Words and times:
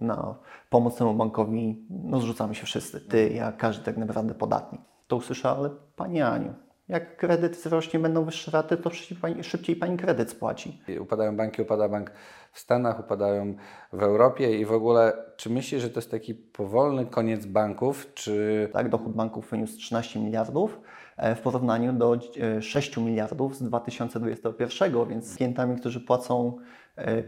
Na 0.00 0.34
pomoc 0.70 0.96
temu 0.96 1.14
bankowi 1.14 1.86
no, 1.90 2.20
zrzucamy 2.20 2.54
się 2.54 2.66
wszyscy. 2.66 3.00
Ty, 3.00 3.28
ja, 3.28 3.52
każdy 3.52 3.84
tak 3.84 3.96
naprawdę 3.96 4.34
podatnik. 4.34 4.80
To 5.06 5.16
usłyszę, 5.16 5.50
ale 5.50 5.70
Pani 5.96 6.22
Aniu, 6.22 6.54
jak 6.88 7.16
kredyt 7.16 7.56
wzrośnie, 7.56 8.00
będą 8.00 8.24
wyższe 8.24 8.50
raty, 8.50 8.76
to 8.76 8.90
szybciej 8.90 9.18
pani, 9.18 9.44
szybciej 9.44 9.76
pani 9.76 9.96
kredyt 9.96 10.30
spłaci. 10.30 10.82
Upadają 11.00 11.36
banki, 11.36 11.62
upada 11.62 11.88
bank 11.88 12.12
w 12.52 12.58
Stanach, 12.60 13.00
upadają 13.00 13.54
w 13.92 14.02
Europie 14.02 14.58
i 14.58 14.64
w 14.64 14.72
ogóle, 14.72 15.12
czy 15.36 15.50
myślisz, 15.50 15.82
że 15.82 15.90
to 15.90 15.98
jest 15.98 16.10
taki 16.10 16.34
powolny 16.34 17.06
koniec 17.06 17.46
banków, 17.46 18.14
czy... 18.14 18.68
Tak, 18.72 18.88
dochód 18.88 19.12
banków 19.12 19.50
wyniósł 19.50 19.76
13 19.76 20.20
miliardów 20.20 20.80
e, 21.16 21.34
w 21.34 21.40
porównaniu 21.40 21.92
do 21.92 22.18
6 22.60 22.98
e, 22.98 23.00
miliardów 23.00 23.56
z 23.56 23.62
2021, 23.62 25.08
więc 25.08 25.36
klientami, 25.36 25.76
którzy 25.76 26.00
płacą 26.00 26.58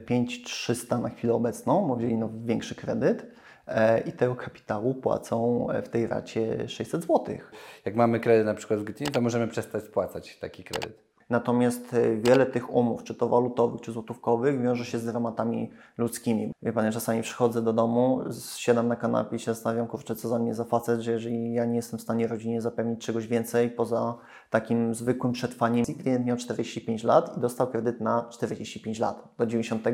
5300 0.06 0.96
e, 0.96 1.00
na 1.00 1.08
chwilę 1.08 1.34
obecną, 1.34 1.96
wzięli 1.96 2.16
no 2.16 2.30
większy 2.44 2.74
kredyt, 2.74 3.26
E, 3.68 4.00
i 4.00 4.12
tego 4.12 4.36
kapitału 4.36 4.94
płacą 4.94 5.66
e, 5.70 5.82
w 5.82 5.88
tej 5.88 6.06
racie 6.06 6.68
600 6.68 7.02
zł. 7.02 7.36
Jak 7.84 7.96
mamy 7.96 8.20
kredyt 8.20 8.46
na 8.46 8.54
przykład 8.54 8.80
w 8.80 8.84
Gdyni, 8.84 9.10
to 9.10 9.20
możemy 9.20 9.48
przestać 9.48 9.84
spłacać 9.84 10.38
taki 10.38 10.64
kredyt. 10.64 11.08
Natomiast 11.30 11.94
e, 11.94 12.16
wiele 12.16 12.46
tych 12.46 12.74
umów, 12.74 13.04
czy 13.04 13.14
to 13.14 13.28
walutowych, 13.28 13.80
czy 13.80 13.92
złotówkowych, 13.92 14.62
wiąże 14.62 14.84
się 14.84 14.98
z 14.98 15.04
dramatami 15.04 15.70
ludzkimi. 15.98 16.52
Wie 16.62 16.72
Pan, 16.72 16.84
ja 16.84 16.92
czasami 16.92 17.22
przychodzę 17.22 17.62
do 17.62 17.72
domu, 17.72 18.20
siadam 18.56 18.88
na 18.88 18.96
kanapie 18.96 19.36
i 19.36 19.38
się 19.38 19.54
zastanawiam, 19.54 19.86
kurczę, 19.86 20.16
co 20.16 20.28
za 20.28 20.38
mnie 20.38 20.54
za 20.54 20.64
facet, 20.64 21.00
że 21.00 21.12
jeżeli 21.12 21.52
ja 21.52 21.64
nie 21.64 21.76
jestem 21.76 21.98
w 21.98 22.02
stanie 22.02 22.26
rodzinie 22.26 22.60
zapewnić 22.60 23.06
czegoś 23.06 23.26
więcej 23.26 23.70
poza 23.70 24.14
takim 24.50 24.94
zwykłym 24.94 25.32
przetrwaniem. 25.32 25.84
Klient 26.02 26.26
miał 26.26 26.36
45 26.36 27.04
lat 27.04 27.36
i 27.36 27.40
dostał 27.40 27.66
kredyt 27.66 28.00
na 28.00 28.28
45 28.30 28.98
lat, 28.98 29.28
do 29.38 29.46
90 29.46 29.86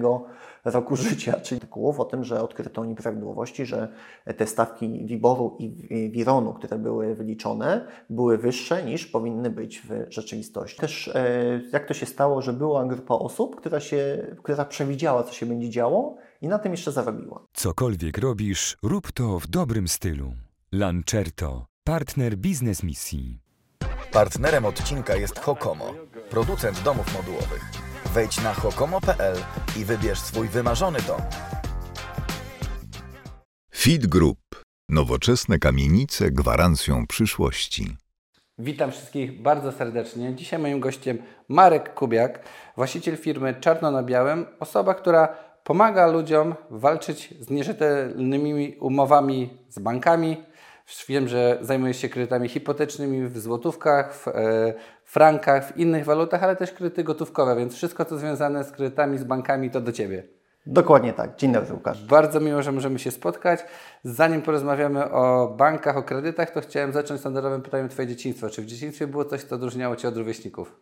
roku 0.64 0.96
życia, 0.96 1.40
czyli 1.40 1.60
artykułów 1.60 2.00
o 2.00 2.04
tym, 2.04 2.24
że 2.24 2.42
odkryto 2.42 2.84
nieprawidłowości, 2.84 3.66
że 3.66 3.88
te 4.36 4.46
stawki 4.46 5.06
WIBOR-u 5.06 5.56
i 5.58 6.10
WIRON-u, 6.10 6.54
które 6.54 6.78
były 6.78 7.14
wyliczone, 7.14 7.86
były 8.10 8.38
wyższe 8.38 8.84
niż 8.84 9.06
powinny 9.06 9.50
być 9.50 9.80
w 9.80 10.06
rzeczywistości. 10.08 10.80
Też 10.80 11.08
e, 11.08 11.60
jak 11.72 11.86
to 11.86 11.94
się 11.94 12.06
stało, 12.06 12.42
że 12.42 12.52
była 12.52 12.84
grupa 12.84 13.14
osób, 13.14 13.56
która, 13.56 13.80
się, 13.80 14.26
która 14.42 14.64
przewidziała, 14.64 15.22
co 15.22 15.32
się 15.32 15.46
będzie 15.46 15.70
działo 15.70 16.16
i 16.40 16.48
na 16.48 16.58
tym 16.58 16.72
jeszcze 16.72 16.92
zarobiła. 16.92 17.46
Cokolwiek 17.52 18.18
robisz, 18.18 18.76
rób 18.82 19.12
to 19.12 19.38
w 19.38 19.46
dobrym 19.46 19.88
stylu. 19.88 20.32
Lancerto, 20.72 21.66
partner 21.84 22.36
biznes 22.36 22.82
misji. 22.82 23.43
Partnerem 24.12 24.64
odcinka 24.64 25.16
jest 25.16 25.38
Hokomo, 25.38 25.94
producent 26.30 26.82
domów 26.82 27.14
modułowych. 27.16 27.64
Wejdź 28.14 28.42
na 28.42 28.54
hokomo.pl 28.54 29.36
i 29.76 29.84
wybierz 29.84 30.18
swój 30.18 30.48
wymarzony 30.48 30.98
dom. 31.06 31.20
Feed 33.76 34.06
Group. 34.06 34.38
Nowoczesne 34.88 35.58
kamienice 35.58 36.30
gwarancją 36.30 37.06
przyszłości. 37.06 37.96
Witam 38.58 38.90
wszystkich 38.90 39.42
bardzo 39.42 39.72
serdecznie. 39.72 40.34
Dzisiaj 40.34 40.58
moim 40.58 40.80
gościem 40.80 41.18
Marek 41.48 41.94
Kubiak, 41.94 42.42
właściciel 42.76 43.16
firmy 43.16 43.54
Czarno 43.60 43.90
na 43.90 44.02
Białym, 44.02 44.46
osoba, 44.60 44.94
która 44.94 45.28
pomaga 45.64 46.06
ludziom 46.06 46.54
walczyć 46.70 47.34
z 47.40 47.50
nierzetelnymi 47.50 48.76
umowami 48.80 49.50
z 49.68 49.78
bankami. 49.78 50.42
Wiem, 51.08 51.28
że 51.28 51.58
zajmujesz 51.60 51.96
się 51.96 52.08
kredytami 52.08 52.48
hipotecznymi 52.48 53.28
w 53.28 53.38
złotówkach, 53.38 54.14
w 54.14 54.28
e, 54.28 54.74
frankach, 55.04 55.72
w 55.72 55.76
innych 55.76 56.04
walutach, 56.04 56.42
ale 56.42 56.56
też 56.56 56.72
kredyty 56.72 57.04
gotówkowe, 57.04 57.56
więc 57.56 57.74
wszystko, 57.74 58.04
co 58.04 58.18
związane 58.18 58.64
z 58.64 58.70
kredytami, 58.70 59.18
z 59.18 59.24
bankami, 59.24 59.70
to 59.70 59.80
do 59.80 59.92
Ciebie. 59.92 60.22
Dokładnie 60.66 61.12
tak. 61.12 61.36
Dzień 61.36 61.52
dobry, 61.52 61.74
Łukasz. 61.74 62.04
Bardzo 62.04 62.40
miło, 62.40 62.62
że 62.62 62.72
możemy 62.72 62.98
się 62.98 63.10
spotkać. 63.10 63.60
Zanim 64.04 64.42
porozmawiamy 64.42 65.10
o 65.10 65.54
bankach, 65.58 65.96
o 65.96 66.02
kredytach, 66.02 66.50
to 66.50 66.60
chciałem 66.60 66.92
zacząć 66.92 67.20
standardowym 67.20 67.62
pytaniem 67.62 67.88
Twoje 67.88 68.08
dzieciństwo. 68.08 68.50
Czy 68.50 68.62
w 68.62 68.66
dzieciństwie 68.66 69.06
było 69.06 69.24
coś, 69.24 69.42
co 69.42 69.54
odróżniało 69.54 69.96
Cię 69.96 70.08
od 70.08 70.16
rówieśników? 70.16 70.80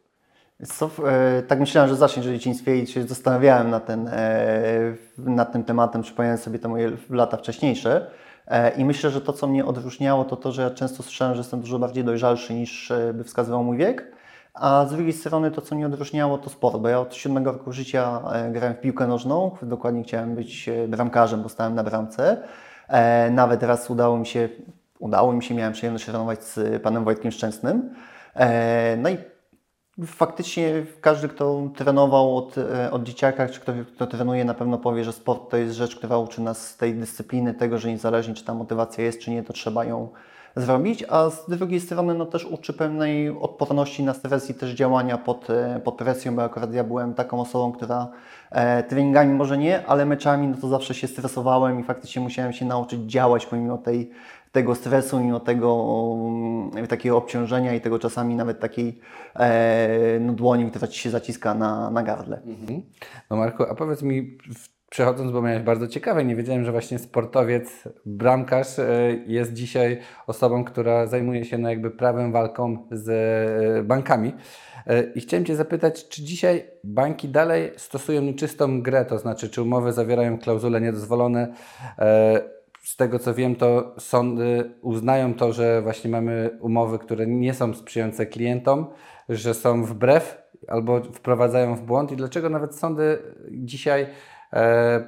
Co, 0.66 0.90
e, 1.08 1.42
tak 1.42 1.60
myślałem, 1.60 1.90
że 1.90 1.96
zaczniesz 1.96 2.26
o 2.26 2.30
dzieciństwie 2.30 2.78
i 2.78 2.86
się 2.86 3.02
zastanawiałem 3.02 3.70
nad, 3.70 3.86
ten, 3.86 4.08
e, 4.08 4.94
nad 5.18 5.52
tym 5.52 5.64
tematem, 5.64 6.02
przypomniałem 6.02 6.38
sobie 6.38 6.58
te 6.58 6.68
moje 6.68 6.92
lata 7.10 7.36
wcześniejsze. 7.36 8.10
E, 8.48 8.70
I 8.70 8.84
myślę, 8.84 9.10
że 9.10 9.20
to, 9.20 9.32
co 9.32 9.46
mnie 9.46 9.64
odróżniało, 9.64 10.24
to 10.24 10.36
to, 10.36 10.52
że 10.52 10.62
ja 10.62 10.70
często 10.70 11.02
słyszałem, 11.02 11.34
że 11.34 11.40
jestem 11.40 11.60
dużo 11.60 11.78
bardziej 11.78 12.04
dojrzalszy 12.04 12.54
niż 12.54 12.90
e, 12.90 13.14
by 13.14 13.24
wskazywał 13.24 13.64
mój 13.64 13.76
wiek. 13.76 14.12
A 14.54 14.86
z 14.86 14.90
drugiej 14.92 15.12
strony 15.12 15.50
to, 15.50 15.60
co 15.60 15.74
mnie 15.74 15.86
odróżniało, 15.86 16.38
to 16.38 16.50
sport, 16.50 16.76
bo 16.76 16.88
ja 16.88 17.00
od 17.00 17.14
siódmego 17.14 17.52
roku 17.52 17.72
życia 17.72 18.20
e, 18.32 18.50
grałem 18.50 18.74
w 18.74 18.80
piłkę 18.80 19.06
nożną. 19.06 19.56
Dokładnie 19.62 20.02
chciałem 20.02 20.34
być 20.34 20.70
bramkarzem, 20.88 21.42
bo 21.42 21.48
stałem 21.48 21.74
na 21.74 21.84
bramce. 21.84 22.42
Nawet 23.30 23.62
raz 23.62 23.90
udało 23.90 24.18
mi 24.18 24.26
się, 24.26 24.48
udało 24.98 25.32
mi 25.32 25.42
się, 25.42 25.54
miałem 25.54 25.72
przyjemność 25.72 26.04
trenować 26.04 26.44
z 26.44 26.82
panem 26.82 27.04
Wojtkiem 27.04 27.32
Szczęsnym. 27.32 27.94
No 28.98 29.08
i 29.08 29.18
Faktycznie 30.06 30.86
każdy, 31.00 31.28
kto 31.28 31.70
trenował 31.76 32.36
od, 32.36 32.58
e, 32.58 32.90
od 32.90 33.02
dzieciaka, 33.02 33.48
czy 33.48 33.60
kto, 33.60 33.72
kto 33.94 34.06
trenuje, 34.06 34.44
na 34.44 34.54
pewno 34.54 34.78
powie, 34.78 35.04
że 35.04 35.12
sport 35.12 35.50
to 35.50 35.56
jest 35.56 35.74
rzecz, 35.74 35.96
która 35.96 36.18
uczy 36.18 36.40
nas 36.40 36.76
tej 36.76 36.94
dyscypliny, 36.94 37.54
tego, 37.54 37.78
że 37.78 37.88
niezależnie 37.88 38.34
czy 38.34 38.44
ta 38.44 38.54
motywacja 38.54 39.04
jest, 39.04 39.20
czy 39.20 39.30
nie, 39.30 39.42
to 39.42 39.52
trzeba 39.52 39.84
ją 39.84 40.08
zrobić, 40.56 41.04
a 41.08 41.30
z 41.30 41.50
drugiej 41.50 41.80
strony 41.80 42.14
no, 42.14 42.26
też 42.26 42.44
uczy 42.44 42.72
pewnej 42.72 43.30
odporności 43.30 44.02
na 44.02 44.14
stres 44.14 44.50
i 44.50 44.54
też 44.54 44.70
działania 44.70 45.18
pod, 45.18 45.50
e, 45.50 45.80
pod 45.84 45.96
presją, 45.96 46.36
bo 46.36 46.44
akurat 46.44 46.74
ja 46.74 46.84
byłem 46.84 47.14
taką 47.14 47.40
osobą, 47.40 47.72
która 47.72 48.08
e, 48.50 48.82
treningami 48.82 49.34
może 49.34 49.58
nie, 49.58 49.86
ale 49.86 50.06
meczami 50.06 50.48
no 50.48 50.56
to 50.60 50.68
zawsze 50.68 50.94
się 50.94 51.08
stresowałem 51.08 51.80
i 51.80 51.82
faktycznie 51.82 52.22
musiałem 52.22 52.52
się 52.52 52.64
nauczyć 52.64 53.00
działać 53.00 53.46
pomimo 53.46 53.78
tej 53.78 54.10
tego 54.52 54.74
stresu, 54.74 55.20
mimo 55.20 55.40
tego 55.40 55.74
um, 55.74 56.86
takiego 56.86 57.16
obciążenia 57.16 57.74
i 57.74 57.80
tego 57.80 57.98
czasami 57.98 58.34
nawet 58.34 58.60
takiej 58.60 58.98
e, 59.36 60.18
no, 60.20 60.32
dłoni, 60.32 60.70
która 60.70 60.88
Ci 60.88 61.00
się 61.00 61.10
zaciska 61.10 61.54
na, 61.54 61.90
na 61.90 62.02
gardle. 62.02 62.40
Mhm. 62.46 62.82
No 63.30 63.36
Marku, 63.36 63.62
a 63.62 63.74
powiedz 63.74 64.02
mi, 64.02 64.38
przechodząc, 64.92 65.32
bo 65.32 65.42
miałeś 65.42 65.62
bardzo 65.62 65.88
ciekawe, 65.88 66.24
nie 66.24 66.36
wiedziałem, 66.36 66.64
że 66.64 66.72
właśnie 66.72 66.98
sportowiec, 66.98 67.88
bramkarz 68.06 68.78
e, 68.78 68.84
jest 69.26 69.52
dzisiaj 69.52 69.98
osobą, 70.26 70.64
która 70.64 71.06
zajmuje 71.06 71.44
się 71.44 71.58
no 71.58 71.70
jakby 71.70 71.90
prawem 71.90 72.32
walką 72.32 72.86
z 72.90 73.08
e, 73.08 73.82
bankami. 73.82 74.32
E, 74.86 75.02
I 75.02 75.20
chciałem 75.20 75.44
Cię 75.44 75.56
zapytać, 75.56 76.08
czy 76.08 76.22
dzisiaj 76.22 76.64
banki 76.84 77.28
dalej 77.28 77.70
stosują 77.76 78.22
nieczystą 78.22 78.82
grę, 78.82 79.04
to 79.04 79.18
znaczy, 79.18 79.48
czy 79.48 79.62
umowy 79.62 79.92
zawierają 79.92 80.38
klauzule 80.38 80.80
niedozwolone, 80.80 81.54
z 82.82 82.96
tego 82.96 83.18
co 83.18 83.34
wiem, 83.34 83.56
to 83.56 83.94
sądy 83.98 84.70
uznają 84.82 85.34
to, 85.34 85.52
że 85.52 85.82
właśnie 85.82 86.10
mamy 86.10 86.58
umowy, 86.60 86.98
które 86.98 87.26
nie 87.26 87.54
są 87.54 87.74
sprzyjające 87.74 88.26
klientom, 88.26 88.86
że 89.28 89.54
są 89.54 89.84
wbrew 89.84 90.42
albo 90.68 91.02
wprowadzają 91.02 91.76
w 91.76 91.82
błąd. 91.82 92.12
I 92.12 92.16
dlaczego 92.16 92.48
nawet 92.48 92.74
sądy 92.74 93.18
dzisiaj 93.50 94.06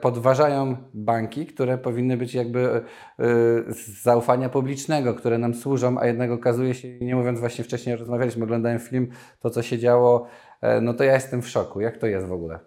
podważają 0.01 0.77
banki, 0.95 1.47
które 1.47 1.79
powinny 1.79 2.17
być 2.17 2.35
jakby 2.35 2.69
e, 2.69 2.83
z 3.69 4.03
zaufania 4.03 4.49
publicznego, 4.49 5.15
które 5.15 5.39
nam 5.39 5.55
służą, 5.55 5.99
a 5.99 6.07
jednak 6.07 6.31
okazuje 6.31 6.75
się, 6.75 6.99
nie 6.99 7.17
mówiąc 7.17 7.41
właśnie 7.41 7.65
wcześniej, 7.65 7.97
rozmawialiśmy, 7.97 8.45
oglądałem 8.45 8.79
film, 8.79 9.09
to 9.41 9.51
co 9.51 9.63
się 9.63 9.79
działo, 9.79 10.27
e, 10.61 10.81
no 10.81 10.95
to 10.95 11.05
ja 11.05 11.15
jestem 11.15 11.43
w 11.43 11.49
szoku. 11.49 11.81
Jak 11.81 11.99
to 11.99 12.07
jest 12.07 12.27
w 12.27 12.33
ogóle? 12.33 12.59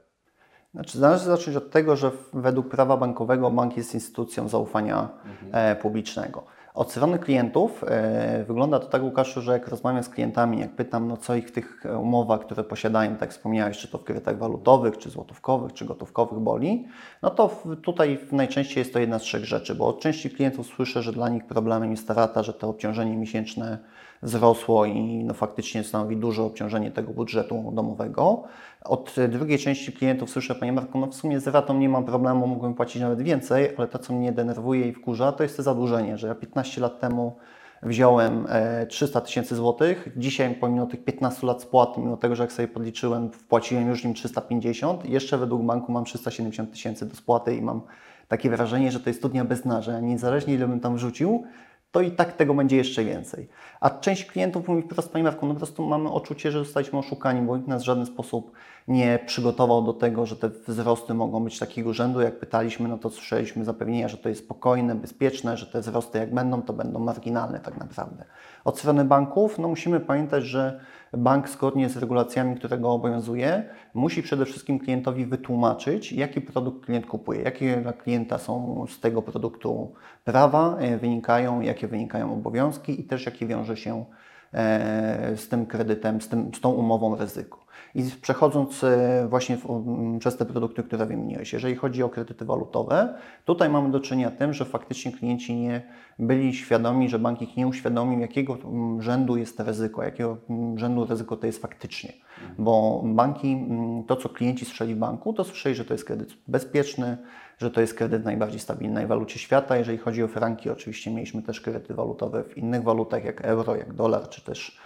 Znaczy, 0.73 1.01
należy 1.01 1.25
zacząć 1.25 1.57
od 1.57 1.71
tego, 1.71 1.95
że 1.95 2.11
według 2.33 2.69
prawa 2.69 2.97
bankowego 2.97 3.51
bank 3.51 3.77
jest 3.77 3.93
instytucją 3.93 4.47
zaufania 4.47 5.09
mhm. 5.25 5.77
publicznego. 5.77 6.43
Od 6.77 6.91
strony 6.91 7.19
klientów. 7.19 7.83
E, 7.87 8.43
wygląda 8.47 8.79
to 8.79 8.87
tak, 8.87 9.03
Łukaszu, 9.03 9.41
że 9.41 9.51
jak 9.51 9.67
rozmawiam 9.67 10.03
z 10.03 10.09
klientami, 10.09 10.59
jak 10.59 10.71
pytam, 10.71 11.07
no 11.07 11.17
co 11.17 11.35
ich 11.35 11.47
w 11.47 11.51
tych 11.51 11.83
umowach, 11.99 12.41
które 12.41 12.63
posiadają, 12.63 13.15
tak 13.15 13.31
wspomniałeś, 13.31 13.77
czy 13.77 13.87
to 13.87 13.97
w 13.97 14.03
kredytach 14.03 14.37
walutowych, 14.37 14.97
czy 14.97 15.09
złotówkowych, 15.09 15.73
czy 15.73 15.85
gotówkowych 15.85 16.39
boli, 16.39 16.87
no 17.21 17.29
to 17.29 17.63
tutaj 17.81 18.19
najczęściej 18.31 18.81
jest 18.81 18.93
to 18.93 18.99
jedna 18.99 19.19
z 19.19 19.21
trzech 19.21 19.45
rzeczy, 19.45 19.75
bo 19.75 19.87
od 19.87 19.99
części 19.99 20.29
klientów 20.29 20.67
słyszę, 20.67 21.01
że 21.01 21.13
dla 21.13 21.29
nich 21.29 21.45
problemem 21.45 21.91
jest 21.91 22.09
rata, 22.09 22.43
że 22.43 22.53
to 22.53 22.69
obciążenie 22.69 23.17
miesięczne 23.17 23.77
wzrosło 24.21 24.85
i 24.85 25.23
no, 25.23 25.33
faktycznie 25.33 25.83
stanowi 25.83 26.17
duże 26.17 26.43
obciążenie 26.43 26.91
tego 26.91 27.13
budżetu 27.13 27.71
domowego. 27.75 28.43
Od 28.85 29.15
drugiej 29.29 29.59
części 29.59 29.91
klientów 29.91 30.29
słyszę, 30.29 30.55
Panie 30.55 30.73
Marku, 30.73 30.99
no 30.99 31.07
w 31.07 31.15
sumie 31.15 31.39
z 31.39 31.47
ratą 31.47 31.77
nie 31.77 31.89
mam 31.89 32.05
problemu, 32.05 32.47
mógłbym 32.47 32.73
płacić 32.73 33.01
nawet 33.01 33.21
więcej, 33.21 33.69
ale 33.77 33.87
to, 33.87 33.99
co 33.99 34.13
mnie 34.13 34.31
denerwuje 34.31 34.87
i 34.87 34.93
wkurza, 34.93 35.31
to 35.31 35.43
jest 35.43 35.57
to 35.57 35.63
zadłużenie, 35.63 36.17
że 36.17 36.27
ja 36.27 36.35
15 36.35 36.81
lat 36.81 36.99
temu 36.99 37.35
wziąłem 37.83 38.47
300 38.89 39.19
e, 39.19 39.21
tysięcy 39.21 39.55
złotych, 39.55 40.09
dzisiaj 40.15 40.55
pomimo 40.55 40.85
tych 40.85 41.03
15 41.03 41.47
lat 41.47 41.61
spłat, 41.61 41.97
mimo 41.97 42.17
tego, 42.17 42.35
że 42.35 42.43
jak 42.43 42.51
sobie 42.51 42.67
podliczyłem, 42.67 43.31
wpłaciłem 43.31 43.89
już 43.89 44.03
nim 44.03 44.13
350, 44.13 45.05
jeszcze 45.05 45.37
według 45.37 45.63
banku 45.63 45.91
mam 45.91 46.05
370 46.05 46.71
tysięcy 46.71 47.05
do 47.05 47.15
spłaty 47.15 47.55
i 47.55 47.61
mam 47.61 47.81
takie 48.27 48.49
wrażenie, 48.49 48.91
że 48.91 48.99
to 48.99 49.09
jest 49.09 49.19
studnia 49.19 49.45
bez 49.45 49.61
dna, 49.61 49.81
że 49.81 50.01
niezależnie 50.01 50.53
ile 50.53 50.67
bym 50.67 50.79
tam 50.79 50.95
wrzucił, 50.95 51.43
to 51.91 52.01
i 52.01 52.11
tak 52.11 52.33
tego 52.33 52.53
będzie 52.53 52.77
jeszcze 52.77 53.03
więcej. 53.03 53.49
A 53.79 53.89
część 53.89 54.25
klientów 54.25 54.67
mówi 54.67 54.81
wprost, 54.81 55.11
Panie 55.11 55.23
Marku, 55.23 55.45
no 55.45 55.53
po 55.53 55.57
prostu 55.57 55.85
mamy 55.85 56.11
odczucie, 56.11 56.51
że 56.51 56.59
zostaliśmy 56.59 56.99
oszukani, 56.99 57.41
bo 57.41 57.57
nikt 57.57 57.67
nas 57.67 57.81
w 57.81 57.85
żaden 57.85 58.05
sposób 58.05 58.51
nie 58.87 59.19
przygotował 59.25 59.83
do 59.83 59.93
tego, 59.93 60.25
że 60.25 60.35
te 60.35 60.49
wzrosty 60.49 61.13
mogą 61.13 61.43
być 61.43 61.59
takiego 61.59 61.93
rzędu. 61.93 62.21
Jak 62.21 62.39
pytaliśmy, 62.39 62.89
no 62.89 62.97
to 62.97 63.09
słyszeliśmy 63.09 63.65
zapewnienia, 63.65 64.07
że 64.07 64.17
to 64.17 64.29
jest 64.29 64.43
spokojne, 64.43 64.95
bezpieczne, 64.95 65.57
że 65.57 65.65
te 65.65 65.81
wzrosty 65.81 66.19
jak 66.19 66.33
będą, 66.33 66.61
to 66.61 66.73
będą 66.73 66.99
marginalne 66.99 67.59
tak 67.59 67.77
naprawdę. 67.77 68.25
Od 68.65 68.79
strony 68.79 69.05
banków, 69.05 69.59
no 69.59 69.67
musimy 69.67 69.99
pamiętać, 69.99 70.43
że 70.43 70.79
bank 71.13 71.49
zgodnie 71.49 71.89
z 71.89 71.97
regulacjami, 71.97 72.55
które 72.55 72.77
go 72.77 72.91
obowiązuje, 72.91 73.63
musi 73.93 74.23
przede 74.23 74.45
wszystkim 74.45 74.79
klientowi 74.79 75.25
wytłumaczyć, 75.25 76.11
jaki 76.11 76.41
produkt 76.41 76.85
klient 76.85 77.05
kupuje, 77.05 77.41
jakie 77.41 77.77
dla 77.77 77.93
klienta 77.93 78.37
są 78.37 78.85
z 78.89 78.99
tego 78.99 79.21
produktu 79.21 79.91
prawa 80.23 80.77
e, 80.77 80.97
wynikają, 80.97 81.61
jakie 81.61 81.87
wynikają 81.87 82.33
obowiązki 82.33 83.01
i 83.01 83.03
też 83.03 83.25
jakie 83.25 83.47
wiąże 83.47 83.77
się 83.77 84.05
e, 84.53 85.31
z 85.35 85.49
tym 85.49 85.65
kredytem, 85.65 86.21
z, 86.21 86.29
tym, 86.29 86.51
z 86.55 86.61
tą 86.61 86.71
umową 86.71 87.15
ryzyko. 87.15 87.66
I 87.95 88.03
przechodząc 88.21 88.83
e, 88.83 89.27
właśnie 89.29 89.57
w, 89.57 89.69
m, 89.69 90.19
przez 90.19 90.37
te 90.37 90.45
produkty, 90.45 90.83
które 90.83 91.05
wymieniłeś, 91.05 91.53
jeżeli 91.53 91.75
chodzi 91.75 92.03
o 92.03 92.09
kredyty 92.09 92.45
walutowe, 92.45 93.13
tutaj 93.45 93.69
mamy 93.69 93.91
do 93.91 93.99
czynienia 93.99 94.31
z 94.31 94.37
tym, 94.37 94.53
że 94.53 94.65
faktycznie 94.65 95.11
klienci 95.11 95.55
nie 95.55 95.81
byli 96.19 96.53
świadomi, 96.53 97.09
że 97.09 97.19
bank 97.19 97.41
ich 97.41 97.57
nie 97.57 97.67
uświadomił, 97.67 98.19
jakiego 98.19 98.57
m, 98.65 99.01
rzędu 99.01 99.37
jest 99.37 99.57
to 99.57 99.63
ryzyko, 99.63 100.03
jakiego 100.03 100.37
m, 100.49 100.79
rzędu 100.79 101.05
ryzyko 101.05 101.37
to 101.37 101.45
jest 101.45 101.61
faktycznie. 101.61 102.13
Bo 102.57 103.03
banki, 103.05 103.51
m, 103.51 104.03
to 104.07 104.15
co 104.15 104.29
klienci 104.29 104.65
słyszeli 104.65 104.95
w 104.95 104.97
banku, 104.97 105.33
to 105.33 105.43
słyszeli, 105.43 105.75
że 105.75 105.85
to 105.85 105.93
jest 105.93 106.05
kredyt 106.05 106.33
bezpieczny, 106.47 107.17
że 107.57 107.71
to 107.71 107.81
jest 107.81 107.93
kredyt 107.93 108.25
najbardziej 108.25 108.59
stabilnej 108.59 109.07
walucie 109.07 109.39
świata. 109.39 109.77
Jeżeli 109.77 109.97
chodzi 109.97 110.23
o 110.23 110.27
franki, 110.27 110.69
oczywiście 110.69 111.11
mieliśmy 111.11 111.41
też 111.41 111.61
kredyty 111.61 111.93
walutowe 111.93 112.43
w 112.43 112.57
innych 112.57 112.83
walutach, 112.83 113.25
jak 113.25 113.41
euro, 113.41 113.75
jak 113.75 113.93
dolar, 113.93 114.29
czy 114.29 114.41
też 114.41 114.77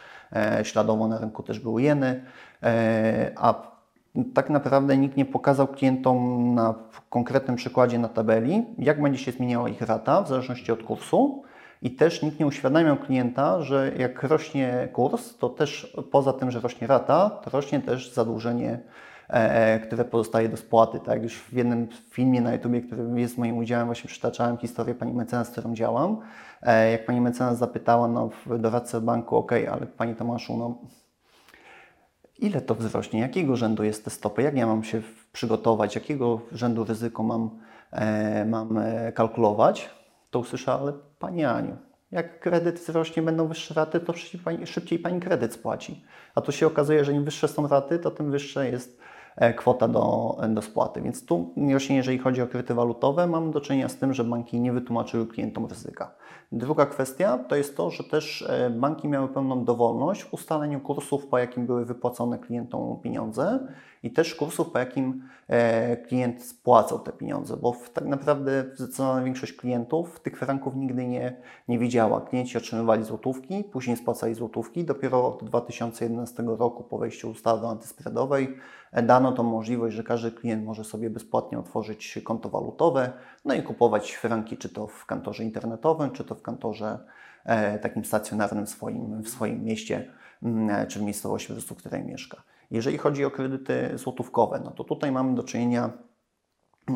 śladowo 0.63 1.07
na 1.07 1.19
rynku 1.19 1.43
też 1.43 1.59
były 1.59 1.81
jeny, 1.81 2.23
e, 2.63 3.31
a 3.35 3.71
tak 4.33 4.49
naprawdę 4.49 4.97
nikt 4.97 5.17
nie 5.17 5.25
pokazał 5.25 5.67
klientom 5.67 6.53
na 6.55 6.73
konkretnym 7.09 7.55
przykładzie 7.55 7.99
na 7.99 8.07
tabeli, 8.07 8.65
jak 8.77 9.01
będzie 9.01 9.19
się 9.19 9.31
zmieniała 9.31 9.69
ich 9.69 9.81
rata 9.81 10.21
w 10.21 10.27
zależności 10.27 10.71
od 10.71 10.83
kursu. 10.83 11.43
I 11.81 11.91
też 11.91 12.21
nikt 12.21 12.39
nie 12.39 12.45
uświadamiał 12.45 12.97
klienta, 12.97 13.61
że 13.61 13.91
jak 13.97 14.23
rośnie 14.23 14.89
kurs, 14.93 15.37
to 15.37 15.49
też 15.49 15.97
poza 16.11 16.33
tym, 16.33 16.51
że 16.51 16.59
rośnie 16.59 16.87
rata, 16.87 17.29
to 17.29 17.49
rośnie 17.49 17.79
też 17.79 18.13
zadłużenie, 18.13 18.69
e, 18.71 18.79
które 19.83 20.05
pozostaje 20.05 20.49
do 20.49 20.57
spłaty. 20.57 20.99
Tak 20.99 21.23
już 21.23 21.39
w 21.39 21.53
jednym 21.53 21.87
filmie 22.09 22.41
na 22.41 22.53
YouTube, 22.53 22.87
który 22.87 23.21
jest 23.21 23.37
moim 23.37 23.57
udziałem, 23.57 23.85
właśnie 23.85 24.07
przytaczałem 24.07 24.57
historię 24.57 24.95
pani 24.95 25.13
mecenas, 25.13 25.47
z 25.47 25.51
którą 25.51 25.73
działam. 25.73 26.21
E, 26.61 26.91
jak 26.91 27.05
pani 27.05 27.21
mecenas 27.21 27.57
zapytała 27.57 28.07
no, 28.07 28.29
doradcę 28.59 29.01
banku, 29.01 29.37
ok, 29.37 29.51
ale 29.51 29.85
pani 29.85 30.15
Tomaszu, 30.15 30.57
no 30.57 30.77
ile 32.39 32.61
to 32.61 32.75
wzrośnie, 32.75 33.19
jakiego 33.19 33.55
rzędu 33.55 33.83
jest 33.83 34.05
te 34.05 34.09
stopy, 34.09 34.41
jak 34.41 34.55
ja 34.55 34.65
mam 34.67 34.83
się 34.83 35.01
przygotować, 35.33 35.95
jakiego 35.95 36.41
rzędu 36.51 36.83
ryzyko 36.83 37.23
mam, 37.23 37.49
e, 37.91 38.45
mam 38.45 38.77
e, 38.77 39.11
kalkulować, 39.11 39.89
to 40.31 40.39
usłyszę, 40.39 40.73
ale 40.73 40.93
Pani 41.19 41.45
Aniu, 41.45 41.77
jak 42.11 42.39
kredyt 42.39 42.79
wzrośnie, 42.79 43.23
będą 43.23 43.47
wyższe 43.47 43.73
raty, 43.73 43.99
to 43.99 44.13
szybciej 44.13 44.41
pani, 44.41 44.67
szybciej 44.67 44.99
pani 44.99 45.19
kredyt 45.19 45.53
spłaci. 45.53 46.05
A 46.35 46.41
tu 46.41 46.51
się 46.51 46.67
okazuje, 46.67 47.05
że 47.05 47.13
im 47.13 47.25
wyższe 47.25 47.47
są 47.47 47.67
raty, 47.67 47.99
to 47.99 48.11
tym 48.11 48.31
wyższa 48.31 48.63
jest 48.63 48.99
e, 49.35 49.53
kwota 49.53 49.87
do, 49.87 50.37
do 50.49 50.61
spłaty. 50.61 51.01
Więc 51.01 51.25
tu 51.25 51.53
właśnie 51.57 51.95
jeżeli 51.95 52.17
chodzi 52.17 52.41
o 52.41 52.47
kredyty 52.47 52.73
walutowe, 52.73 53.27
mamy 53.27 53.51
do 53.51 53.61
czynienia 53.61 53.89
z 53.89 53.95
tym, 53.95 54.13
że 54.13 54.23
banki 54.23 54.59
nie 54.59 54.73
wytłumaczyły 54.73 55.27
klientom 55.27 55.65
ryzyka. 55.65 56.15
Druga 56.51 56.85
kwestia 56.85 57.37
to 57.37 57.55
jest 57.55 57.77
to, 57.77 57.89
że 57.89 58.03
też 58.03 58.41
e, 58.41 58.69
banki 58.69 59.07
miały 59.07 59.27
pełną 59.27 59.65
dowolność 59.65 60.23
w 60.23 60.33
ustaleniu 60.33 60.79
kursów, 60.79 61.27
po 61.27 61.37
jakim 61.37 61.65
były 61.65 61.85
wypłacone 61.85 62.39
klientom 62.39 62.99
pieniądze 63.01 63.67
i 64.03 64.11
też 64.11 64.35
kursów, 64.35 64.71
po 64.71 64.79
jakim 64.79 65.23
e, 65.47 65.97
klient 65.97 66.43
spłacał 66.43 66.99
te 66.99 67.11
pieniądze, 67.11 67.57
bo 67.57 67.75
tak 67.93 68.05
naprawdę 68.05 68.65
zdecydowana 68.75 69.23
większość 69.23 69.53
klientów 69.53 70.19
tych 70.19 70.37
franków 70.37 70.75
nigdy 70.75 71.07
nie, 71.07 71.41
nie 71.67 71.79
widziała. 71.79 72.21
Klienci 72.21 72.57
otrzymywali 72.57 73.03
złotówki, 73.03 73.63
później 73.63 73.97
spłacali 73.97 74.33
złotówki. 74.33 74.85
Dopiero 74.85 75.27
od 75.27 75.43
2011 75.43 76.43
roku 76.43 76.83
po 76.83 76.97
wejściu 76.97 77.29
ustawy 77.29 77.67
antyspreadowej 77.67 78.57
e, 78.91 79.03
dano 79.03 79.31
tą 79.31 79.43
możliwość, 79.43 79.95
że 79.95 80.03
każdy 80.03 80.31
klient 80.31 80.65
może 80.65 80.83
sobie 80.83 81.09
bezpłatnie 81.09 81.59
otworzyć 81.59 82.19
konto 82.23 82.49
walutowe, 82.49 83.11
no 83.45 83.53
i 83.53 83.63
kupować 83.63 84.11
franki, 84.11 84.57
czy 84.57 84.69
to 84.69 84.87
w 84.87 85.05
kantorze 85.05 85.43
internetowym, 85.43 86.11
czy 86.11 86.23
to 86.23 86.35
w 86.35 86.40
kantorze 86.41 86.99
e, 87.45 87.79
takim 87.79 88.05
stacjonarnym 88.05 88.65
w 88.65 88.69
swoim, 88.69 89.21
w 89.23 89.29
swoim 89.29 89.63
mieście, 89.63 90.11
mm, 90.43 90.69
e, 90.69 90.87
czy 90.87 90.99
w 90.99 91.01
miejscowości, 91.01 91.53
w 91.53 91.75
której 91.75 92.03
mieszka. 92.03 92.43
Jeżeli 92.71 92.97
chodzi 92.97 93.25
o 93.25 93.31
kredyty 93.31 93.91
złotówkowe, 93.95 94.61
no 94.63 94.71
to 94.71 94.83
tutaj 94.83 95.11
mamy 95.11 95.35
do 95.35 95.43
czynienia 95.43 95.91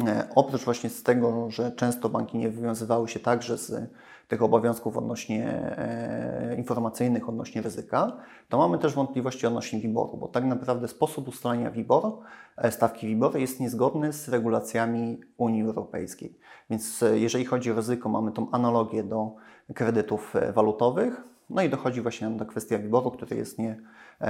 E, 0.08 0.28
Oprócz 0.36 0.64
właśnie 0.64 0.90
z 0.90 1.04
tego, 1.04 1.52
że 1.52 1.72
często 1.72 2.10
banki 2.10 2.38
nie 2.38 2.50
wywiązywały 2.50 3.08
się 3.08 3.20
także 3.20 3.58
z 3.58 3.90
tych 4.28 4.44
obowiązków 4.44 4.98
odnośnie 4.98 5.48
e, 5.78 6.56
informacyjnych, 6.58 7.30
odnośnie 7.30 7.62
ryzyka, 7.62 8.18
to 8.50 8.58
mamy 8.58 8.78
też 8.78 8.94
wątpliwości 8.94 9.48
odnośnie 9.48 9.80
WIBOR-u, 9.80 10.18
bo 10.18 10.28
tak 10.28 10.44
naprawdę 10.44 10.88
sposób 10.88 11.28
ustalania 11.28 11.72
WIBOR, 11.72 12.18
e, 12.58 12.72
stawki 12.72 13.08
WIBOR 13.08 13.38
jest 13.38 13.60
niezgodny 13.60 14.14
z 14.14 14.30
regulacjami 14.30 15.22
Unii 15.38 15.64
Europejskiej. 15.64 16.40
Więc 16.70 17.04
e, 17.04 17.20
jeżeli 17.20 17.46
chodzi 17.46 17.72
o 17.72 17.76
ryzyko, 17.76 18.10
mamy 18.10 18.32
tą 18.32 18.52
analogię 18.52 19.04
do 19.04 19.36
kredytów 19.74 20.34
walutowych, 20.54 21.35
no 21.50 21.62
i 21.62 21.70
dochodzi 21.70 22.02
właśnie 22.02 22.30
do 22.30 22.46
kwestii 22.46 22.78
WIBOR-u, 22.78 23.12
który 23.12 23.36
jest 23.36 23.60
nie, 23.60 23.82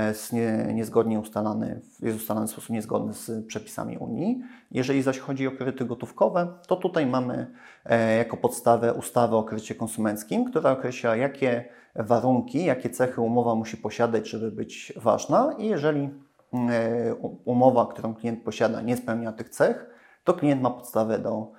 jest 0.07 0.33
nie, 0.33 0.69
niezgodnie 0.73 1.19
ustalany, 1.19 1.81
jest 2.01 2.17
ustalany 2.17 2.47
w 2.47 2.51
sposób 2.51 2.69
niezgodny 2.69 3.13
z 3.13 3.47
przepisami 3.47 3.97
Unii. 3.97 4.41
Jeżeli 4.71 5.01
zaś 5.01 5.19
chodzi 5.19 5.47
o 5.47 5.51
kredyty 5.51 5.85
gotówkowe, 5.85 6.47
to 6.67 6.75
tutaj 6.75 7.05
mamy 7.05 7.51
e, 7.85 8.17
jako 8.17 8.37
podstawę 8.37 8.93
ustawę 8.93 9.35
o 9.37 9.43
kredycie 9.43 9.75
konsumenckim, 9.75 10.45
która 10.45 10.71
określa, 10.71 11.15
jakie 11.15 11.65
warunki, 11.95 12.65
jakie 12.65 12.89
cechy 12.89 13.21
umowa 13.21 13.55
musi 13.55 13.77
posiadać, 13.77 14.29
żeby 14.29 14.51
być 14.51 14.93
ważna 14.95 15.55
i 15.57 15.67
jeżeli 15.67 16.09
e, 16.53 17.15
umowa, 17.45 17.85
którą 17.85 18.15
klient 18.15 18.43
posiada, 18.43 18.81
nie 18.81 18.97
spełnia 18.97 19.31
tych 19.31 19.49
cech, 19.49 19.89
to 20.23 20.33
klient 20.33 20.61
ma 20.61 20.69
podstawę 20.69 21.19
do, 21.19 21.51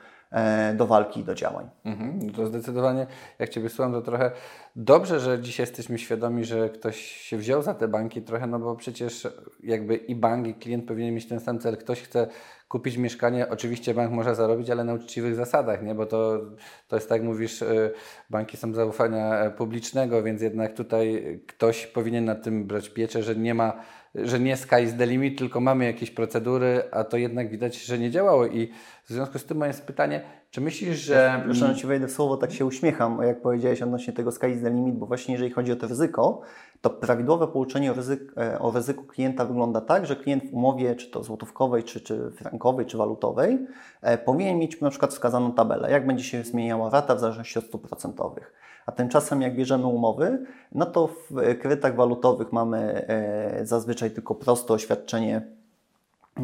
do 0.74 0.86
walki 0.86 1.20
i 1.20 1.24
do 1.24 1.34
działań. 1.34 1.70
Mhm, 1.84 2.18
no 2.22 2.32
to 2.32 2.46
zdecydowanie, 2.46 3.06
jak 3.38 3.48
Ciebie 3.48 3.68
słucham, 3.68 3.92
to 3.92 4.02
trochę 4.02 4.30
dobrze, 4.76 5.20
że 5.20 5.40
dzisiaj 5.40 5.66
jesteśmy 5.66 5.98
świadomi, 5.98 6.44
że 6.44 6.70
ktoś 6.70 6.96
się 7.00 7.36
wziął 7.36 7.62
za 7.62 7.74
te 7.74 7.88
banki 7.88 8.22
trochę, 8.22 8.46
no 8.46 8.58
bo 8.58 8.76
przecież 8.76 9.28
jakby 9.62 9.96
i 9.96 10.14
bank, 10.14 10.46
i 10.46 10.54
klient 10.54 10.84
powinien 10.84 11.14
mieć 11.14 11.28
ten 11.28 11.40
sam 11.40 11.58
cel. 11.58 11.76
Ktoś 11.76 12.02
chce 12.02 12.26
kupić 12.68 12.96
mieszkanie, 12.96 13.48
oczywiście 13.48 13.94
bank 13.94 14.12
może 14.12 14.34
zarobić, 14.34 14.70
ale 14.70 14.84
na 14.84 14.94
uczciwych 14.94 15.34
zasadach, 15.34 15.82
nie? 15.82 15.94
Bo 15.94 16.06
to, 16.06 16.40
to 16.88 16.96
jest 16.96 17.08
tak, 17.08 17.18
jak 17.18 17.28
mówisz, 17.28 17.62
y, 17.62 17.92
banki 18.30 18.56
są 18.56 18.74
zaufania 18.74 19.38
e, 19.38 19.50
publicznego, 19.50 20.22
więc 20.22 20.42
jednak 20.42 20.74
tutaj 20.74 21.40
ktoś 21.46 21.86
powinien 21.86 22.24
nad 22.24 22.42
tym 22.42 22.66
brać 22.66 22.88
pieczę, 22.88 23.22
że 23.22 23.36
nie 23.36 23.54
ma, 23.54 23.82
że 24.24 24.40
nie 24.40 24.56
sky 24.56 24.82
is 24.82 24.96
the 24.96 25.06
limit, 25.06 25.38
tylko 25.38 25.60
mamy 25.60 25.84
jakieś 25.84 26.10
procedury, 26.10 26.82
a 26.90 27.04
to 27.04 27.16
jednak 27.16 27.50
widać, 27.50 27.84
że 27.84 27.98
nie 27.98 28.10
działało 28.10 28.46
i 28.46 28.72
w 29.04 29.08
związku 29.08 29.38
z 29.38 29.44
tym 29.44 29.58
moje 29.58 29.74
pytanie, 29.74 30.20
czy 30.50 30.60
myślisz, 30.60 30.98
że... 30.98 31.42
Proszę, 31.44 31.74
Ci 31.76 31.86
wejdę 31.86 32.06
w 32.06 32.12
słowo, 32.12 32.36
tak 32.36 32.52
się 32.52 32.66
uśmiecham, 32.66 33.18
jak 33.22 33.42
powiedziałeś 33.42 33.82
odnośnie 33.82 34.12
tego 34.12 34.32
sky 34.32 34.46
is 34.46 34.62
the 34.62 34.70
limit, 34.70 34.94
bo 34.94 35.06
właśnie 35.06 35.34
jeżeli 35.34 35.52
chodzi 35.52 35.72
o 35.72 35.76
to 35.76 35.86
ryzyko, 35.86 36.40
to 36.80 36.90
prawidłowe 36.90 37.48
pouczenie 37.48 37.90
o, 37.90 37.94
ryzyk, 37.94 38.32
e, 38.36 38.58
o 38.58 38.70
ryzyku 38.70 39.04
klienta 39.04 39.44
wygląda 39.44 39.80
tak, 39.80 40.06
że 40.06 40.16
klient 40.16 40.50
w 40.50 40.54
umowie, 40.54 40.94
czy 40.94 41.10
to 41.10 41.22
złotówkowej, 41.22 41.84
czy, 41.84 42.00
czy 42.00 42.30
frankowej, 42.30 42.86
czy 42.86 42.96
walutowej, 42.96 43.58
e, 44.02 44.18
powinien 44.18 44.58
mieć 44.58 44.80
na 44.80 44.90
przykład 44.90 45.10
wskazaną 45.10 45.52
tabelę, 45.52 45.90
jak 45.90 46.06
będzie 46.06 46.24
się 46.24 46.42
zmieniała 46.42 46.90
rata 46.90 47.14
w 47.14 47.20
zależności 47.20 47.58
od 47.58 47.64
stóp 47.64 47.88
procentowych. 47.88 48.52
A 48.86 48.92
tymczasem 48.92 49.42
jak 49.42 49.56
bierzemy 49.56 49.86
umowy, 49.86 50.46
no 50.72 50.86
to 50.86 51.06
w 51.06 51.58
kredytach 51.60 51.96
walutowych 51.96 52.52
mamy 52.52 53.06
e, 53.08 53.66
zazwyczaj 53.66 54.10
tylko 54.10 54.34
proste 54.34 54.74
oświadczenie 54.74 55.56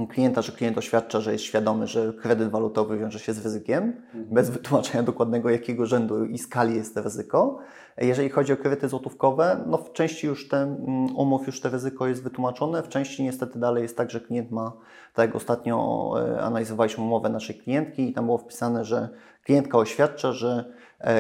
klienta, 0.09 0.43
że 0.43 0.53
klient 0.53 0.79
oświadcza, 0.79 1.21
że 1.21 1.33
jest 1.33 1.45
świadomy, 1.45 1.87
że 1.87 2.13
kredyt 2.13 2.49
walutowy 2.49 2.99
wiąże 2.99 3.19
się 3.19 3.33
z 3.33 3.45
ryzykiem, 3.45 3.93
bez 4.15 4.51
wytłumaczenia 4.51 5.03
dokładnego, 5.03 5.51
jakiego 5.51 5.87
rzędu 5.87 6.25
i 6.25 6.39
skali 6.39 6.77
jest 6.77 6.95
to 6.95 7.03
ryzyko. 7.03 7.59
Jeżeli 7.99 8.29
chodzi 8.29 8.53
o 8.53 8.57
kredyty 8.57 8.89
złotówkowe, 8.89 9.65
no 9.67 9.79
w 9.79 9.93
części 9.93 10.27
już 10.27 10.49
te 10.49 10.57
mm, 10.57 11.17
umów 11.17 11.47
już 11.47 11.61
to 11.61 11.71
ryzyko 11.71 12.07
jest 12.07 12.23
wytłumaczone, 12.23 12.83
w 12.83 12.89
części 12.89 13.23
niestety 13.23 13.59
dalej 13.59 13.83
jest 13.83 13.97
tak, 13.97 14.11
że 14.11 14.21
klient 14.21 14.51
ma, 14.51 14.73
tak 15.15 15.27
jak 15.27 15.37
ostatnio 15.37 16.15
e, 16.21 16.41
analizowaliśmy 16.41 17.05
umowę 17.05 17.29
naszej 17.29 17.57
klientki 17.57 18.11
i 18.11 18.13
tam 18.13 18.25
było 18.25 18.39
wpisane, 18.39 18.85
że 18.85 19.09
klientka 19.45 19.79
oświadcza, 19.79 20.33
że 20.33 20.73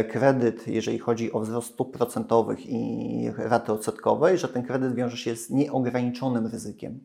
kredyt, 0.08 0.68
jeżeli 0.68 0.98
chodzi 0.98 1.32
o 1.32 1.40
wzrost 1.40 1.74
stóp 1.74 1.96
procentowych 1.96 2.66
i 2.66 3.32
raty 3.36 3.72
odsetkowej, 3.72 4.38
że 4.38 4.48
ten 4.48 4.62
kredyt 4.62 4.94
wiąże 4.94 5.16
się 5.16 5.36
z 5.36 5.50
nieograniczonym 5.50 6.46
ryzykiem. 6.46 7.00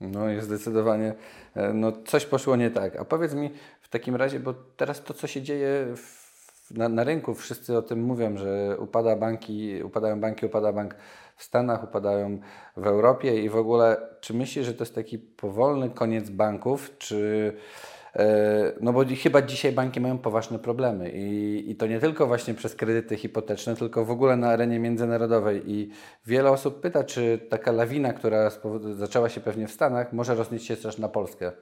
No 0.00 0.28
jest 0.28 0.46
zdecydowanie, 0.46 1.14
e, 1.54 1.72
no 1.72 1.92
coś 1.92 2.26
poszło 2.26 2.56
nie 2.56 2.70
tak. 2.70 2.96
A 2.96 3.04
powiedz 3.04 3.34
mi 3.34 3.50
w 3.80 3.88
takim 3.88 4.16
razie, 4.16 4.40
bo 4.40 4.54
teraz 4.76 5.04
to, 5.04 5.14
co 5.14 5.26
się 5.26 5.42
dzieje 5.42 5.96
w 5.96 6.26
na, 6.70 6.88
na 6.88 7.04
rynku 7.04 7.34
wszyscy 7.34 7.76
o 7.76 7.82
tym 7.82 8.02
mówią, 8.02 8.36
że 8.36 8.76
upada 8.78 9.16
banki, 9.16 9.82
upadają 9.82 10.20
banki, 10.20 10.46
upada 10.46 10.72
bank 10.72 10.94
w 11.36 11.42
Stanach, 11.42 11.84
upadają 11.84 12.38
w 12.76 12.86
Europie 12.86 13.42
i 13.42 13.48
w 13.48 13.56
ogóle, 13.56 13.96
czy 14.20 14.34
myślisz, 14.34 14.66
że 14.66 14.74
to 14.74 14.84
jest 14.84 14.94
taki 14.94 15.18
powolny 15.18 15.90
koniec 15.90 16.30
banków, 16.30 16.98
czy 16.98 17.52
e, 17.56 17.95
no 18.80 18.92
bo 18.92 19.04
chyba 19.22 19.42
dzisiaj 19.42 19.72
banki 19.72 20.00
mają 20.00 20.18
poważne 20.18 20.58
problemy 20.58 21.10
i, 21.10 21.70
i 21.70 21.76
to 21.76 21.86
nie 21.86 22.00
tylko 22.00 22.26
właśnie 22.26 22.54
przez 22.54 22.74
kredyty 22.74 23.16
hipoteczne, 23.16 23.76
tylko 23.76 24.04
w 24.04 24.10
ogóle 24.10 24.36
na 24.36 24.48
arenie 24.48 24.78
międzynarodowej 24.78 25.70
i 25.72 25.90
wiele 26.26 26.50
osób 26.50 26.80
pyta, 26.80 27.04
czy 27.04 27.46
taka 27.50 27.72
lawina, 27.72 28.12
która 28.12 28.50
zaczęła 28.94 29.28
się 29.28 29.40
pewnie 29.40 29.66
w 29.68 29.72
Stanach, 29.72 30.12
może 30.12 30.34
roznieść 30.34 30.66
się 30.66 30.76
też 30.76 30.98
na 30.98 31.08
Polskę. 31.08 31.52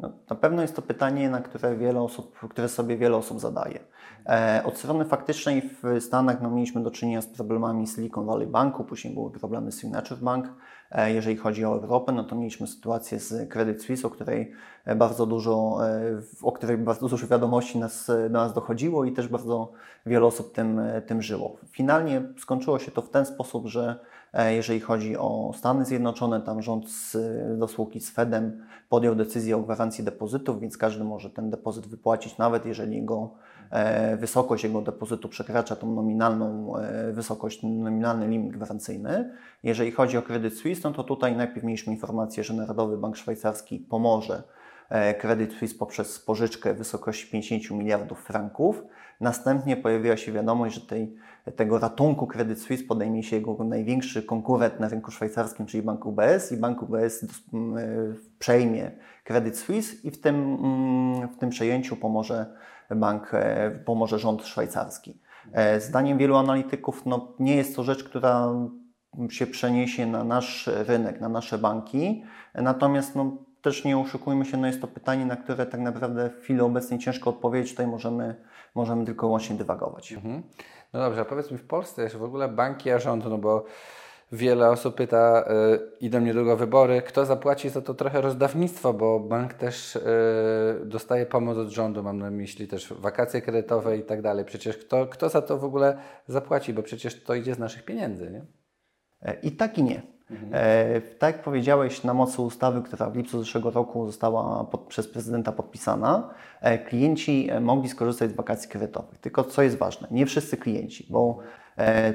No, 0.00 0.12
na 0.30 0.36
pewno 0.36 0.62
jest 0.62 0.76
to 0.76 0.82
pytanie, 0.82 1.30
na 1.30 1.40
które 1.40 1.76
wiele 1.76 2.00
osób, 2.00 2.38
które 2.50 2.68
sobie 2.68 2.96
wiele 2.96 3.16
osób 3.16 3.40
zadaje. 3.40 3.80
E, 4.26 4.62
od 4.64 4.78
strony 4.78 5.04
faktycznej 5.04 5.62
w 5.82 6.00
Stanach 6.00 6.42
no, 6.42 6.50
mieliśmy 6.50 6.82
do 6.82 6.90
czynienia 6.90 7.22
z 7.22 7.26
problemami 7.26 7.86
Silicon 7.86 8.26
Valley 8.26 8.46
Banku, 8.46 8.84
później 8.84 9.14
były 9.14 9.30
problemy 9.30 9.72
z 9.72 9.80
Signature 9.80 10.18
Bank. 10.18 10.48
E, 10.90 11.12
jeżeli 11.12 11.36
chodzi 11.36 11.64
o 11.64 11.74
Europę, 11.74 12.12
no 12.12 12.24
to 12.24 12.36
mieliśmy 12.36 12.66
sytuację 12.66 13.20
z 13.20 13.50
Credit 13.50 13.82
Suisse, 13.82 14.04
o 14.08 14.10
której 14.10 14.52
bardzo 14.96 15.26
dużo, 15.26 15.78
e, 15.88 16.22
o 16.42 16.52
której 16.52 16.78
bardzo 16.78 17.08
dużo 17.08 17.26
wiadomości 17.26 17.78
nas, 17.78 18.06
do 18.06 18.38
nas 18.38 18.54
dochodziło 18.54 19.04
i 19.04 19.12
też 19.12 19.28
bardzo 19.28 19.72
wiele 20.06 20.26
osób 20.26 20.52
tym, 20.52 20.80
tym 21.06 21.22
żyło. 21.22 21.56
Finalnie 21.70 22.22
skończyło 22.38 22.78
się 22.78 22.90
to 22.90 23.02
w 23.02 23.10
ten 23.10 23.26
sposób, 23.26 23.66
że 23.66 23.98
E, 24.04 24.09
jeżeli 24.50 24.80
chodzi 24.80 25.16
o 25.16 25.52
Stany 25.54 25.84
Zjednoczone, 25.84 26.40
tam 26.40 26.62
rząd 26.62 26.90
z, 26.90 27.16
do 27.58 27.68
spółki 27.68 28.00
z 28.00 28.10
Fedem 28.10 28.66
podjął 28.88 29.14
decyzję 29.14 29.56
o 29.56 29.60
gwarancji 29.60 30.04
depozytów, 30.04 30.60
więc 30.60 30.76
każdy 30.76 31.04
może 31.04 31.30
ten 31.30 31.50
depozyt 31.50 31.86
wypłacić, 31.86 32.38
nawet 32.38 32.66
jeżeli 32.66 32.96
jego 32.96 33.30
e, 33.70 34.16
wysokość 34.16 34.64
jego 34.64 34.82
depozytu 34.82 35.28
przekracza 35.28 35.76
tą 35.76 35.94
nominalną 35.94 36.76
e, 36.76 37.12
wysokość, 37.12 37.62
nominalny 37.62 38.28
limit 38.28 38.52
gwarancyjny. 38.52 39.30
Jeżeli 39.62 39.90
chodzi 39.90 40.18
o 40.18 40.22
kredyt 40.22 40.54
Swiss, 40.58 40.82
no 40.82 40.92
to 40.92 41.04
tutaj 41.04 41.36
najpierw 41.36 41.64
mieliśmy 41.64 41.92
informację, 41.92 42.44
że 42.44 42.54
Narodowy 42.54 42.98
Bank 42.98 43.16
Szwajcarski 43.16 43.78
pomoże 43.78 44.42
Credit 45.20 45.52
Suisse 45.52 45.78
poprzez 45.78 46.18
pożyczkę 46.18 46.74
w 46.74 46.78
wysokości 46.78 47.30
50 47.30 47.70
miliardów 47.70 48.22
franków. 48.22 48.82
Następnie 49.20 49.76
pojawiła 49.76 50.16
się 50.16 50.32
wiadomość, 50.32 50.74
że 50.74 50.80
tej, 50.80 51.16
tego 51.56 51.78
ratunku 51.78 52.26
Credit 52.26 52.60
Suisse 52.60 52.84
podejmie 52.84 53.22
się 53.22 53.36
jego 53.36 53.64
największy 53.64 54.22
konkurent 54.22 54.80
na 54.80 54.88
rynku 54.88 55.10
szwajcarskim, 55.10 55.66
czyli 55.66 55.82
Bank 55.82 56.06
UBS 56.06 56.52
i 56.52 56.56
Bank 56.56 56.82
UBS 56.82 57.24
mm, 57.52 58.16
przejmie 58.38 58.90
Credit 59.24 59.58
Suisse 59.58 59.96
i 60.04 60.10
w 60.10 60.20
tym, 60.20 60.36
mm, 60.36 61.28
w 61.28 61.36
tym 61.36 61.50
przejęciu 61.50 61.96
pomoże 61.96 62.46
bank, 62.90 63.30
e, 63.34 63.70
pomoże 63.70 64.18
rząd 64.18 64.46
szwajcarski. 64.46 65.20
E, 65.52 65.80
zdaniem 65.80 66.18
wielu 66.18 66.36
analityków 66.36 67.06
no, 67.06 67.34
nie 67.38 67.56
jest 67.56 67.76
to 67.76 67.82
rzecz, 67.82 68.04
która 68.04 68.48
się 69.30 69.46
przeniesie 69.46 70.06
na 70.06 70.24
nasz 70.24 70.70
rynek, 70.86 71.20
na 71.20 71.28
nasze 71.28 71.58
banki, 71.58 72.24
natomiast 72.54 73.16
no, 73.16 73.36
też 73.62 73.84
nie 73.84 73.98
oszukujmy 73.98 74.44
się, 74.44 74.56
no 74.56 74.66
jest 74.66 74.80
to 74.80 74.86
pytanie, 74.86 75.26
na 75.26 75.36
które 75.36 75.66
tak 75.66 75.80
naprawdę 75.80 76.30
w 76.30 76.42
chwili 76.42 76.60
obecnej 76.60 76.98
ciężko 76.98 77.30
odpowiedzieć. 77.30 77.70
Tutaj 77.70 77.86
możemy, 77.86 78.34
możemy 78.74 79.04
tylko 79.04 79.26
łącznie 79.26 79.56
dywagować. 79.56 80.12
Mhm. 80.12 80.42
No 80.92 81.00
dobrze, 81.00 81.20
a 81.20 81.24
powiedz 81.24 81.50
mi 81.50 81.58
w 81.58 81.66
Polsce 81.66 82.02
jest 82.02 82.16
w 82.16 82.22
ogóle 82.22 82.48
banki 82.48 82.90
a 82.90 82.98
rząd, 82.98 83.24
no 83.24 83.38
bo 83.38 83.64
wiele 84.32 84.70
osób 84.70 84.94
pyta, 84.94 85.44
y, 85.74 85.80
idą 86.00 86.20
niedługo 86.20 86.56
wybory, 86.56 87.02
kto 87.02 87.26
zapłaci 87.26 87.68
za 87.68 87.80
to 87.80 87.94
trochę 87.94 88.20
rozdawnictwo, 88.20 88.92
bo 88.92 89.20
bank 89.20 89.54
też 89.54 89.96
y, 89.96 90.00
dostaje 90.84 91.26
pomoc 91.26 91.58
od 91.58 91.68
rządu, 91.68 92.02
mam 92.02 92.18
na 92.18 92.30
myśli 92.30 92.68
też 92.68 92.92
wakacje 92.92 93.42
kredytowe 93.42 93.96
i 93.96 94.02
tak 94.02 94.22
dalej. 94.22 94.44
Przecież 94.44 94.78
kto, 94.78 95.06
kto 95.06 95.28
za 95.28 95.42
to 95.42 95.58
w 95.58 95.64
ogóle 95.64 95.98
zapłaci, 96.26 96.74
bo 96.74 96.82
przecież 96.82 97.24
to 97.24 97.34
idzie 97.34 97.54
z 97.54 97.58
naszych 97.58 97.84
pieniędzy, 97.84 98.30
nie? 98.30 98.44
E, 99.22 99.40
I 99.42 99.52
tak 99.52 99.78
i 99.78 99.82
nie. 99.82 100.02
Mhm. 100.30 100.50
E, 100.52 101.00
tak 101.00 101.34
jak 101.34 101.44
powiedziałeś, 101.44 102.04
na 102.04 102.14
mocy 102.14 102.42
ustawy, 102.42 102.82
która 102.82 103.10
w 103.10 103.16
lipcu 103.16 103.38
zeszłego 103.38 103.70
roku 103.70 104.06
została 104.06 104.64
pod, 104.64 104.80
przez 104.80 105.08
prezydenta 105.08 105.52
podpisana, 105.52 106.28
e, 106.60 106.78
klienci 106.78 107.48
e, 107.50 107.60
mogli 107.60 107.88
skorzystać 107.88 108.30
z 108.30 108.34
wakacji 108.34 108.70
kredytowych. 108.70 109.18
Tylko 109.18 109.44
co 109.44 109.62
jest 109.62 109.76
ważne, 109.76 110.08
nie 110.10 110.26
wszyscy 110.26 110.56
klienci, 110.56 111.06
bo 111.10 111.38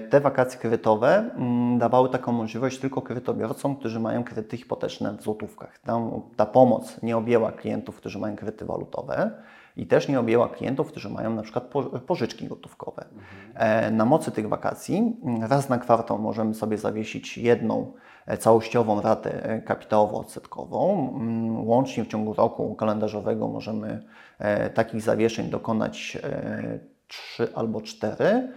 te 0.09 0.21
wakacje 0.21 0.59
kredytowe 0.59 1.31
mm, 1.35 1.79
dawały 1.79 2.09
taką 2.09 2.31
możliwość 2.31 2.79
tylko 2.79 3.01
kredytobiorcom, 3.01 3.75
którzy 3.75 3.99
mają 3.99 4.23
kredyty 4.23 4.57
hipoteczne 4.57 5.17
w 5.17 5.23
złotówkach. 5.23 5.79
Tam, 5.79 6.21
ta 6.35 6.45
pomoc 6.45 7.01
nie 7.03 7.17
objęła 7.17 7.51
klientów, 7.51 7.95
którzy 7.95 8.19
mają 8.19 8.35
kredyty 8.35 8.65
walutowe 8.65 9.31
i 9.77 9.87
też 9.87 10.07
nie 10.07 10.19
objęła 10.19 10.49
klientów, 10.49 10.87
którzy 10.87 11.09
mają 11.09 11.35
na 11.35 11.41
przykład 11.41 11.63
pożyczki 12.07 12.47
gotówkowe. 12.47 13.05
Mhm. 13.55 13.97
Na 13.97 14.05
mocy 14.05 14.31
tych 14.31 14.49
wakacji 14.49 15.15
raz 15.49 15.69
na 15.69 15.77
kwartał 15.77 16.19
możemy 16.19 16.53
sobie 16.53 16.77
zawiesić 16.77 17.37
jedną 17.37 17.93
e, 18.25 18.37
całościową 18.37 19.01
ratę 19.01 19.49
e, 19.49 19.61
kapitałowo-odsetkową. 19.61 21.09
Mm, 21.15 21.67
łącznie 21.67 22.03
w 22.03 22.07
ciągu 22.07 22.33
roku 22.33 22.75
kalendarzowego 22.75 23.47
możemy 23.47 24.03
takich 24.73 25.01
zawieszeń 25.01 25.49
dokonać 25.49 26.17
trzy 27.07 27.47
albo 27.55 27.81
cztery, 27.81 28.53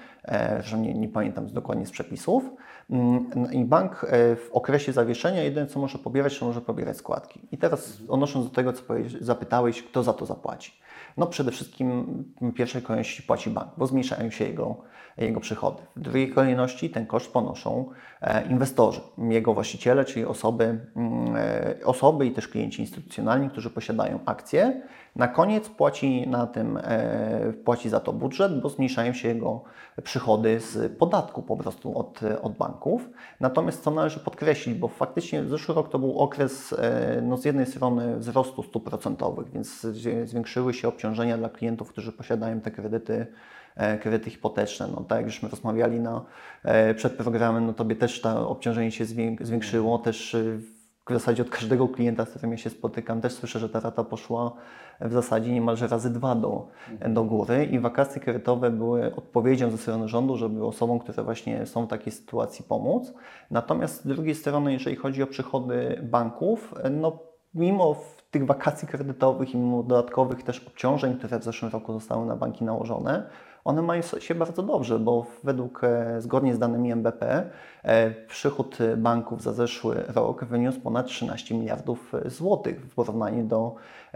że 0.61 0.79
nie, 0.79 0.95
nie 0.95 1.09
pamiętam 1.09 1.47
dokładnie 1.47 1.87
z 1.87 1.91
przepisów. 1.91 2.51
Mm, 2.91 3.53
I 3.53 3.65
bank 3.65 4.07
w 4.37 4.49
okresie 4.53 4.93
zawieszenia 4.93 5.43
jedyne 5.43 5.67
co 5.67 5.81
może 5.81 5.99
pobierać, 5.99 6.39
to 6.39 6.47
może 6.47 6.61
pobierać 6.61 6.97
składki. 6.97 7.41
I 7.53 7.59
teraz 7.59 7.99
odnosząc 8.09 8.47
do 8.47 8.55
tego, 8.55 8.73
co 8.73 8.83
zapytałeś, 9.21 9.83
kto 9.83 10.03
za 10.03 10.13
to 10.13 10.27
zapłaci. 10.27 10.73
No 11.19 11.27
przede 11.27 11.51
wszystkim 11.51 12.05
w 12.41 12.53
pierwszej 12.53 12.83
kolejności 12.83 13.23
płaci 13.23 13.51
bank, 13.51 13.69
bo 13.77 13.87
zmniejszają 13.87 14.31
się 14.31 14.45
jego, 14.45 14.77
jego 15.17 15.41
przychody. 15.41 15.83
W 15.97 16.01
drugiej 16.01 16.31
kolejności 16.31 16.91
ten 16.91 17.07
koszt 17.07 17.33
ponoszą 17.33 17.91
e, 18.21 18.49
inwestorzy, 18.49 19.01
jego 19.19 19.55
właściciele, 19.55 20.05
czyli 20.05 20.25
osoby, 20.25 20.79
mm, 20.97 21.37
e, 21.37 21.75
osoby 21.85 22.27
i 22.27 22.31
też 22.31 22.49
klienci 22.49 22.83
instytucjonalni, 22.83 23.51
którzy 23.51 23.71
posiadają 23.71 24.19
akcje. 24.27 24.83
Na 25.17 25.29
koniec 25.29 25.69
płaci, 25.69 26.29
na 26.29 26.47
tym, 26.47 26.79
e, 26.83 27.53
płaci 27.65 27.89
za 27.89 28.01
to 28.01 28.13
budżet, 28.13 28.61
bo 28.61 28.69
zmniejszają 28.69 29.13
się 29.13 29.29
jego 29.29 29.63
przychody 30.03 30.61
z 30.61 30.93
podatku 30.99 31.43
po 31.43 31.57
prostu 31.57 31.99
od, 31.99 32.21
od 32.43 32.57
banków. 32.57 33.09
Natomiast 33.41 33.83
co 33.83 33.91
należy 33.91 34.21
podkreślić, 34.21 34.75
bo 34.75 34.89
faktycznie 34.89 35.45
zeszły 35.45 35.75
rok 35.75 35.89
to 35.89 35.99
był 35.99 36.19
okres 36.19 36.75
no 37.23 37.37
z 37.37 37.45
jednej 37.45 37.67
strony 37.67 38.17
wzrostu 38.17 38.63
stóp 38.63 38.85
procentowych, 38.85 39.51
więc 39.51 39.81
zwiększyły 40.25 40.75
się 40.75 40.89
obciążenia 40.89 41.39
dla 41.39 41.49
klientów, 41.49 41.89
którzy 41.89 42.13
posiadają 42.13 42.61
te 42.61 42.71
kredyty 42.71 43.27
e, 43.77 43.99
kredyty 43.99 44.31
hipoteczne. 44.31 44.89
No, 44.97 45.05
tak 45.09 45.19
jak 45.19 45.31
żeśmy 45.31 45.49
rozmawiali 45.49 46.01
e, 46.65 46.95
przed 46.95 47.13
programem, 47.13 47.67
no 47.67 47.73
tobie 47.73 47.97
też 47.97 48.21
to 48.21 48.49
obciążenie 48.49 48.91
się 48.91 49.05
zwiększyło. 49.41 49.99
Też 49.99 50.35
e, 50.35 50.59
w 51.15 51.19
zasadzie 51.19 51.43
od 51.43 51.51
każdego 51.51 51.89
klienta, 51.89 52.25
z 52.25 52.31
którym 52.31 52.51
ja 52.51 52.57
się 52.57 52.71
spotykam, 52.71 53.21
też 53.21 53.33
słyszę, 53.33 53.59
że 53.59 53.69
ta 53.69 53.81
rata 53.81 54.05
poszła 54.05 54.53
w 55.01 55.13
zasadzie 55.13 55.53
niemalże 55.53 55.89
razy 55.89 56.11
dwa 56.11 56.35
do, 56.35 56.69
do 57.09 57.25
góry 57.25 57.65
i 57.65 57.79
wakacje 57.79 58.21
kredytowe 58.21 58.71
były 58.71 59.15
odpowiedzią 59.17 59.71
ze 59.71 59.79
strony 59.79 60.09
rządu, 60.09 60.37
żeby 60.37 60.67
osobom, 60.67 60.99
które 60.99 61.23
właśnie 61.23 61.67
są 61.67 61.87
w 61.87 61.89
takiej 61.89 62.13
sytuacji 62.13 62.65
pomóc. 62.69 63.13
Natomiast 63.51 64.05
z 64.05 64.07
drugiej 64.07 64.35
strony, 64.35 64.73
jeżeli 64.73 64.97
chodzi 64.97 65.23
o 65.23 65.27
przychody 65.27 66.01
banków, 66.03 66.75
no 66.91 67.19
mimo 67.55 67.97
tych 68.31 68.47
wakacji 68.47 68.89
kredytowych 68.89 69.55
i 69.55 69.57
mimo 69.57 69.83
dodatkowych 69.83 70.43
też 70.43 70.67
obciążeń, 70.67 71.17
które 71.17 71.39
w 71.39 71.45
zeszłym 71.45 71.73
roku 71.73 71.93
zostały 71.93 72.27
na 72.27 72.37
banki 72.37 72.65
nałożone, 72.65 73.31
one 73.69 73.83
mają 73.83 74.03
się 74.19 74.35
bardzo 74.35 74.63
dobrze, 74.63 74.99
bo 74.99 75.27
według, 75.45 75.85
e, 75.85 76.21
zgodnie 76.21 76.55
z 76.55 76.59
danymi 76.59 76.93
MBP, 76.93 77.51
e, 77.83 78.11
przychód 78.11 78.79
banków 78.97 79.43
za 79.43 79.53
zeszły 79.53 80.05
rok 80.15 80.45
wyniósł 80.45 80.81
ponad 80.81 81.07
13 81.07 81.55
miliardów 81.55 82.13
złotych 82.27 82.81
w 82.81 82.95
porównaniu 82.95 83.47
do 83.47 83.75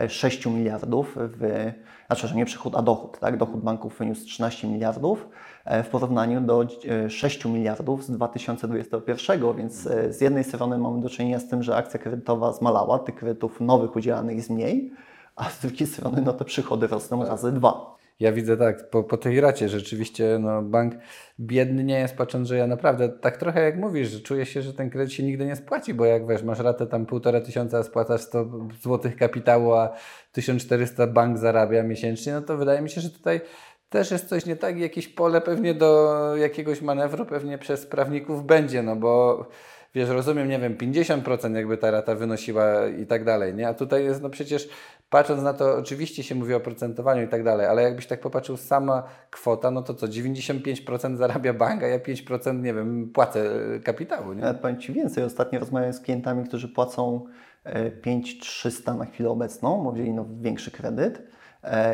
6 0.09 0.51
miliardów, 0.51 1.17
w, 1.19 1.73
znaczy, 2.07 2.37
nie 2.37 2.45
przychód, 2.45 2.77
a 2.77 2.83
dochód, 2.83 3.19
tak? 3.19 3.37
Dochód 3.37 3.61
banków 3.61 3.99
wyniósł 3.99 4.25
13 4.25 4.69
miliardów 4.69 5.29
e, 5.65 5.83
w 5.83 5.89
porównaniu 5.89 6.41
do 6.41 6.67
6 7.09 7.45
miliardów 7.45 8.05
z 8.05 8.11
2021, 8.11 9.57
więc 9.57 9.73
z 10.11 10.21
jednej 10.21 10.45
strony 10.45 10.79
mamy 10.79 11.01
do 11.01 11.09
czynienia 11.09 11.41
z 11.41 11.49
tym, 11.49 11.63
że 11.63 11.77
akcja 11.77 12.01
kredytowa 12.01 12.53
zmalała, 12.53 12.99
tych 12.99 13.15
kredytów 13.15 13.61
nowych 13.61 13.97
udzielanych 13.97 14.37
jest 14.37 14.51
mniej, 14.51 14.93
a 15.37 15.51
z 15.51 15.61
drugiej 15.61 15.87
strony 15.87 16.23
no, 16.23 16.33
te 16.33 16.45
przychody 16.45 16.87
rosną 16.87 17.25
razy 17.25 17.53
dwa. 17.53 18.02
Ja 18.23 18.33
widzę 18.33 18.57
tak, 18.57 18.91
po, 18.91 19.05
po 19.05 19.17
tej 19.17 19.41
racie 19.41 19.69
rzeczywiście 19.69 20.39
no, 20.41 20.63
bank 20.63 20.95
biedny 21.41 21.85
nie 21.85 21.99
jest, 21.99 22.17
patrząc, 22.17 22.49
że 22.49 22.57
ja 22.57 22.67
naprawdę 22.67 23.09
tak 23.09 23.37
trochę 23.37 23.63
jak 23.63 23.77
mówisz, 23.77 24.09
że 24.09 24.21
czuję 24.21 24.47
się, 24.47 24.63
że 24.63 24.75
ten 24.75 24.91
kredyt 24.91 25.13
się 25.13 25.23
nigdy 25.23 25.47
nie 25.47 25.57
spłaci, 25.57 25.95
bo 25.95 26.05
jak 26.05 26.27
wiesz, 26.27 26.43
masz 26.43 26.59
ratę 26.59 26.87
tam 26.87 27.07
półtora 27.07 27.41
tysiąca, 27.41 27.83
spłacasz 27.83 28.21
100 28.21 28.47
złotych 28.83 29.17
kapitału, 29.17 29.73
a 29.73 29.97
1400 30.33 31.07
bank 31.07 31.39
zarabia 31.39 31.83
miesięcznie, 31.83 32.33
no 32.33 32.43
to 32.43 32.57
wydaje 32.57 32.81
mi 32.81 32.91
się, 32.91 33.01
że 33.01 33.11
tutaj 33.11 33.41
też 33.89 34.11
jest 34.11 34.29
coś 34.29 34.47
nie 34.47 34.57
tak, 34.57 34.79
jakieś 34.79 35.09
pole 35.09 35.41
pewnie 35.41 35.75
do 35.75 36.17
jakiegoś 36.37 36.83
manewru 36.83 37.27
pewnie 37.27 37.59
przez 37.59 37.87
prawników 37.87 38.47
będzie, 38.47 38.83
no 38.83 38.97
bo 38.97 39.47
wiesz, 39.95 40.09
rozumiem, 40.09 40.49
nie 40.49 40.59
wiem, 40.59 40.77
50% 40.77 41.55
jakby 41.55 41.79
ta 41.79 41.91
rata 41.91 42.15
wynosiła 42.15 42.87
i 42.87 43.07
tak 43.07 43.25
dalej, 43.25 43.55
nie? 43.55 43.69
A 43.69 43.75
tutaj 43.75 44.05
jest, 44.05 44.23
no 44.23 44.31
przecież 44.31 44.69
patrząc 45.11 45.43
na 45.43 45.55
to, 45.55 45.77
oczywiście 45.77 46.23
się 46.23 46.35
mówi 46.35 46.55
o 46.55 46.61
procentowaniu 46.61 47.23
i 47.23 47.29
tak 47.29 47.45
dalej, 47.45 47.67
ale 47.67 47.83
jakbyś 47.83 48.07
tak 48.07 48.21
popatrzył, 48.21 48.57
sama 48.57 49.03
kwota, 49.31 49.71
no 49.71 49.83
to 49.83 49.95
co, 49.95 50.07
95% 50.07 51.17
zarabia 51.17 51.55
bank, 51.55 51.83
a 51.83 51.87
ja 51.87 51.99
5%, 51.99 52.63
nie 52.63 52.75
wiem, 52.75 53.11
płacę 53.15 53.51
e, 53.77 53.81
kapitału, 53.81 54.33
nie? 54.33 54.41
Nawet 54.41 54.61
powiem 54.61 54.81
Ci 54.81 54.93
więcej. 54.93 55.25
Ostatnio 55.25 55.61
rozmawiałem 55.61 55.95
z 55.95 56.01
klientami, 56.01 56.45
którzy 56.45 56.69
płacą 56.69 57.27
e, 57.65 57.91
5300 57.91 58.95
na 58.95 59.07
chwilę 59.07 59.31
obecną, 59.31 59.85
bo 59.85 59.93
wzięli 59.93 60.13
no, 60.13 60.27
większy 60.41 60.71
kredyt 60.71 61.19
e, 61.19 61.23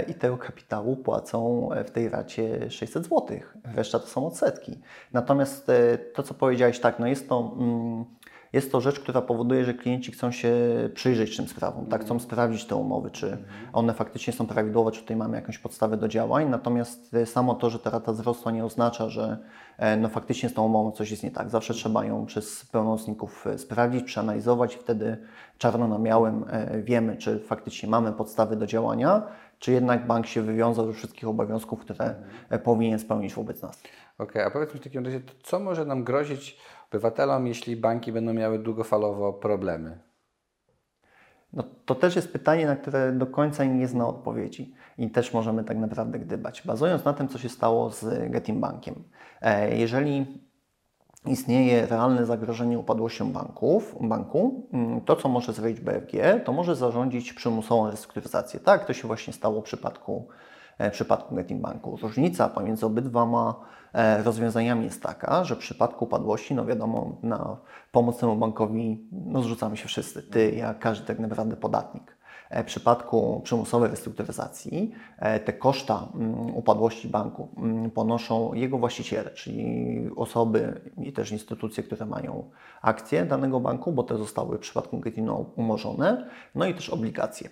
i 0.08 0.14
tego 0.14 0.38
kapitału 0.38 0.96
płacą 0.96 1.72
e, 1.72 1.84
w 1.84 1.90
tej 1.90 2.08
racie 2.08 2.70
600 2.70 3.04
zł. 3.04 3.26
Reszta 3.74 3.98
to 3.98 4.06
są 4.06 4.26
odsetki. 4.26 4.78
Natomiast 5.12 5.70
e, 5.70 5.98
to, 5.98 6.22
co 6.22 6.34
powiedziałeś, 6.34 6.80
tak, 6.80 6.98
no 6.98 7.06
jest 7.06 7.28
to... 7.28 7.52
Mm, 7.58 8.04
jest 8.52 8.72
to 8.72 8.80
rzecz, 8.80 9.00
która 9.00 9.22
powoduje, 9.22 9.64
że 9.64 9.74
klienci 9.74 10.12
chcą 10.12 10.30
się 10.32 10.52
przyjrzeć 10.94 11.36
tym 11.36 11.48
sprawom, 11.48 11.86
tak, 11.86 12.04
chcą 12.04 12.20
sprawdzić 12.20 12.64
te 12.64 12.76
umowy, 12.76 13.10
czy 13.10 13.38
one 13.72 13.94
faktycznie 13.94 14.32
są 14.32 14.46
prawidłowe, 14.46 14.90
czy 14.90 15.00
tutaj 15.00 15.16
mamy 15.16 15.36
jakąś 15.36 15.58
podstawę 15.58 15.96
do 15.96 16.08
działań. 16.08 16.48
Natomiast 16.48 17.14
e, 17.14 17.26
samo 17.26 17.54
to, 17.54 17.70
że 17.70 17.78
ta 17.78 17.90
rata 17.90 18.12
wzrosła, 18.12 18.52
nie 18.52 18.64
oznacza, 18.64 19.08
że 19.08 19.38
e, 19.78 19.96
no, 19.96 20.08
faktycznie 20.08 20.48
z 20.48 20.54
tą 20.54 20.64
umową 20.64 20.92
coś 20.92 21.10
jest 21.10 21.22
nie 21.22 21.30
tak. 21.30 21.50
Zawsze 21.50 21.74
trzeba 21.74 22.04
ją 22.04 22.26
przez 22.26 22.64
pełnomocników 22.64 23.46
e, 23.46 23.58
sprawdzić, 23.58 24.04
przeanalizować 24.04 24.74
i 24.74 24.78
wtedy 24.78 25.16
czarno 25.58 25.88
na 25.88 25.98
białym 25.98 26.44
e, 26.50 26.82
wiemy, 26.82 27.16
czy 27.16 27.38
faktycznie 27.38 27.88
mamy 27.88 28.12
podstawy 28.12 28.56
do 28.56 28.66
działania, 28.66 29.22
czy 29.58 29.72
jednak 29.72 30.06
bank 30.06 30.26
się 30.26 30.42
wywiązał 30.42 30.86
ze 30.86 30.92
wszystkich 30.92 31.28
obowiązków, 31.28 31.80
które 31.80 32.14
e, 32.50 32.58
powinien 32.58 32.98
spełnić 32.98 33.34
wobec 33.34 33.62
nas. 33.62 33.82
Okej, 34.18 34.42
a 34.42 34.50
powiedz 34.50 34.74
mi 34.74 34.80
w 34.80 34.82
takim 34.82 35.04
razie, 35.04 35.20
co 35.42 35.60
może 35.60 35.84
nam 35.84 36.04
grozić 36.04 36.58
obywatelom, 36.90 37.46
jeśli 37.46 37.76
banki 37.76 38.12
będą 38.12 38.32
miały 38.32 38.58
długofalowo 38.58 39.32
problemy? 39.32 39.98
No, 41.52 41.64
to 41.84 41.94
też 41.94 42.16
jest 42.16 42.32
pytanie, 42.32 42.66
na 42.66 42.76
które 42.76 43.12
do 43.12 43.26
końca 43.26 43.64
nie 43.64 43.88
zna 43.88 44.08
odpowiedzi 44.08 44.74
i 44.98 45.10
też 45.10 45.34
możemy 45.34 45.64
tak 45.64 45.76
naprawdę 45.76 46.18
gdybać. 46.18 46.62
Bazując 46.66 47.04
na 47.04 47.12
tym, 47.12 47.28
co 47.28 47.38
się 47.38 47.48
stało 47.48 47.90
z 47.90 48.30
Getim 48.30 48.60
Bankiem. 48.60 48.94
E, 49.40 49.76
Jeżeli 49.76 50.40
istnieje 51.26 51.86
realne 51.86 52.26
zagrożenie 52.26 52.78
upadłością 52.78 53.32
banków, 53.32 53.96
banku, 54.00 54.68
mm, 54.72 55.00
to 55.00 55.16
co 55.16 55.28
może 55.28 55.52
zrobić 55.52 55.80
BFG, 55.80 56.40
to 56.44 56.52
może 56.52 56.76
zarządzić 56.76 57.32
przymusową 57.32 57.90
restrukturyzację. 57.90 58.60
Tak, 58.60 58.84
to 58.84 58.92
się 58.92 59.08
właśnie 59.08 59.32
stało 59.32 59.60
w 59.60 59.64
przypadku, 59.64 60.28
e, 60.78 60.90
w 60.90 60.92
przypadku 60.92 61.34
Getim 61.34 61.60
Banku. 61.60 61.98
Różnica 62.02 62.48
pomiędzy 62.48 62.86
obydwoma 62.86 63.54
e, 63.92 64.22
rozwiązaniami 64.22 64.84
jest 64.84 65.02
taka, 65.02 65.44
że 65.44 65.54
w 65.54 65.58
przypadku 65.58 66.04
upadłości, 66.04 66.54
no 66.54 66.66
wiadomo, 66.66 67.16
na 67.22 67.56
pomoc 67.92 68.18
temu 68.18 68.36
bankowi 68.36 69.08
no, 69.12 69.42
zrzucamy 69.42 69.76
się 69.76 69.88
wszyscy, 69.88 70.22
ty, 70.22 70.50
ja, 70.50 70.74
każdy 70.74 71.06
tak 71.06 71.18
naprawdę 71.18 71.56
podatnik. 71.56 72.17
E, 72.50 72.62
W 72.62 72.66
przypadku 72.66 73.40
przymusowej 73.44 73.90
restrukturyzacji 73.90 74.92
e, 75.18 75.40
te 75.40 75.52
koszta 75.52 76.08
mm, 76.14 76.56
upadłości 76.56 77.08
banku 77.08 77.48
mm, 77.56 77.90
ponoszą 77.90 78.54
jego 78.54 78.78
właściciele, 78.78 79.30
czyli 79.30 80.10
osoby 80.16 80.80
i 80.98 81.12
też 81.12 81.32
instytucje, 81.32 81.82
które 81.82 82.06
mają 82.06 82.50
akcje 82.82 83.26
danego 83.26 83.60
banku, 83.60 83.92
bo 83.92 84.02
te 84.02 84.18
zostały 84.18 84.56
w 84.56 84.60
przypadku 84.60 84.98
Getino 84.98 85.50
umorzone, 85.56 86.30
no 86.54 86.66
i 86.66 86.74
też 86.74 86.90
obligacje. 86.90 87.50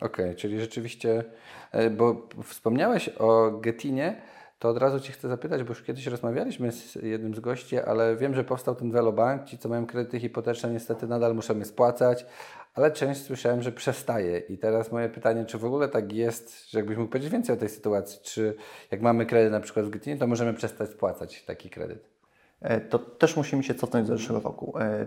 Okej, 0.00 0.36
czyli 0.36 0.60
rzeczywiście, 0.60 1.24
e, 1.72 1.90
bo 1.90 2.28
wspomniałeś 2.44 3.08
o 3.08 3.50
Getinie, 3.50 4.22
to 4.60 4.68
od 4.68 4.78
razu 4.78 5.00
Cię 5.00 5.12
chcę 5.12 5.28
zapytać, 5.28 5.62
bo 5.62 5.68
już 5.68 5.82
kiedyś 5.82 6.06
rozmawialiśmy 6.06 6.72
z 6.72 6.94
jednym 6.94 7.34
z 7.34 7.40
gości, 7.40 7.78
ale 7.78 8.16
wiem, 8.16 8.34
że 8.34 8.44
powstał 8.44 8.74
ten 8.74 8.90
Velobank, 8.90 9.44
ci 9.44 9.58
co 9.58 9.68
mają 9.68 9.86
kredyty 9.86 10.20
hipoteczne 10.20 10.70
niestety 10.70 11.06
nadal 11.06 11.34
muszą 11.34 11.58
je 11.58 11.64
spłacać, 11.64 12.26
ale 12.74 12.90
część 12.90 13.22
słyszałem, 13.22 13.62
że 13.62 13.72
przestaje. 13.72 14.38
I 14.38 14.58
teraz 14.58 14.92
moje 14.92 15.08
pytanie, 15.08 15.44
czy 15.44 15.58
w 15.58 15.64
ogóle 15.64 15.88
tak 15.88 16.12
jest, 16.12 16.70
że 16.70 16.78
jakbyś 16.78 16.96
mógł 16.96 17.10
powiedzieć 17.10 17.32
więcej 17.32 17.54
o 17.56 17.58
tej 17.58 17.68
sytuacji, 17.68 18.20
czy 18.22 18.54
jak 18.90 19.00
mamy 19.00 19.26
kredyt 19.26 19.52
na 19.52 19.60
przykład 19.60 19.86
w 19.86 19.90
Getinie, 19.90 20.16
to 20.16 20.26
możemy 20.26 20.54
przestać 20.54 20.90
spłacać 20.90 21.42
taki 21.42 21.70
kredyt? 21.70 22.10
E, 22.60 22.80
to 22.80 22.98
też 22.98 23.36
musimy 23.36 23.62
się 23.62 23.74
cofnąć 23.74 24.08
do 24.08 24.16
zeszłego 24.16 24.40
roku. 24.40 24.78
E, 24.78 25.06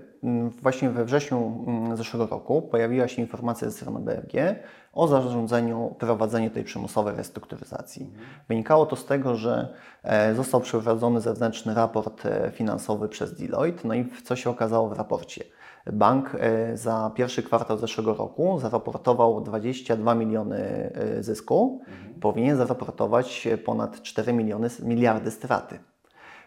Właśnie 0.62 0.90
we 0.90 1.06
wrześniu 1.06 1.66
zeszłego 1.94 2.28
roku 2.28 2.62
pojawiła 2.62 3.08
się 3.08 3.22
informacja 3.22 3.70
ze 3.70 3.78
strony 3.78 4.00
BFG 4.00 4.56
o 4.94 5.08
zarządzeniu 5.08 5.96
prowadzeniu 6.00 6.50
tej 6.50 6.64
przymusowej 6.64 7.16
restrukturyzacji. 7.16 8.10
Wynikało 8.48 8.86
to 8.86 8.96
z 8.96 9.06
tego, 9.06 9.36
że 9.36 9.74
e, 10.04 10.36
został 10.36 10.62
przeprowadzony 10.62 11.22
zewnętrzny 11.22 11.74
raport 11.74 12.24
finansowy 12.52 13.10
przez 13.10 13.34
Deloitte, 13.34 13.88
no 13.88 13.94
i 13.94 14.10
co 14.24 14.36
się 14.36 14.50
okazało 14.50 14.90
w 14.90 14.98
raporcie? 14.98 15.44
Bank 15.92 16.36
e, 16.40 16.78
za 16.78 17.12
pierwszy 17.16 17.44
kwartał 17.44 17.78
zeszłego 17.78 18.14
roku 18.14 18.60
zaraportował 18.60 19.42
22 19.42 20.16
miliony 20.16 20.58
e, 20.58 21.24
zysku, 21.24 21.82
powinien 22.22 22.58
zaraportować 22.58 23.48
ponad 23.66 24.02
4 24.02 24.34
miliony, 24.34 24.68
miliardy 24.84 25.32
straty. 25.32 25.80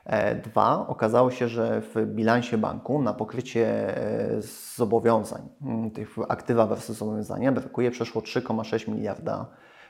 E, 0.05 0.35
Dwa, 0.35 0.89
okazało 0.89 1.31
się, 1.31 1.49
że 1.49 1.81
w 1.81 2.07
bilansie 2.07 2.59
banku 2.59 3.03
na 3.03 3.15
pokrycie 3.15 3.95
zobowiązań, 4.77 5.49
tych 5.95 6.17
aktywa 6.29 6.67
versus 6.67 6.97
zobowiązania, 6.97 7.53
brakuje 7.53 7.91
przeszło 7.91 8.23
3,6 8.23 8.89
miliarda, 8.89 9.47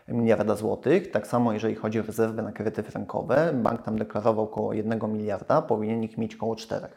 miliarda 0.09 0.55
złotych. 0.57 1.11
Tak 1.11 1.27
samo 1.27 1.53
jeżeli 1.53 1.75
chodzi 1.75 2.01
o 2.01 2.03
rezerwy 2.03 2.43
na 2.43 2.53
kredyty 2.53 2.83
frankowe, 2.83 3.53
bank 3.55 3.83
tam 3.83 3.99
deklarował 3.99 4.45
około 4.45 4.73
1 4.73 5.13
miliarda, 5.13 5.63
powinien 5.63 6.03
ich 6.03 6.19
mieć 6.19 6.35
około 6.35 6.57
4. 6.57 6.89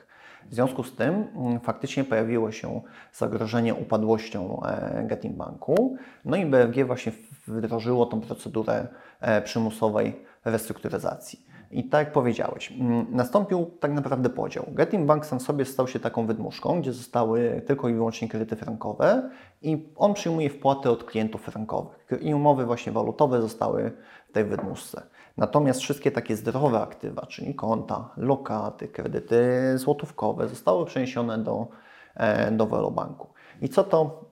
W 0.46 0.54
związku 0.54 0.84
z 0.84 0.96
tym 0.96 1.28
mm, 1.36 1.60
faktycznie 1.60 2.04
pojawiło 2.04 2.52
się 2.52 2.82
zagrożenie 3.14 3.76
upadłością 3.76 4.62
e, 4.64 5.04
Getin 5.08 5.34
Banku, 5.34 5.98
no 6.26 6.38
i 6.38 6.46
BFG 6.46 6.86
właśnie 6.86 7.12
wdrożyło 7.48 8.06
tą 8.06 8.22
procedurę 8.22 8.88
e, 9.20 9.42
przymusowej 9.42 10.26
restrukturyzacji. 10.46 11.50
I 11.72 11.84
tak 11.84 12.06
jak 12.06 12.14
powiedziałeś, 12.14 12.72
mm, 12.72 13.06
nastąpił 13.10 13.72
tak 13.80 13.92
naprawdę 13.92 14.30
podział. 14.30 14.66
Getin 14.72 15.06
Bank 15.06 15.26
sam 15.26 15.40
sobie 15.40 15.66
stał 15.66 15.88
się 15.88 16.00
taką 16.00 16.26
wydmuszką, 16.26 16.82
gdzie 16.82 16.94
zostały 16.94 17.62
tylko 17.68 17.90
i 17.90 17.94
wyłącznie 17.94 18.28
kredyty 18.28 18.56
frankowe 18.56 19.30
i 19.62 19.86
on 19.96 20.14
przyjmuje 20.14 20.50
wpłaty 20.50 20.90
od 20.90 21.04
klientów 21.04 21.42
frankowych. 21.42 22.08
I 22.22 22.34
umowy 22.34 22.66
właśnie 22.66 22.92
walutowe 22.92 23.42
zostały 23.42 23.92
w 24.30 24.32
tej 24.32 24.46
wydmuszce. 24.46 25.02
Natomiast 25.40 25.82
wszystkie 25.82 26.12
takie 26.12 26.36
zdrowe 26.36 26.82
aktywa, 26.82 27.26
czyli 27.26 27.56
konta, 27.56 28.10
lokaty, 28.18 28.88
kredyty 28.88 29.78
złotówkowe 29.78 30.48
zostały 30.48 30.86
przeniesione 30.86 31.38
do, 31.38 31.68
e, 32.16 32.52
do 32.52 32.66
Velobanku. 32.66 33.28
I 33.62 33.70
co 33.70 33.84
to, 33.84 34.26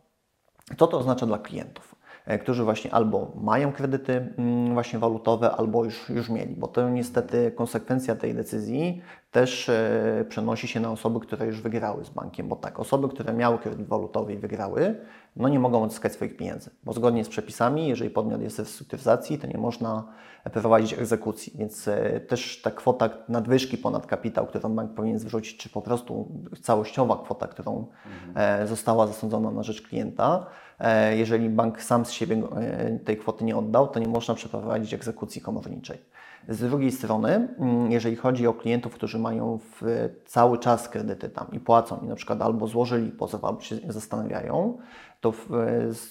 co 0.78 0.88
to 0.88 0.98
oznacza 0.98 1.26
dla 1.26 1.40
klientów? 1.40 1.87
E, 2.28 2.40
którzy 2.40 2.64
właśnie 2.64 2.94
albo 2.94 3.32
mają 3.42 3.72
kredyty 3.72 4.34
mm, 4.38 4.74
właśnie 4.74 5.00
walutowe, 5.00 5.52
albo 5.52 5.84
już, 5.84 6.10
już 6.10 6.30
mieli, 6.30 6.56
bo 6.56 6.68
to 6.68 6.90
niestety 6.90 7.52
konsekwencja 7.52 8.16
tej 8.16 8.34
decyzji 8.34 9.02
też 9.32 9.70
e, 9.70 10.26
przenosi 10.30 10.68
się 10.68 10.80
na 10.80 10.92
osoby, 10.92 11.20
które 11.20 11.46
już 11.46 11.62
wygrały 11.62 12.06
z 12.06 12.10
bankiem, 12.10 12.48
bo 12.48 12.56
tak, 12.56 12.80
osoby, 12.80 13.10
które 13.10 13.34
miały 13.34 13.58
kredyt 13.58 13.88
walutowy 13.88 14.34
i 14.34 14.38
wygrały, 14.38 14.96
no 15.36 15.50
nie 15.50 15.60
mogą 15.60 15.84
odzyskać 15.84 16.14
swoich 16.14 16.38
pieniędzy, 16.38 16.70
bo 16.84 16.94
zgodnie 16.94 17.26
z 17.26 17.30
przepisami, 17.30 17.88
jeżeli 17.88 18.10
podmiot 18.10 18.42
jest 18.42 18.56
w 18.56 18.60
restrukturyzacji, 18.60 19.38
to 19.38 19.48
nie 19.48 19.58
można 19.58 20.04
prowadzić 20.54 20.94
egzekucji, 20.94 21.54
więc 21.56 21.88
e, 21.88 22.20
też 22.20 22.62
ta 22.62 22.72
kwota 22.72 23.10
nadwyżki 23.30 23.78
ponad 23.78 24.06
kapitał, 24.06 24.48
którą 24.48 24.76
bank 24.76 24.94
powinien 24.94 25.20
zwrócić, 25.20 25.58
czy 25.58 25.70
po 25.70 25.82
prostu 25.82 26.32
całościowa 26.62 27.18
kwota, 27.24 27.48
którą 27.48 27.88
e, 28.36 28.68
została 28.68 29.08
zasądzona 29.08 29.52
na 29.52 29.64
rzecz 29.64 29.82
klienta, 29.82 30.46
jeżeli 31.16 31.50
bank 31.50 31.82
sam 31.82 32.06
z 32.06 32.12
siebie 32.12 32.42
e, 32.56 33.00
tej 33.00 33.18
kwoty 33.18 33.46
nie 33.46 33.58
oddał, 33.58 33.88
to 33.88 34.00
nie 34.00 34.08
można 34.08 34.36
przeprowadzić 34.36 34.94
egzekucji 34.94 35.42
komorniczej. 35.42 35.98
Z 36.50 36.60
drugiej 36.60 36.92
strony, 36.92 37.48
mm, 37.60 37.92
jeżeli 37.92 38.16
chodzi 38.16 38.48
o 38.48 38.54
klientów, 38.54 38.94
którzy 38.94 39.20
mają 39.20 39.60
cały 40.26 40.58
czas 40.58 40.90
kredyty 40.90 41.30
tam 41.30 41.48
i 41.52 41.60
płacą 41.60 42.00
i 42.04 42.08
na 42.08 42.16
przykład 42.16 42.42
albo 42.42 42.68
złożyli 42.68 43.12
pozew, 43.12 43.44
albo 43.44 43.62
się 43.62 43.76
zastanawiają, 43.88 44.78
to 45.22 45.32
w, 45.32 45.48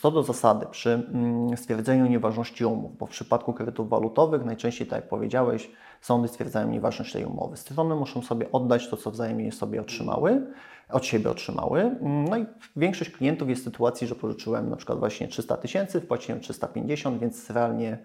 co 0.01 0.11
do 0.11 0.23
zasady 0.23 0.67
przy 0.71 0.91
mm, 0.91 1.57
stwierdzeniu 1.57 2.07
nieważności 2.07 2.65
umów, 2.65 2.99
bo 2.99 3.07
w 3.07 3.11
przypadku 3.11 3.53
kredytów 3.53 3.89
walutowych 3.89 4.45
najczęściej, 4.45 4.87
tak 4.87 5.01
jak 5.01 5.09
powiedziałeś, 5.09 5.71
sądy 6.01 6.29
stwierdzają 6.29 6.69
nieważność 6.69 7.13
tej 7.13 7.25
umowy. 7.25 7.57
Strony 7.57 7.95
muszą 7.95 8.23
sobie 8.23 8.53
oddać 8.53 8.89
to, 8.89 8.97
co 8.97 9.11
wzajemnie 9.11 9.53
sobie 9.53 9.81
otrzymały, 9.81 10.47
od 10.91 11.07
siebie 11.07 11.31
otrzymały. 11.31 11.97
No 12.31 12.37
i 12.37 12.47
większość 12.77 13.11
klientów 13.11 13.49
jest 13.49 13.63
w 13.63 13.65
sytuacji, 13.65 14.07
że 14.07 14.15
pożyczyłem 14.15 14.71
na 14.71 14.77
przykład 14.77 14.99
właśnie 14.99 15.29
300 15.29 15.57
tysięcy, 15.57 16.01
wpłaciłem 16.01 16.41
350, 16.41 17.21
więc 17.21 17.51
realnie 17.51 17.99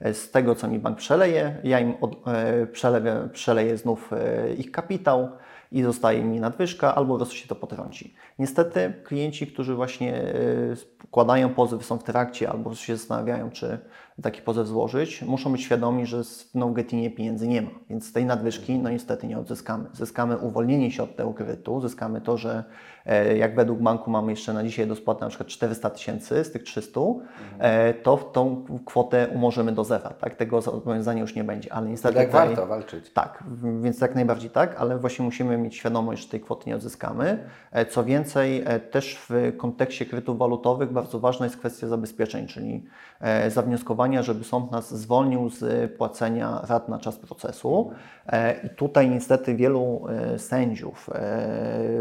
e, 0.00 0.14
z 0.14 0.30
tego, 0.30 0.54
co 0.54 0.68
mi 0.68 0.78
bank 0.78 0.98
przeleje, 0.98 1.56
ja 1.64 1.80
im 1.80 1.94
od, 2.00 2.28
e, 2.28 2.66
przeleję, 2.66 3.28
przeleję 3.32 3.76
znów 3.78 4.12
e, 4.12 4.54
ich 4.54 4.70
kapitał 4.70 5.28
i 5.72 5.82
zostaje 5.82 6.24
mi 6.24 6.40
nadwyżka, 6.40 6.94
albo 6.94 7.14
po 7.14 7.18
prostu 7.18 7.34
się 7.34 7.48
to 7.48 7.54
potrąci. 7.54 8.14
Niestety 8.42 8.92
klienci, 9.04 9.46
którzy 9.46 9.74
właśnie 9.74 10.14
e, 10.14 10.34
składają 11.06 11.54
pozew, 11.54 11.84
są 11.84 11.98
w 11.98 12.04
trakcie 12.04 12.50
albo 12.50 12.74
się 12.74 12.96
zastanawiają, 12.96 13.50
czy 13.50 13.78
taki 14.22 14.42
pozew 14.42 14.66
złożyć, 14.66 15.22
muszą 15.22 15.52
być 15.52 15.62
świadomi, 15.62 16.06
że 16.06 16.24
w 16.24 16.54
no-getinie 16.54 17.10
pieniędzy 17.10 17.48
nie 17.48 17.62
ma, 17.62 17.70
więc 17.90 18.12
tej 18.12 18.24
nadwyżki 18.24 18.78
no 18.78 18.90
niestety 18.90 19.26
nie 19.26 19.38
odzyskamy. 19.38 19.88
Zyskamy 19.92 20.38
uwolnienie 20.38 20.90
się 20.90 21.02
od 21.02 21.16
tego 21.16 21.34
kredytu, 21.34 21.80
zyskamy 21.80 22.20
to, 22.20 22.36
że 22.36 22.64
jak 23.36 23.54
według 23.56 23.78
banku 23.78 24.10
mamy 24.10 24.32
jeszcze 24.32 24.52
na 24.52 24.62
dzisiaj 24.64 24.86
do 24.86 24.96
spłaty 24.96 25.20
na 25.20 25.28
przykład 25.28 25.48
400 25.48 25.90
tysięcy 25.90 26.44
z 26.44 26.52
tych 26.52 26.62
300, 26.62 27.00
e, 27.58 27.94
to 27.94 28.16
w 28.16 28.32
tą 28.32 28.64
kwotę 28.84 29.28
umożymy 29.34 29.72
do 29.72 29.84
zera, 29.84 30.10
tak? 30.10 30.34
Tego 30.34 30.60
zobowiązania 30.60 31.20
już 31.20 31.34
nie 31.34 31.44
będzie, 31.44 31.72
ale 31.72 31.88
niestety 31.88 32.14
Tak 32.14 32.26
tutaj- 32.26 32.46
warto 32.48 32.66
walczyć. 32.66 33.10
tak, 33.12 33.44
więc 33.82 34.00
jak 34.00 34.14
najbardziej 34.14 34.50
tak, 34.50 34.76
ale 34.78 34.98
właśnie 34.98 35.24
musimy 35.24 35.58
mieć 35.58 35.76
świadomość, 35.76 36.22
że 36.22 36.28
tej 36.28 36.40
kwoty 36.40 36.70
nie 36.70 36.76
odzyskamy. 36.76 37.48
E, 37.72 37.86
Co 37.86 38.04
więcej, 38.04 38.62
e, 38.66 38.80
też 38.80 39.18
w 39.28 39.52
kontekście 39.56 40.06
kredytów 40.06 40.38
walutowych 40.38 40.92
bardzo 40.92 41.18
ważna 41.20 41.46
jest 41.46 41.56
kwestia 41.56 41.88
zabezpieczeń, 41.88 42.46
czyli 42.46 42.84
e, 43.20 43.50
zawnioskowania, 43.50 44.22
żeby 44.22 44.44
sąd 44.44 44.70
nas 44.70 44.94
zwolnił 44.94 45.48
z 45.50 45.92
płacenia 45.96 46.60
rat 46.68 46.88
na 46.88 46.98
czas 46.98 47.16
procesu. 47.18 47.90
E, 48.26 48.52
I 48.66 48.70
tutaj 48.70 49.10
niestety 49.10 49.54
wielu 49.54 50.04
e, 50.08 50.38
sędziów 50.38 51.10
e, 51.10 51.12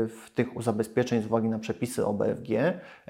w 0.08 0.30
tych 0.36 0.58
z 1.22 1.26
uwagi 1.26 1.50
na 1.50 1.60
przepisy 1.60 2.06
o 2.06 2.14
BFG 2.14 2.50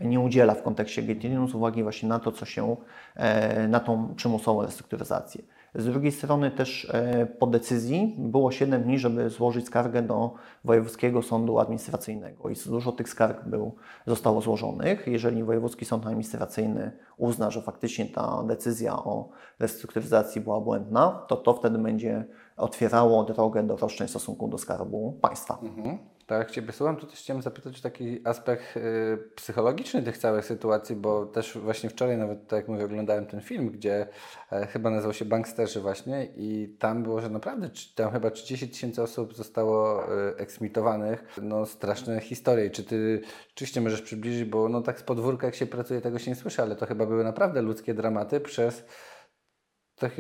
nie 0.01 0.19
udziela 0.19 0.53
w 0.53 0.63
kontekście 0.63 1.01
GTN 1.01 1.47
z 1.47 1.55
uwagi 1.55 1.83
właśnie 1.83 2.09
na 2.09 2.19
to, 2.19 2.31
co 2.31 2.45
się, 2.45 2.75
e, 3.15 3.67
na 3.67 3.79
tą 3.79 4.15
przymusową 4.15 4.61
restrukturyzację. 4.61 5.43
Z 5.75 5.85
drugiej 5.85 6.11
strony 6.11 6.51
też 6.51 6.87
e, 6.93 7.25
po 7.25 7.47
decyzji 7.47 8.15
było 8.17 8.51
7 8.51 8.83
dni, 8.83 8.99
żeby 8.99 9.29
złożyć 9.29 9.65
skargę 9.65 10.01
do 10.01 10.33
Wojewódzkiego 10.63 11.21
Sądu 11.21 11.59
Administracyjnego 11.59 12.49
i 12.49 12.55
dużo 12.65 12.91
tych 12.91 13.09
skarg 13.09 13.45
był, 13.45 13.75
zostało 14.07 14.41
złożonych. 14.41 15.07
Jeżeli 15.07 15.43
Wojewódzki 15.43 15.85
Sąd 15.85 16.05
Administracyjny 16.05 16.91
uzna, 17.17 17.51
że 17.51 17.61
faktycznie 17.61 18.05
ta 18.05 18.43
decyzja 18.43 18.95
o 18.95 19.29
restrukturyzacji 19.59 20.41
była 20.41 20.61
błędna, 20.61 21.25
to 21.27 21.37
to 21.37 21.53
wtedy 21.53 21.77
będzie 21.77 22.25
otwierało 22.57 23.23
drogę 23.23 23.63
do 23.63 23.75
roszczeń 23.75 24.07
w 24.07 24.09
stosunku 24.09 24.47
do 24.47 24.57
Skarbu 24.57 25.17
Państwa. 25.21 25.57
Mhm. 25.63 25.97
Tak, 26.31 26.39
jak 26.39 26.51
Ciebie 26.51 26.73
słucham, 26.73 26.97
to 26.97 27.07
też 27.07 27.19
chciałem 27.19 27.41
zapytać 27.41 27.79
o 27.79 27.81
taki 27.81 28.21
aspekt 28.27 28.77
y, 28.77 29.17
psychologiczny 29.35 30.03
tych 30.03 30.17
całych 30.17 30.45
sytuacji, 30.45 30.95
bo 30.95 31.25
też 31.25 31.57
właśnie 31.57 31.89
wczoraj 31.89 32.17
nawet, 32.17 32.47
tak 32.47 32.57
jak 32.57 32.67
mówię, 32.67 32.85
oglądałem 32.85 33.25
ten 33.25 33.41
film, 33.41 33.69
gdzie 33.69 34.07
e, 34.51 34.67
chyba 34.67 34.89
nazywał 34.89 35.13
się 35.13 35.25
Banksterzy 35.25 35.81
właśnie 35.81 36.27
i 36.35 36.75
tam 36.79 37.03
było, 37.03 37.21
że 37.21 37.29
naprawdę 37.29 37.69
tam 37.95 38.11
chyba 38.11 38.31
30 38.31 38.69
tysięcy 38.69 39.01
osób 39.01 39.35
zostało 39.35 40.03
y, 40.03 40.37
eksmitowanych. 40.37 41.39
No 41.41 41.65
straszne 41.65 42.19
historie. 42.19 42.69
Czy 42.69 42.83
Ty 42.83 43.21
oczywiście 43.55 43.81
możesz 43.81 44.01
przybliżyć, 44.01 44.43
bo 44.45 44.69
no 44.69 44.81
tak 44.81 44.99
z 44.99 45.03
podwórka 45.03 45.47
jak 45.47 45.55
się 45.55 45.65
pracuje, 45.65 46.01
tego 46.01 46.19
się 46.19 46.31
nie 46.31 46.35
słyszy, 46.35 46.61
ale 46.61 46.75
to 46.75 46.85
chyba 46.85 47.05
były 47.05 47.23
naprawdę 47.23 47.61
ludzkie 47.61 47.93
dramaty 47.93 48.39
przez 48.39 48.85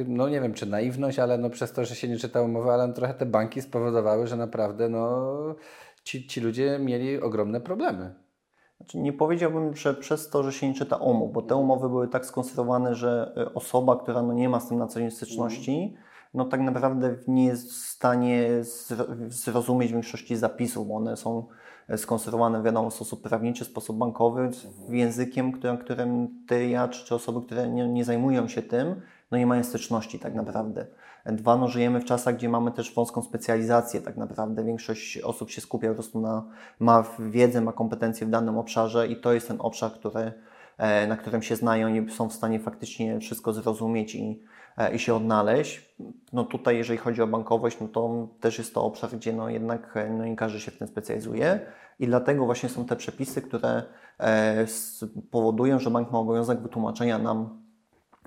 no 0.07 0.29
nie 0.29 0.41
wiem 0.41 0.53
czy 0.53 0.65
naiwność, 0.65 1.19
ale 1.19 1.37
no 1.37 1.49
przez 1.49 1.71
to, 1.71 1.85
że 1.85 1.95
się 1.95 2.07
nie 2.07 2.17
czytało 2.17 2.45
umowy, 2.45 2.71
ale 2.71 2.87
no 2.87 2.93
trochę 2.93 3.13
te 3.13 3.25
banki 3.25 3.61
spowodowały, 3.61 4.27
że 4.27 4.35
naprawdę 4.37 4.89
no 4.89 5.55
ci, 6.03 6.27
ci 6.27 6.41
ludzie 6.41 6.79
mieli 6.79 7.21
ogromne 7.21 7.61
problemy. 7.61 8.15
Znaczy, 8.77 8.97
nie 8.97 9.13
powiedziałbym, 9.13 9.75
że 9.75 9.93
przez 9.93 10.29
to, 10.29 10.43
że 10.43 10.53
się 10.53 10.67
nie 10.67 10.73
czyta 10.73 10.95
umów, 10.95 11.33
bo 11.33 11.41
te 11.41 11.55
umowy 11.55 11.89
były 11.89 12.07
tak 12.07 12.25
skonstruowane, 12.25 12.95
że 12.95 13.33
y, 13.37 13.53
osoba, 13.53 13.99
która 13.99 14.21
no 14.21 14.33
nie 14.33 14.49
ma 14.49 14.59
z 14.59 14.67
tym 14.67 14.77
na 14.77 14.87
co 14.87 14.99
dzień 14.99 15.11
styczności, 15.11 15.95
no 16.33 16.45
tak 16.45 16.61
naprawdę 16.61 17.15
nie 17.27 17.45
jest 17.45 17.71
w 17.71 17.75
stanie 17.75 18.49
zro- 18.61 19.29
zrozumieć 19.29 19.91
większości 19.91 20.35
zapisów, 20.35 20.87
bo 20.87 20.95
one 20.95 21.17
są 21.17 21.47
e, 21.87 21.97
skonstruowane 21.97 22.61
w 22.61 22.63
wiadomo 22.63 22.91
sposób 22.91 23.21
prawniczy, 23.21 23.65
sposób 23.65 23.97
bankowy, 23.97 24.49
z 24.53 24.89
językiem, 24.89 25.51
którym, 25.51 25.77
którym 25.77 26.27
ty, 26.47 26.67
ja 26.67 26.87
czy, 26.87 27.05
czy 27.05 27.15
osoby, 27.15 27.45
które 27.45 27.69
nie, 27.69 27.89
nie 27.89 28.05
zajmują 28.05 28.47
się 28.47 28.61
tym, 28.61 29.01
no 29.31 29.37
nie 29.37 29.47
mają 29.47 29.63
styczności 29.63 30.19
tak 30.19 30.35
naprawdę. 30.35 30.87
Dwa, 31.25 31.57
no 31.57 31.67
żyjemy 31.67 31.99
w 31.99 32.05
czasach, 32.05 32.35
gdzie 32.35 32.49
mamy 32.49 32.71
też 32.71 32.93
wąską 32.95 33.21
specjalizację 33.21 34.01
tak 34.01 34.17
naprawdę. 34.17 34.63
Większość 34.63 35.17
osób 35.17 35.49
się 35.49 35.61
skupia 35.61 35.87
po 35.87 35.93
prostu 35.93 36.21
na, 36.21 36.43
ma 36.79 37.03
wiedzę, 37.19 37.61
ma 37.61 37.71
kompetencje 37.73 38.27
w 38.27 38.29
danym 38.29 38.57
obszarze 38.57 39.07
i 39.07 39.21
to 39.21 39.33
jest 39.33 39.47
ten 39.47 39.57
obszar, 39.59 39.91
który, 39.91 40.33
e, 40.77 41.07
na 41.07 41.17
którym 41.17 41.41
się 41.41 41.55
znają 41.55 41.87
i 41.87 42.09
są 42.11 42.29
w 42.29 42.33
stanie 42.33 42.59
faktycznie 42.59 43.19
wszystko 43.19 43.53
zrozumieć 43.53 44.15
i, 44.15 44.43
e, 44.77 44.95
i 44.95 44.99
się 44.99 45.15
odnaleźć. 45.15 45.95
No 46.33 46.43
tutaj, 46.43 46.77
jeżeli 46.77 46.99
chodzi 46.99 47.21
o 47.21 47.27
bankowość, 47.27 47.77
no 47.81 47.87
to 47.87 48.27
też 48.39 48.57
jest 48.57 48.73
to 48.73 48.83
obszar, 48.83 49.09
gdzie 49.09 49.33
no 49.33 49.49
jednak 49.49 49.97
e, 49.97 50.09
no 50.09 50.25
nie 50.25 50.35
każdy 50.35 50.59
się 50.59 50.71
w 50.71 50.77
tym 50.77 50.87
specjalizuje 50.87 51.59
i 51.99 52.07
dlatego 52.07 52.45
właśnie 52.45 52.69
są 52.69 52.85
te 52.85 52.95
przepisy, 52.95 53.41
które 53.41 53.83
e, 54.19 54.59
s- 54.61 55.05
powodują, 55.31 55.79
że 55.79 55.89
bank 55.91 56.11
ma 56.11 56.19
obowiązek 56.19 56.59
wytłumaczenia 56.59 57.17
nam 57.17 57.60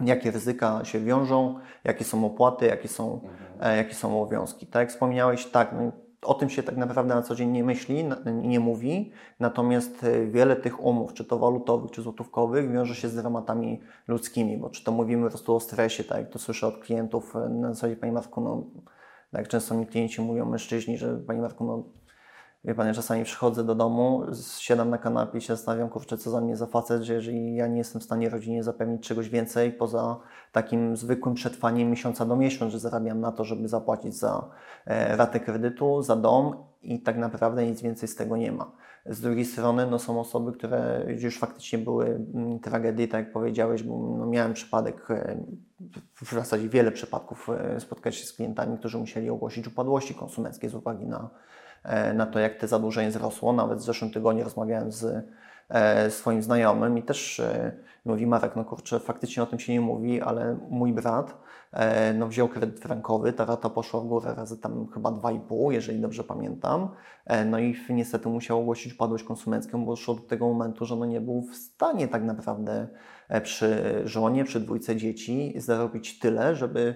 jakie 0.01 0.31
ryzyka 0.31 0.85
się 0.85 1.01
wiążą, 1.01 1.59
jakie 1.85 2.05
są 2.05 2.27
opłaty, 2.27 2.67
jakie 2.67 2.89
są, 2.89 3.21
e, 3.61 3.77
jakie 3.77 3.95
są 3.95 4.23
obowiązki. 4.23 4.67
Tak 4.67 4.81
jak 4.81 4.91
wspomniałeś, 4.91 5.47
tak, 5.47 5.73
no, 5.73 5.93
o 6.23 6.35
tym 6.35 6.51
się 6.51 6.63
tak 6.63 6.77
naprawdę 6.77 7.15
na 7.15 7.23
co 7.23 7.35
dzień 7.35 7.51
nie 7.51 7.65
myśli, 7.65 8.05
nie 8.43 8.61
mówi, 8.61 9.13
natomiast 9.41 10.05
e, 10.05 10.27
wiele 10.27 10.57
tych 10.57 10.85
umów, 10.85 11.15
czy 11.15 11.25
to 11.25 11.39
walutowych, 11.39 11.91
czy 11.91 12.03
złotówkowych, 12.03 12.73
wiąże 12.73 12.95
się 12.95 13.09
z 13.09 13.15
dramatami 13.15 13.81
ludzkimi, 14.09 14.59
bo 14.59 14.71
czy 14.71 14.85
to 14.85 14.93
mówimy 14.93 15.25
po 15.25 15.31
prostu 15.31 15.57
o 15.57 15.61
stresie, 15.61 16.05
tak 16.05 16.19
jak 16.19 16.31
to 16.31 16.39
słyszę 16.39 16.67
od 16.67 16.79
klientów, 16.79 17.37
e, 17.37 17.49
na 17.49 17.75
zasadzie, 17.75 17.97
Panie 17.97 18.13
Marku, 18.13 18.41
no, 18.41 18.65
tak 19.33 19.49
często 19.49 19.75
mi 19.75 19.87
klienci 19.87 20.23
mówią, 20.23 20.47
mężczyźni, 20.47 20.99
że 20.99 21.17
Panie 21.17 21.41
Marku, 21.41 21.65
no, 21.65 21.85
Wie 22.65 22.75
pan, 22.75 22.87
ja 22.87 22.95
czasami 22.95 23.25
przychodzę 23.25 23.65
do 23.65 23.75
domu, 23.75 24.23
siadam 24.59 24.91
na 24.91 24.99
kanapie 24.99 25.39
i 25.39 25.41
się 25.41 25.57
zastanawiam, 25.57 25.89
kurczę, 25.89 26.19
co 26.19 26.31
za 26.31 26.41
mnie 26.41 26.57
za 26.57 26.67
facet, 26.67 27.03
że 27.03 27.15
jeżeli 27.15 27.55
ja 27.55 27.67
nie 27.67 27.79
jestem 27.79 28.01
w 28.01 28.05
stanie 28.05 28.29
rodzinie 28.29 28.63
zapewnić 28.63 29.03
czegoś 29.03 29.29
więcej 29.29 29.73
poza 29.73 30.17
takim 30.53 30.97
zwykłym 30.97 31.35
przetrwaniem 31.35 31.91
miesiąca 31.91 32.25
do 32.25 32.37
miesiąca, 32.37 32.73
że 32.73 32.79
zarabiam 32.79 33.21
na 33.21 33.33
to, 33.33 33.45
żeby 33.45 33.69
zapłacić 33.69 34.15
za 34.15 34.51
e, 34.87 35.17
ratę 35.17 35.41
kredytu, 35.41 36.03
za 36.03 36.17
dom 36.17 36.57
i 36.83 37.01
tak 37.01 37.17
naprawdę 37.17 37.67
nic 37.67 37.83
więcej 37.83 38.09
z 38.09 38.17
tego 38.17 38.37
nie 38.37 38.53
ma. 38.53 38.73
Z 39.07 39.21
drugiej 39.21 39.45
strony 39.45 39.87
no, 39.91 39.99
są 39.99 40.21
osoby, 40.21 40.53
które 40.53 41.07
już 41.19 41.39
faktycznie 41.39 41.79
były 41.79 42.07
mm, 42.07 42.59
tragedie, 42.61 43.09
tak 43.09 43.25
jak 43.25 43.33
powiedziałeś, 43.33 43.83
bo 43.83 44.17
no, 44.19 44.27
miałem 44.27 44.53
przypadek, 44.53 45.11
e, 45.11 45.37
w 46.15 46.33
zasadzie 46.33 46.69
wiele 46.69 46.93
przypadków 46.93 47.51
e, 47.51 47.81
spotkać 47.81 48.17
się 48.17 48.27
z 48.27 48.33
klientami, 48.33 48.79
którzy 48.79 48.99
musieli 48.99 49.31
ogłosić 49.31 49.67
upadłości 49.67 50.15
konsumenckie 50.15 50.69
z 50.69 50.75
uwagi 50.75 51.07
na 51.07 51.31
na 52.15 52.27
to, 52.27 52.39
jak 52.39 52.57
te 52.57 52.69
zadłużenie 52.69 53.11
wzrosło. 53.11 53.53
Nawet 53.53 53.79
w 53.79 53.83
zeszłym 53.83 54.11
tygodniu 54.11 54.45
rozmawiałem 54.45 54.93
z 54.93 55.27
e, 55.69 56.11
swoim 56.11 56.43
znajomym 56.43 56.99
i 56.99 57.03
też 57.03 57.41
e, 57.41 57.73
mówi 58.05 58.27
Marek, 58.27 58.57
no 58.57 58.65
kurczę, 58.65 59.01
faktycznie 59.01 59.43
o 59.43 59.47
tym 59.47 59.59
się 59.59 59.73
nie 59.73 59.81
mówi, 59.81 60.21
ale 60.21 60.59
mój 60.71 60.93
brat 60.93 61.39
e, 61.73 62.15
no, 62.15 62.27
wziął 62.29 62.49
kredyt 62.49 62.81
frankowy, 62.81 63.33
ta 63.33 63.45
rata 63.45 63.71
poszła 63.71 64.01
w 64.01 64.05
górę 64.05 64.35
razy 64.35 64.59
tam 64.59 64.87
chyba 64.95 65.11
2,5, 65.11 65.71
jeżeli 65.73 66.01
dobrze 66.01 66.25
pamiętam. 66.25 66.89
E, 67.27 67.45
no 67.45 67.59
i 67.59 67.77
niestety 67.91 68.29
musiał 68.29 68.61
ogłosić 68.61 68.95
upadłość 68.95 69.25
konsumencką, 69.25 69.85
bo 69.85 69.93
doszło 69.93 70.15
do 70.15 70.23
tego 70.23 70.49
momentu, 70.49 70.85
że 70.85 70.97
no 70.97 71.07
nie 71.07 71.21
był 71.21 71.43
w 71.43 71.57
stanie 71.57 72.09
tak 72.09 72.25
naprawdę 72.25 72.89
e, 73.29 73.41
przy 73.41 74.03
żonie, 74.05 74.45
przy 74.45 74.61
dwójce 74.61 74.97
dzieci 74.97 75.55
zarobić 75.57 76.19
tyle, 76.19 76.57
żeby 76.57 76.81
e, 76.91 76.95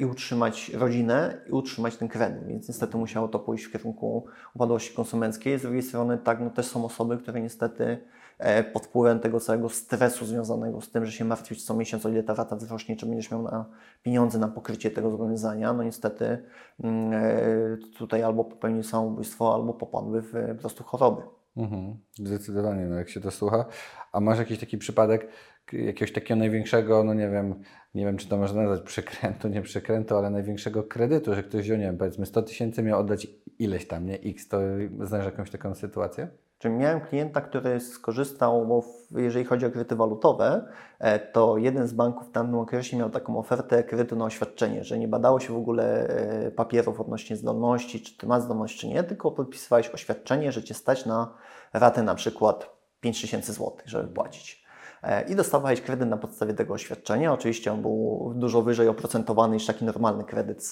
i 0.00 0.04
utrzymać 0.04 0.68
rodzinę, 0.68 1.40
i 1.48 1.52
utrzymać 1.52 1.96
ten 1.96 2.08
kredyt. 2.08 2.46
Więc 2.46 2.68
niestety 2.68 2.96
musiało 2.96 3.28
to 3.28 3.38
pójść 3.38 3.64
w 3.64 3.72
kierunku 3.72 4.26
upadłości 4.54 4.94
konsumenckiej. 4.94 5.58
Z 5.58 5.62
drugiej 5.62 5.82
strony, 5.82 6.18
tak, 6.18 6.40
no 6.40 6.50
też 6.50 6.66
są 6.66 6.84
osoby, 6.84 7.18
które 7.18 7.40
niestety 7.40 7.98
e, 8.38 8.64
pod 8.64 8.86
wpływem 8.86 9.20
tego 9.20 9.40
całego 9.40 9.68
stresu 9.68 10.26
związanego 10.26 10.80
z 10.80 10.90
tym, 10.90 11.06
że 11.06 11.12
się 11.12 11.24
martwić 11.24 11.64
co 11.64 11.74
miesiąc, 11.74 12.06
o 12.06 12.08
ile 12.08 12.22
ta 12.22 12.34
rata 12.34 12.56
wzrośnie, 12.56 12.96
czy 12.96 13.06
będziesz 13.06 13.30
miał 13.30 13.42
na 13.42 13.64
pieniądze 14.02 14.38
na 14.38 14.48
pokrycie 14.48 14.90
tego 14.90 15.10
zobowiązania, 15.10 15.72
no 15.72 15.82
niestety 15.82 16.44
mm, 16.80 17.12
e, 17.12 17.76
tutaj 17.98 18.22
albo 18.22 18.44
popełniły 18.44 18.84
samobójstwo, 18.84 19.54
albo 19.54 19.74
popadły 19.74 20.22
w 20.22 20.36
e, 20.36 20.54
po 20.54 20.60
prostu 20.60 20.84
choroby. 20.84 21.22
Mhm. 21.56 21.96
Zdecydowanie, 22.14 22.86
no 22.86 22.94
jak 22.96 23.08
się 23.08 23.20
to 23.20 23.30
słucha. 23.30 23.64
A 24.12 24.20
masz 24.20 24.38
jakiś 24.38 24.58
taki 24.58 24.78
przypadek 24.78 25.28
jakiegoś 25.72 26.12
takiego 26.12 26.36
największego, 26.38 27.04
no 27.04 27.14
nie 27.14 27.30
wiem, 27.30 27.54
nie 27.94 28.04
wiem 28.04 28.16
czy 28.16 28.28
to 28.28 28.36
można 28.36 28.62
nazwać 28.62 28.80
przekrętu, 28.80 29.48
nie 29.48 29.62
przekrętu, 29.62 30.16
ale 30.16 30.30
największego 30.30 30.82
kredytu, 30.82 31.34
że 31.34 31.42
ktoś 31.42 31.62
wziął, 31.62 31.78
nie 31.78 31.84
wiem, 31.84 31.98
powiedzmy 31.98 32.26
100 32.26 32.42
tysięcy, 32.42 32.82
miał 32.82 33.00
oddać 33.00 33.26
ileś 33.58 33.88
tam, 33.88 34.06
nie? 34.06 34.20
X, 34.20 34.48
to 34.48 34.58
znasz 35.00 35.24
jakąś 35.24 35.50
taką 35.50 35.74
sytuację? 35.74 36.28
Czyli 36.58 36.74
miałem 36.74 37.00
klienta, 37.00 37.40
który 37.40 37.80
skorzystał, 37.80 38.66
bo 38.66 38.84
jeżeli 39.10 39.44
chodzi 39.44 39.66
o 39.66 39.70
kredyty 39.70 39.96
walutowe, 39.96 40.68
e, 40.98 41.18
to 41.18 41.58
jeden 41.58 41.88
z 41.88 41.92
banków 41.92 42.28
w 42.28 42.30
tamtym 42.30 42.58
okresie 42.58 42.96
miał 42.96 43.10
taką 43.10 43.38
ofertę 43.38 43.82
kredytu 43.82 44.16
na 44.16 44.24
oświadczenie, 44.24 44.84
że 44.84 44.98
nie 44.98 45.08
badało 45.08 45.40
się 45.40 45.52
w 45.52 45.56
ogóle 45.56 46.08
e, 46.08 46.50
papierów 46.50 47.00
odnośnie 47.00 47.36
zdolności, 47.36 48.00
czy 48.00 48.18
ty 48.18 48.26
masz 48.26 48.42
zdolność, 48.42 48.80
czy 48.80 48.88
nie, 48.88 49.04
tylko 49.04 49.30
podpisywałeś 49.30 49.90
oświadczenie, 49.90 50.52
że 50.52 50.62
cię 50.62 50.74
stać 50.74 51.06
na 51.06 51.34
ratę 51.72 52.02
na 52.02 52.14
przykład 52.14 52.76
5000 53.00 53.52
zł, 53.52 53.72
żeby 53.84 54.08
płacić. 54.08 54.63
E, 55.04 55.22
I 55.22 55.34
dostawałeś 55.34 55.80
kredyt 55.80 56.08
na 56.08 56.16
podstawie 56.16 56.54
tego 56.54 56.74
oświadczenia. 56.74 57.32
Oczywiście 57.32 57.72
on 57.72 57.82
był 57.82 58.32
dużo 58.36 58.62
wyżej 58.62 58.88
oprocentowany 58.88 59.54
niż 59.54 59.66
taki 59.66 59.84
normalny 59.84 60.24
kredyt, 60.24 60.64
z, 60.64 60.70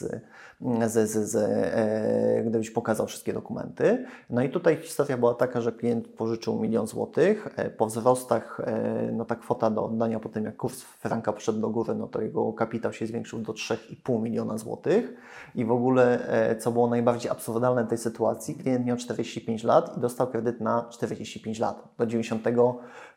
z, 0.86 1.10
z, 1.10 1.30
z, 1.30 1.36
e, 1.36 2.44
gdybyś 2.44 2.70
pokazał 2.70 3.06
wszystkie 3.06 3.32
dokumenty. 3.32 4.04
No 4.30 4.42
i 4.42 4.50
tutaj 4.50 4.76
historia 4.76 5.16
była 5.16 5.34
taka, 5.34 5.60
że 5.60 5.72
klient 5.72 6.08
pożyczył 6.08 6.58
milion 6.58 6.86
złotych. 6.86 7.48
E, 7.56 7.70
Po 7.70 7.86
wzrostach 7.86 8.60
e, 8.60 9.12
no 9.12 9.24
ta 9.24 9.36
kwota 9.36 9.70
do 9.70 9.84
oddania 9.84 10.20
po 10.20 10.28
tym, 10.28 10.44
jak 10.44 10.56
kurs 10.56 10.82
franka 10.82 11.32
poszedł 11.32 11.60
do 11.60 11.70
góry, 11.70 11.94
no 11.94 12.08
to 12.08 12.20
jego 12.20 12.52
kapitał 12.52 12.92
się 12.92 13.06
zwiększył 13.06 13.38
do 13.38 13.52
3,5 13.52 14.22
miliona 14.22 14.58
złotych. 14.58 15.14
I 15.54 15.64
w 15.64 15.72
ogóle, 15.72 16.28
e, 16.28 16.56
co 16.56 16.72
było 16.72 16.88
najbardziej 16.88 17.30
absurdalne 17.30 17.84
w 17.84 17.88
tej 17.88 17.98
sytuacji, 17.98 18.54
klient 18.54 18.86
miał 18.86 18.96
45 18.96 19.64
lat 19.64 19.96
i 19.96 20.00
dostał 20.00 20.26
kredyt 20.26 20.60
na 20.60 20.86
45 20.90 21.58
lat, 21.58 21.88
do 21.98 22.06
90 22.06 22.46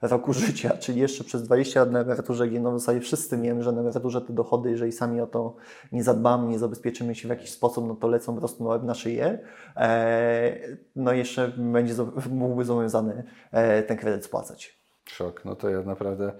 roku 0.01 0.33
życia, 0.33 0.77
czyli 0.79 1.04
jeszcze 1.05 1.23
przez 1.23 1.43
20 1.43 1.79
lat 1.79 1.91
na 1.91 1.99
emeryturze, 1.99 2.47
gdzie 2.47 2.59
no 2.59 2.71
w 2.71 2.79
zasadzie 2.79 2.99
wszyscy 2.99 3.37
wiemy, 3.37 3.63
że 3.63 3.71
na 3.71 3.81
emeryturze 3.81 4.21
te 4.21 4.33
dochody, 4.33 4.69
jeżeli 4.69 4.91
sami 4.91 5.21
o 5.21 5.27
to 5.27 5.55
nie 5.91 6.03
zadbamy, 6.03 6.47
nie 6.47 6.59
zabezpieczymy 6.59 7.15
się 7.15 7.27
w 7.27 7.29
jakiś 7.29 7.51
sposób, 7.51 7.87
no 7.87 7.95
to 7.95 8.07
lecą 8.07 8.37
prostu 8.37 8.77
na 8.77 8.93
szyję. 8.93 9.39
E, 9.77 10.59
no 10.95 11.13
jeszcze 11.13 11.47
będzie, 11.47 11.93
mógłby 12.29 12.65
zobowiązany 12.65 13.23
e, 13.51 13.83
ten 13.83 13.97
kredyt 13.97 14.25
spłacać. 14.25 14.79
Szok, 15.05 15.45
no 15.45 15.55
to 15.55 15.69
ja 15.69 15.81
naprawdę. 15.81 16.33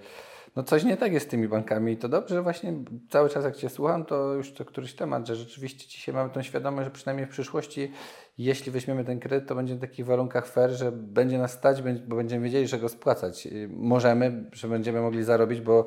No 0.56 0.62
coś 0.62 0.84
nie 0.84 0.96
tak 0.96 1.12
jest 1.12 1.26
z 1.26 1.28
tymi 1.28 1.48
bankami 1.48 1.92
i 1.92 1.96
to 1.96 2.08
dobrze, 2.08 2.42
właśnie 2.42 2.74
cały 3.10 3.28
czas 3.28 3.44
jak 3.44 3.56
Cię 3.56 3.70
słucham, 3.70 4.04
to 4.04 4.34
już 4.34 4.52
to 4.52 4.64
któryś 4.64 4.94
temat, 4.94 5.26
że 5.26 5.36
rzeczywiście 5.36 5.88
dzisiaj 5.88 6.14
mamy 6.14 6.30
tą 6.30 6.42
świadomość, 6.42 6.84
że 6.84 6.90
przynajmniej 6.90 7.26
w 7.26 7.30
przyszłości, 7.30 7.92
jeśli 8.38 8.72
weźmiemy 8.72 9.04
ten 9.04 9.20
kredyt, 9.20 9.48
to 9.48 9.54
będzie 9.54 9.74
w 9.74 9.80
takich 9.80 10.06
warunkach 10.06 10.46
fair, 10.46 10.70
że 10.70 10.92
będzie 10.92 11.38
nas 11.38 11.52
stać, 11.52 11.82
bo 11.82 12.16
będziemy 12.16 12.44
wiedzieli, 12.44 12.68
że 12.68 12.78
go 12.78 12.88
spłacać. 12.88 13.46
I 13.46 13.68
Możemy, 13.70 14.50
że 14.52 14.68
będziemy 14.68 15.00
mogli 15.00 15.24
zarobić, 15.24 15.60
bo 15.60 15.86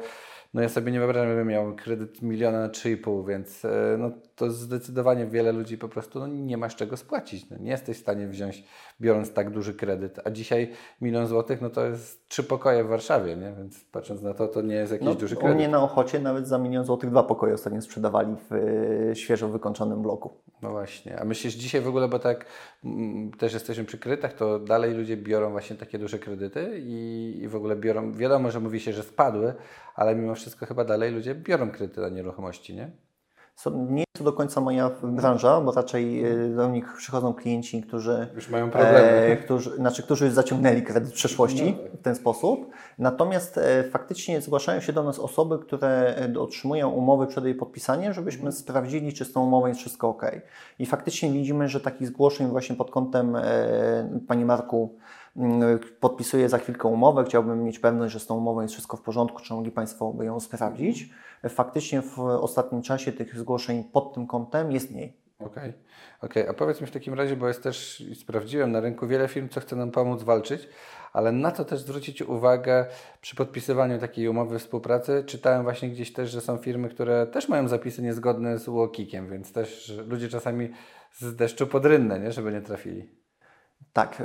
no 0.53 0.61
ja 0.61 0.69
sobie 0.69 0.91
nie 0.91 0.99
wyobrażam, 0.99 1.29
żebym 1.29 1.47
miał 1.47 1.75
kredyt 1.75 2.21
miliona 2.21 2.59
na 2.59 2.69
3,5, 2.69 3.27
więc 3.27 3.65
e, 3.65 3.95
no, 3.99 4.11
to 4.35 4.51
zdecydowanie 4.51 5.25
wiele 5.25 5.51
ludzi 5.51 5.77
po 5.77 5.89
prostu 5.89 6.19
no, 6.19 6.27
nie 6.27 6.57
ma 6.57 6.69
z 6.69 6.75
czego 6.75 6.97
spłacić. 6.97 7.49
No, 7.49 7.57
nie 7.59 7.71
jesteś 7.71 7.97
w 7.97 8.01
stanie 8.01 8.27
wziąć, 8.27 8.63
biorąc 9.01 9.33
tak 9.33 9.49
duży 9.49 9.73
kredyt, 9.73 10.19
a 10.23 10.31
dzisiaj 10.31 10.71
milion 11.01 11.27
złotych, 11.27 11.61
no 11.61 11.69
to 11.69 11.85
jest 11.85 12.27
trzy 12.27 12.43
pokoje 12.43 12.83
w 12.83 12.87
Warszawie, 12.87 13.35
nie? 13.35 13.53
więc 13.57 13.83
patrząc 13.91 14.21
na 14.21 14.33
to, 14.33 14.47
to 14.47 14.61
nie 14.61 14.75
jest 14.75 14.91
jakiś 14.91 15.07
No, 15.07 15.15
duży 15.15 15.35
u 15.35 15.39
kredyt. 15.39 15.57
mnie 15.57 15.67
na 15.67 15.83
Ochocie 15.83 16.19
nawet 16.19 16.47
za 16.47 16.57
milion 16.57 16.85
złotych 16.85 17.09
dwa 17.09 17.23
pokoje 17.23 17.53
ostatnio 17.53 17.81
sprzedawali 17.81 18.35
w 18.49 18.53
e, 19.11 19.15
świeżo 19.15 19.47
wykończonym 19.47 20.01
bloku. 20.01 20.33
No 20.61 20.69
właśnie. 20.71 21.19
A 21.19 21.25
myślisz 21.25 21.53
dzisiaj 21.53 21.81
w 21.81 21.87
ogóle, 21.87 22.07
bo 22.07 22.19
tak 22.19 22.45
mm, 22.85 23.31
też 23.31 23.53
jesteśmy 23.53 23.83
przy 23.85 23.97
kredytach, 23.97 24.33
to 24.33 24.59
dalej 24.59 24.93
ludzie 24.93 25.17
biorą 25.17 25.51
właśnie 25.51 25.75
takie 25.75 25.99
duże 25.99 26.19
kredyty 26.19 26.81
i, 26.83 27.39
i 27.41 27.47
w 27.47 27.55
ogóle 27.55 27.75
biorą, 27.75 28.11
wiadomo, 28.13 28.51
że 28.51 28.59
mówi 28.59 28.79
się, 28.79 28.93
że 28.93 29.03
spadły, 29.03 29.53
ale 29.99 30.15
mimo 30.15 30.35
wszystko 30.35 30.65
chyba 30.65 30.85
dalej 30.85 31.11
ludzie 31.11 31.35
biorą 31.35 31.71
kredyty 31.71 32.01
na 32.01 32.09
nieruchomości, 32.09 32.75
nie? 32.75 32.91
Nie 33.89 33.99
jest 33.99 34.17
to 34.17 34.23
do 34.23 34.33
końca 34.33 34.61
moja 34.61 34.91
branża, 35.03 35.61
bo 35.61 35.71
raczej 35.71 36.25
e, 36.25 36.49
do 36.49 36.69
mnie 36.69 36.81
przychodzą 36.97 37.33
klienci, 37.33 37.81
którzy 37.81 38.27
Już 38.35 38.49
mają 38.49 38.69
problemy. 38.69 38.99
E, 38.99 39.37
którzy, 39.37 39.75
znaczy, 39.75 40.03
którzy 40.03 40.25
już 40.25 40.33
zaciągnęli 40.33 40.81
kredyt 40.81 41.09
w 41.09 41.13
przeszłości 41.13 41.77
w 41.93 42.01
ten 42.01 42.15
sposób. 42.15 42.69
Natomiast 42.97 43.57
e, 43.57 43.83
faktycznie 43.83 44.41
zgłaszają 44.41 44.79
się 44.79 44.93
do 44.93 45.03
nas 45.03 45.19
osoby, 45.19 45.59
które 45.59 46.15
e, 46.35 46.39
otrzymują 46.39 46.89
umowy 46.89 47.27
przed 47.27 47.45
jej 47.45 47.55
podpisaniem, 47.55 48.13
żebyśmy 48.13 48.51
sprawdzili, 48.51 49.13
czy 49.13 49.25
z 49.25 49.33
tą 49.33 49.43
umową 49.43 49.67
jest 49.67 49.79
wszystko 49.79 50.09
ok. 50.09 50.31
I 50.79 50.85
faktycznie 50.85 51.31
widzimy, 51.31 51.67
że 51.67 51.79
takich 51.79 52.07
zgłoszeń 52.07 52.47
właśnie 52.47 52.75
pod 52.75 52.91
kątem 52.91 53.35
e, 53.35 54.19
Pani 54.27 54.45
Marku 54.45 54.97
podpisuję 55.99 56.49
za 56.49 56.57
chwilkę 56.57 56.87
umowę, 56.87 57.23
chciałbym 57.23 57.63
mieć 57.63 57.79
pewność, 57.79 58.13
że 58.13 58.19
z 58.19 58.27
tą 58.27 58.37
umową 58.37 58.61
jest 58.61 58.73
wszystko 58.73 58.97
w 58.97 59.01
porządku, 59.01 59.41
czy 59.41 59.53
mogli 59.53 59.71
Państwo 59.71 60.15
ją 60.21 60.39
sprawdzić. 60.39 61.09
Faktycznie 61.49 62.01
w 62.01 62.19
ostatnim 62.19 62.81
czasie 62.81 63.11
tych 63.11 63.39
zgłoszeń 63.39 63.83
pod 63.83 64.13
tym 64.13 64.27
kątem 64.27 64.71
jest 64.71 64.91
mniej. 64.91 65.17
Okej, 65.39 65.73
Okej. 66.21 66.47
a 66.47 66.53
powiedz 66.53 66.81
mi 66.81 66.87
w 66.87 66.91
takim 66.91 67.13
razie, 67.13 67.35
bo 67.35 67.47
jest 67.47 67.63
też, 67.63 68.01
i 68.01 68.15
sprawdziłem 68.15 68.71
na 68.71 68.79
rynku 68.79 69.07
wiele 69.07 69.27
firm, 69.27 69.49
co 69.49 69.59
chce 69.59 69.75
nam 69.75 69.91
pomóc 69.91 70.23
walczyć, 70.23 70.69
ale 71.13 71.31
na 71.31 71.51
to 71.51 71.65
też 71.65 71.79
zwrócić 71.79 72.21
uwagę 72.21 72.85
przy 73.21 73.35
podpisywaniu 73.35 73.99
takiej 73.99 74.27
umowy 74.27 74.59
współpracy. 74.59 75.23
Czytałem 75.27 75.63
właśnie 75.63 75.89
gdzieś 75.89 76.13
też, 76.13 76.29
że 76.29 76.41
są 76.41 76.57
firmy, 76.57 76.89
które 76.89 77.27
też 77.27 77.49
mają 77.49 77.67
zapisy 77.67 78.01
niezgodne 78.01 78.57
z 78.57 78.67
UOKiK-iem, 78.67 79.29
więc 79.29 79.53
też 79.53 79.93
ludzie 80.07 80.29
czasami 80.29 80.69
z 81.11 81.35
deszczu 81.35 81.67
pod 81.67 81.85
rynnę, 81.85 82.19
nie? 82.19 82.31
żeby 82.31 82.51
nie 82.51 82.61
trafili. 82.61 83.09
Tak. 83.93 84.23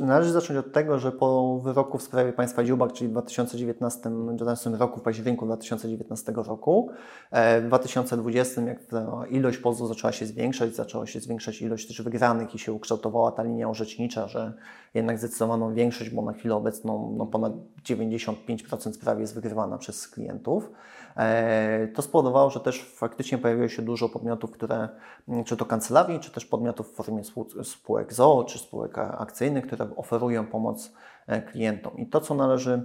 Należy 0.00 0.32
zacząć 0.32 0.58
od 0.58 0.72
tego, 0.72 0.98
że 0.98 1.12
po 1.12 1.58
wyroku 1.58 1.98
w 1.98 2.02
sprawie 2.02 2.32
państwa 2.32 2.64
Dziubak, 2.64 2.92
czyli 2.92 3.08
w 3.08 3.12
2019 3.12 4.10
19 4.34 4.70
roku, 4.70 5.00
w 5.00 5.02
październiku 5.02 5.46
2019 5.46 6.32
roku, 6.32 6.90
e, 7.30 7.60
w 7.60 7.66
2020, 7.66 8.62
jak 8.62 8.78
ilość 9.30 9.58
pozwów 9.58 9.88
zaczęła 9.88 10.12
się 10.12 10.26
zwiększać, 10.26 10.74
zaczęła 10.74 11.06
się 11.06 11.20
zwiększać 11.20 11.62
ilość 11.62 11.88
też 11.88 12.02
wygranych 12.02 12.54
i 12.54 12.58
się 12.58 12.72
ukształtowała 12.72 13.32
ta 13.32 13.42
linia 13.42 13.68
orzecznicza, 13.68 14.28
że 14.28 14.52
jednak 14.94 15.18
zdecydowaną 15.18 15.74
większość, 15.74 16.10
bo 16.10 16.22
na 16.22 16.32
chwilę 16.32 16.54
obecną 16.54 17.14
no 17.18 17.26
ponad 17.26 17.52
95% 17.84 18.92
spraw 18.92 19.20
jest 19.20 19.34
wygrywana 19.34 19.78
przez 19.78 20.08
klientów. 20.08 20.70
E, 21.16 21.88
To 21.88 22.02
spowodowało, 22.02 22.50
że 22.50 22.60
też 22.60 22.92
faktycznie 22.94 23.38
pojawiło 23.38 23.68
się 23.68 23.82
dużo 23.82 24.08
podmiotów, 24.08 24.50
które, 24.50 24.88
m, 25.28 25.44
czy 25.44 25.56
to 25.56 25.64
kancelarii, 25.64 26.20
czy 26.20 26.30
też 26.30 26.46
podmiotów 26.46 26.92
w 26.92 26.94
formie 26.94 27.22
spół- 27.24 27.64
spółek 27.64 28.12
ZOO, 28.12 28.44
czy 28.44 28.58
spółek 28.58 28.98
akcyjnych, 28.98 29.66
które 29.66 29.88
oferują 29.96 30.46
pomoc 30.46 30.92
e, 31.26 31.42
klientom. 31.42 31.96
I 31.96 32.06
to, 32.06 32.20
co 32.20 32.34
należy 32.34 32.82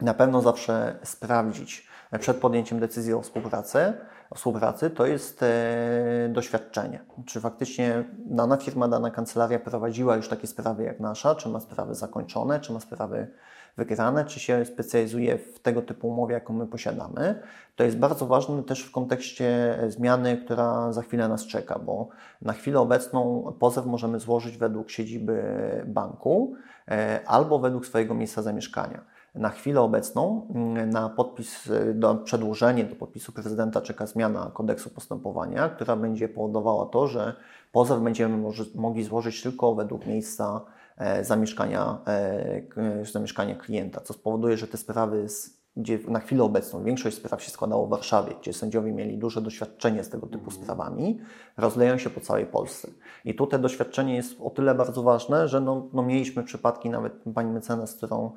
na 0.00 0.14
pewno 0.14 0.40
zawsze 0.42 0.98
sprawdzić 1.02 1.88
przed 2.20 2.36
podjęciem 2.36 2.80
decyzji 2.80 3.14
o 3.14 3.22
współpracy, 3.22 3.92
współpracy 4.34 4.90
to 4.90 5.06
jest 5.06 5.42
e, 5.42 6.28
doświadczenie. 6.28 7.04
Czy 7.26 7.40
faktycznie 7.40 8.04
dana 8.26 8.56
firma, 8.56 8.88
dana 8.88 9.10
kancelaria 9.10 9.58
prowadziła 9.58 10.16
już 10.16 10.28
takie 10.28 10.46
sprawy 10.46 10.82
jak 10.82 11.00
nasza, 11.00 11.34
czy 11.34 11.48
ma 11.48 11.60
sprawy 11.60 11.94
zakończone, 11.94 12.60
czy 12.60 12.72
ma 12.72 12.80
sprawy 12.80 13.28
wygrane, 13.76 14.24
czy 14.24 14.40
się 14.40 14.64
specjalizuje 14.64 15.38
w 15.38 15.58
tego 15.58 15.82
typu 15.82 16.08
umowie, 16.08 16.34
jaką 16.34 16.54
my 16.54 16.66
posiadamy. 16.66 17.42
To 17.76 17.84
jest 17.84 17.98
bardzo 17.98 18.26
ważne 18.26 18.62
też 18.62 18.82
w 18.82 18.90
kontekście 18.90 19.78
zmiany, 19.88 20.36
która 20.36 20.92
za 20.92 21.02
chwilę 21.02 21.28
nas 21.28 21.46
czeka, 21.46 21.78
bo 21.78 22.08
na 22.42 22.52
chwilę 22.52 22.80
obecną 22.80 23.52
pozew 23.58 23.86
możemy 23.86 24.20
złożyć 24.20 24.56
według 24.56 24.90
siedziby 24.90 25.42
banku 25.86 26.54
e, 26.88 27.20
albo 27.26 27.58
według 27.58 27.86
swojego 27.86 28.14
miejsca 28.14 28.42
zamieszkania. 28.42 29.04
Na 29.34 29.48
chwilę 29.48 29.80
obecną 29.80 30.46
mm, 30.54 30.90
na 30.90 31.08
podpis, 31.08 31.66
y, 31.66 31.94
do 31.94 32.14
przedłużenie 32.14 32.84
do 32.84 32.96
podpisu 32.96 33.32
prezydenta 33.32 33.80
czeka 33.80 34.06
zmiana 34.06 34.50
kodeksu 34.54 34.90
postępowania, 34.90 35.68
która 35.68 35.96
będzie 35.96 36.28
powodowała 36.28 36.86
to, 36.86 37.06
że 37.06 37.34
pozew 37.72 38.00
będziemy 38.00 38.36
może, 38.36 38.64
mogli 38.74 39.04
złożyć 39.04 39.42
tylko 39.42 39.74
według 39.74 40.06
miejsca 40.06 40.60
e, 40.96 41.24
zamieszkania, 41.24 41.98
e, 42.06 43.04
zamieszkania 43.12 43.54
klienta, 43.54 44.00
co 44.00 44.12
spowoduje, 44.12 44.56
że 44.56 44.66
te 44.66 44.76
sprawy, 44.76 45.28
z, 45.28 45.58
gdzie 45.76 45.98
na 46.08 46.20
chwilę 46.20 46.42
obecną 46.42 46.84
większość 46.84 47.16
spraw 47.16 47.42
się 47.42 47.50
składało 47.50 47.86
w 47.86 47.90
Warszawie, 47.90 48.34
gdzie 48.40 48.52
sędziowie 48.52 48.92
mieli 48.92 49.18
duże 49.18 49.40
doświadczenie 49.40 50.04
z 50.04 50.08
tego 50.08 50.26
typu 50.26 50.50
sprawami, 50.50 51.20
rozleją 51.56 51.98
się 51.98 52.10
po 52.10 52.20
całej 52.20 52.46
Polsce. 52.46 52.88
I 53.24 53.34
tu 53.34 53.46
te 53.46 53.58
doświadczenie 53.58 54.16
jest 54.16 54.36
o 54.40 54.50
tyle 54.50 54.74
bardzo 54.74 55.02
ważne, 55.02 55.48
że 55.48 55.60
no, 55.60 55.86
no 55.92 56.02
mieliśmy 56.02 56.42
przypadki, 56.42 56.90
nawet 56.90 57.12
pani 57.34 57.50
mecenas, 57.50 57.90
z 57.90 57.96
którą 57.96 58.32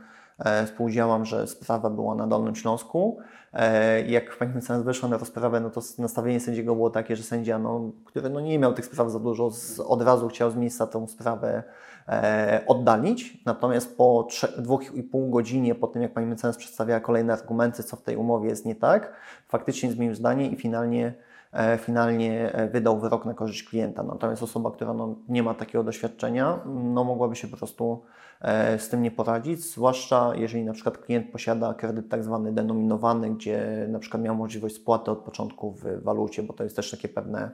współdziałam, 0.65 1.25
że 1.25 1.47
sprawa 1.47 1.89
była 1.89 2.15
na 2.15 2.27
Dolnym 2.27 2.55
Śląsku. 2.55 3.17
E, 3.53 4.01
jak 4.01 4.37
pani 4.37 4.53
mecenas 4.53 4.83
wyszła 4.83 5.09
na 5.09 5.17
rozprawę, 5.17 5.59
no 5.59 5.69
to 5.69 5.81
nastawienie 5.97 6.39
sędziego 6.39 6.75
było 6.75 6.89
takie, 6.89 7.15
że 7.15 7.23
sędzia, 7.23 7.59
no, 7.59 7.91
który 8.05 8.29
no, 8.29 8.39
nie 8.39 8.59
miał 8.59 8.73
tych 8.73 8.85
spraw 8.85 9.11
za 9.11 9.19
dużo, 9.19 9.51
z, 9.51 9.79
od 9.79 10.01
razu 10.01 10.27
chciał 10.27 10.51
z 10.51 10.55
miejsca 10.55 10.87
tą 10.87 11.07
sprawę 11.07 11.63
e, 12.07 12.63
oddalić. 12.67 13.43
Natomiast 13.45 13.97
po 13.97 14.27
trze- 14.29 14.61
dwóch 14.61 14.95
i 14.95 15.03
pół 15.03 15.29
godzinie 15.29 15.75
po 15.75 15.87
tym, 15.87 16.01
jak 16.01 16.13
pani 16.13 16.27
mecenas 16.27 16.57
przedstawiała 16.57 16.99
kolejne 16.99 17.33
argumenty, 17.33 17.83
co 17.83 17.97
w 17.97 18.01
tej 18.01 18.15
umowie 18.15 18.49
jest 18.49 18.65
nie 18.65 18.75
tak, 18.75 19.13
faktycznie 19.47 19.91
zmienił 19.91 20.15
zdanie 20.15 20.49
i 20.49 20.55
finalnie 20.55 21.07
e, 21.07 21.30
finalnie 21.77 22.53
e, 22.53 22.67
wydał 22.67 22.99
wyrok 22.99 23.25
na 23.25 23.33
korzyść 23.33 23.63
klienta. 23.63 24.03
Natomiast 24.03 24.43
osoba, 24.43 24.71
która 24.71 24.93
no, 24.93 25.15
nie 25.29 25.43
ma 25.43 25.53
takiego 25.53 25.83
doświadczenia, 25.83 26.59
no, 26.65 27.03
mogłaby 27.03 27.35
się 27.35 27.47
po 27.47 27.57
prostu 27.57 28.03
e, 28.41 28.79
z 28.79 28.89
tym 28.89 29.01
nie 29.01 29.11
poradzić, 29.11 29.63
zwłaszcza 29.63 30.31
jeżeli 30.35 30.65
na 30.65 30.73
przykład 30.73 30.97
klient 30.97 31.31
posiada 31.31 31.73
kredyt 31.73 32.09
tak 32.09 32.23
zwany 32.23 32.51
denominowany, 32.51 33.29
gdzie 33.29 33.85
na 33.89 33.99
przykład 33.99 34.23
miał 34.23 34.35
możliwość 34.35 34.75
spłaty 34.75 35.11
od 35.11 35.19
początku 35.19 35.71
w 35.71 36.03
walucie, 36.03 36.43
bo 36.43 36.53
to 36.53 36.63
jest 36.63 36.75
też 36.75 36.91
takie 36.91 37.09
pewne, 37.09 37.41
e, 37.41 37.51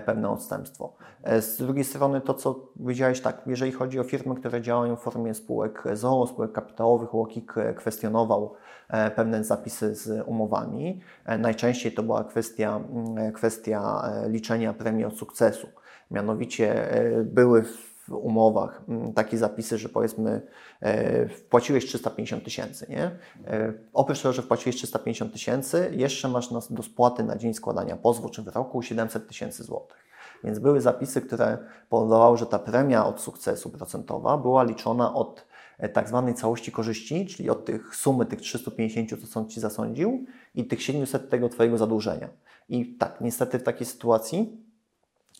pewne 0.00 0.30
odstępstwo. 0.30 0.92
E, 1.22 1.42
Z 1.42 1.56
drugiej 1.56 1.84
strony 1.84 2.20
to, 2.20 2.34
co 2.34 2.54
powiedziałeś, 2.54 3.20
tak, 3.20 3.42
jeżeli 3.46 3.72
chodzi 3.72 4.00
o 4.00 4.04
firmy, 4.04 4.34
które 4.34 4.62
działają 4.62 4.96
w 4.96 5.00
formie 5.00 5.34
spółek 5.34 5.82
ZOO, 5.92 6.26
spółek 6.26 6.52
kapitałowych, 6.52 7.14
UOKiK 7.14 7.58
e, 7.58 7.74
kwestionował 7.74 8.54
e, 8.88 9.10
pewne 9.10 9.44
zapisy 9.44 9.94
z 9.94 10.28
umowami. 10.28 11.00
E, 11.24 11.38
Najczęściej 11.38 11.92
to 11.92 12.02
była 12.02 12.24
kwestia, 12.24 12.80
mm, 12.90 13.32
kwestia 13.32 14.02
e, 14.24 14.28
liczenia 14.28 14.72
premii 14.74 15.04
od 15.04 15.16
sukcesu. 15.16 15.68
Mianowicie 16.10 16.92
e, 16.92 17.22
były 17.24 17.64
w 18.08 18.12
umowach 18.12 18.82
mm, 18.88 19.12
takie 19.12 19.38
zapisy, 19.38 19.78
że 19.78 19.88
powiedzmy 19.88 20.42
e, 20.80 21.28
wpłaciłeś 21.28 21.86
350 21.86 22.44
tysięcy, 22.44 22.86
nie? 22.88 23.10
E, 23.46 23.72
oprócz 23.92 24.22
tego, 24.22 24.32
że 24.32 24.42
wpłaciłeś 24.42 24.76
350 24.76 25.32
tysięcy, 25.32 25.90
jeszcze 25.92 26.28
masz 26.28 26.50
na, 26.50 26.60
do 26.70 26.82
spłaty 26.82 27.24
na 27.24 27.36
dzień 27.36 27.54
składania 27.54 27.96
pozwu 27.96 28.28
czy 28.28 28.42
wyroku 28.42 28.82
700 28.82 29.28
tysięcy 29.28 29.64
złotych. 29.64 30.04
Więc 30.44 30.58
były 30.58 30.80
zapisy, 30.80 31.20
które 31.20 31.58
powodowały, 31.88 32.38
że 32.38 32.46
ta 32.46 32.58
premia 32.58 33.06
od 33.06 33.20
sukcesu 33.20 33.70
procentowa 33.70 34.38
była 34.38 34.64
liczona 34.64 35.14
od 35.14 35.46
e, 35.78 35.88
tak 35.88 36.08
zwanej 36.08 36.34
całości 36.34 36.72
korzyści, 36.72 37.26
czyli 37.26 37.50
od 37.50 37.64
tych 37.64 37.96
sumy 37.96 38.26
tych 38.26 38.40
350, 38.40 39.20
co 39.20 39.26
sąd 39.26 39.50
Ci 39.50 39.60
zasądził 39.60 40.26
i 40.54 40.66
tych 40.66 40.82
700 40.82 41.30
tego 41.30 41.48
Twojego 41.48 41.78
zadłużenia. 41.78 42.28
I 42.68 42.94
tak, 42.94 43.20
niestety 43.20 43.58
w 43.58 43.62
takiej 43.62 43.86
sytuacji 43.86 44.63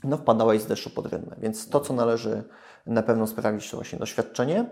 no, 0.05 0.17
wpadałeś 0.17 0.62
z 0.62 0.67
deszczu 0.67 0.90
pod 0.90 1.07
rynnę. 1.07 1.37
Więc 1.38 1.69
to, 1.69 1.81
co 1.81 1.95
należy 1.95 2.45
na 2.87 3.03
pewno 3.03 3.27
sprawdzić, 3.27 3.71
to 3.71 3.77
właśnie 3.77 3.99
doświadczenie, 3.99 4.64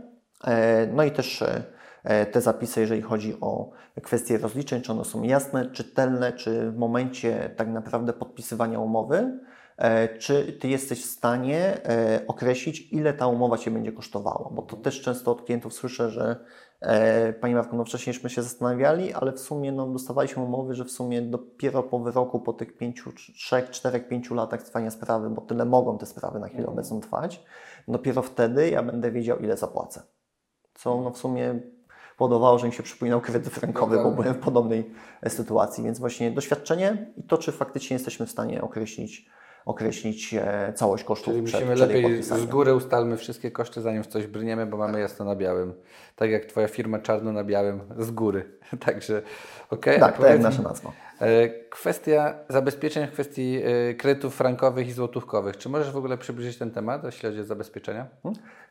e, 0.44 0.86
no 0.86 1.04
i 1.04 1.10
też 1.10 1.44
e, 2.04 2.26
te 2.26 2.40
zapisy, 2.40 2.80
jeżeli 2.80 3.02
chodzi 3.02 3.36
o 3.40 3.70
kwestie 4.02 4.38
rozliczeń, 4.38 4.82
czy 4.82 4.92
one 4.92 5.04
są 5.04 5.22
jasne, 5.22 5.70
czytelne, 5.70 6.32
czy 6.32 6.70
w 6.70 6.76
momencie 6.76 7.50
tak 7.56 7.68
naprawdę 7.68 8.12
podpisywania 8.12 8.78
umowy, 8.78 9.16
e, 9.16 9.51
czy 10.18 10.52
Ty 10.60 10.68
jesteś 10.68 11.02
w 11.02 11.10
stanie 11.10 11.80
określić, 12.26 12.92
ile 12.92 13.12
ta 13.12 13.26
umowa 13.26 13.58
Cię 13.58 13.70
będzie 13.70 13.92
kosztowała, 13.92 14.50
bo 14.52 14.62
to 14.62 14.76
też 14.76 15.00
często 15.00 15.32
od 15.32 15.42
klientów 15.42 15.74
słyszę, 15.74 16.10
że 16.10 16.44
E, 16.82 17.32
Pani 17.32 17.54
Marko, 17.54 17.76
no 17.76 17.84
wcześniejśmy 17.84 18.30
się 18.30 18.42
zastanawiali, 18.42 19.12
ale 19.12 19.32
w 19.32 19.40
sumie 19.40 19.72
no, 19.72 19.86
dostawaliśmy 19.86 20.42
umowy, 20.42 20.74
że 20.74 20.84
w 20.84 20.90
sumie 20.90 21.22
dopiero 21.22 21.82
po 21.82 21.98
wyroku, 21.98 22.40
po 22.40 22.52
tych 22.52 22.76
5, 22.76 23.04
3, 23.34 23.68
4, 23.70 24.00
5 24.00 24.30
latach 24.30 24.62
trwania 24.62 24.90
sprawy, 24.90 25.30
bo 25.30 25.40
tyle 25.40 25.64
mogą 25.64 25.98
te 25.98 26.06
sprawy 26.06 26.40
na 26.40 26.48
chwilę 26.48 26.66
obecną 26.66 27.00
trwać, 27.00 27.44
dopiero 27.88 28.22
wtedy 28.22 28.70
ja 28.70 28.82
będę 28.82 29.10
wiedział, 29.10 29.38
ile 29.38 29.56
zapłacę. 29.56 30.02
Co 30.74 31.00
no, 31.00 31.10
w 31.10 31.18
sumie 31.18 31.60
powodowało, 32.16 32.58
że 32.58 32.66
mi 32.66 32.72
się 32.72 32.82
przypominał 32.82 33.20
kredyt 33.20 33.52
frankowy, 33.52 33.96
bo 33.96 34.10
byłem 34.10 34.34
w 34.34 34.38
podobnej 34.38 34.90
sytuacji. 35.28 35.84
Więc 35.84 35.98
właśnie 35.98 36.30
doświadczenie 36.30 37.12
i 37.16 37.22
to, 37.22 37.38
czy 37.38 37.52
faktycznie 37.52 37.94
jesteśmy 37.94 38.26
w 38.26 38.30
stanie 38.30 38.62
określić 38.62 39.30
określić 39.64 40.34
e, 40.34 40.72
całość 40.76 41.04
kosztów 41.04 41.32
Czyli 41.32 41.42
musimy 41.42 41.74
przed 41.74 41.88
lepiej 41.88 42.22
z 42.22 42.46
góry 42.46 42.74
ustalmy 42.74 43.16
wszystkie 43.16 43.50
koszty, 43.50 43.80
zanim 43.80 44.02
w 44.02 44.06
coś 44.06 44.26
brniemy, 44.26 44.66
bo 44.66 44.76
mamy 44.76 45.00
jasno 45.00 45.24
na 45.24 45.36
białym. 45.36 45.74
Tak 46.16 46.30
jak 46.30 46.44
Twoja 46.44 46.68
firma 46.68 46.98
czarno 46.98 47.32
na 47.32 47.44
białym 47.44 47.80
z 47.98 48.10
góry. 48.10 48.44
Także 48.86 49.22
okej. 49.70 50.00
Tak, 50.00 50.14
a 50.14 50.16
to 50.18 50.26
jak 50.26 50.30
powiedz 50.30 50.42
nasza 50.42 50.62
nazwa. 50.62 50.92
e, 51.20 51.48
Kwestia 51.48 52.34
zabezpieczeń 52.48 53.06
w 53.06 53.12
kwestii 53.12 53.60
e, 53.64 53.94
kredytów 53.94 54.34
frankowych 54.34 54.88
i 54.88 54.92
złotówkowych. 54.92 55.56
Czy 55.56 55.68
możesz 55.68 55.90
w 55.90 55.96
ogóle 55.96 56.18
przybliżyć 56.18 56.58
ten 56.58 56.70
temat, 56.70 57.04
jeśli 57.04 57.28
chodzi 57.28 57.40
o 57.40 57.44
zabezpieczenia? 57.44 58.06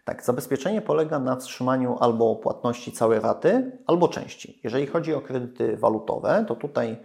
Tak, 0.05 0.23
zabezpieczenie 0.23 0.81
polega 0.81 1.19
na 1.19 1.35
wstrzymaniu 1.35 1.97
albo 1.99 2.35
płatności 2.35 2.91
całej 2.91 3.19
raty, 3.19 3.71
albo 3.87 4.07
części. 4.07 4.59
Jeżeli 4.63 4.87
chodzi 4.87 5.13
o 5.13 5.21
kredyty 5.21 5.77
walutowe, 5.77 6.45
to 6.47 6.55
tutaj 6.55 6.97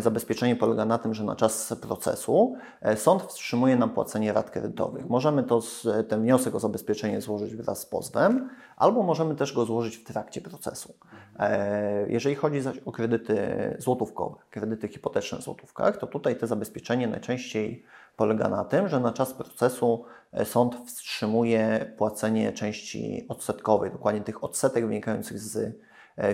zabezpieczenie 0.00 0.56
polega 0.56 0.84
na 0.84 0.98
tym, 0.98 1.14
że 1.14 1.24
na 1.24 1.36
czas 1.36 1.74
procesu 1.82 2.56
e, 2.80 2.96
sąd 2.96 3.22
wstrzymuje 3.22 3.76
nam 3.76 3.90
płacenie 3.90 4.32
rat 4.32 4.50
kredytowych. 4.50 5.08
Możemy 5.08 5.42
to, 5.42 5.60
z- 5.60 6.08
ten 6.08 6.22
wniosek 6.22 6.54
o 6.54 6.60
zabezpieczenie 6.60 7.20
złożyć 7.20 7.56
wraz 7.56 7.78
z 7.80 7.86
pozwem, 7.86 8.48
albo 8.76 9.02
możemy 9.02 9.34
też 9.36 9.52
go 9.52 9.64
złożyć 9.64 9.96
w 9.96 10.04
trakcie 10.04 10.40
procesu. 10.40 10.94
E, 11.38 12.06
Jeżeli 12.08 12.34
chodzi 12.34 12.60
zaś 12.60 12.78
o 12.78 12.92
kredyty 12.92 13.36
złotówkowe, 13.78 14.36
kredyty 14.50 14.88
hipoteczne 14.88 15.38
w 15.38 15.42
złotówkach, 15.42 15.96
to 15.96 16.06
tutaj 16.06 16.36
te 16.36 16.46
zabezpieczenie 16.46 17.08
najczęściej 17.08 17.84
polega 18.16 18.48
na 18.48 18.64
tym, 18.64 18.88
że 18.88 19.00
na 19.00 19.12
czas 19.12 19.32
procesu 19.32 20.04
e, 20.32 20.44
sąd 20.44 20.76
wstrzymuje 20.86 21.92
płacenie 21.98 22.52
części 22.52 23.26
odsetkowej, 23.28 23.90
dokładnie 23.90 24.20
tych 24.20 24.44
odsetek 24.44 24.86
wynikających 24.86 25.38
z 25.38 25.56
e, 25.56 25.72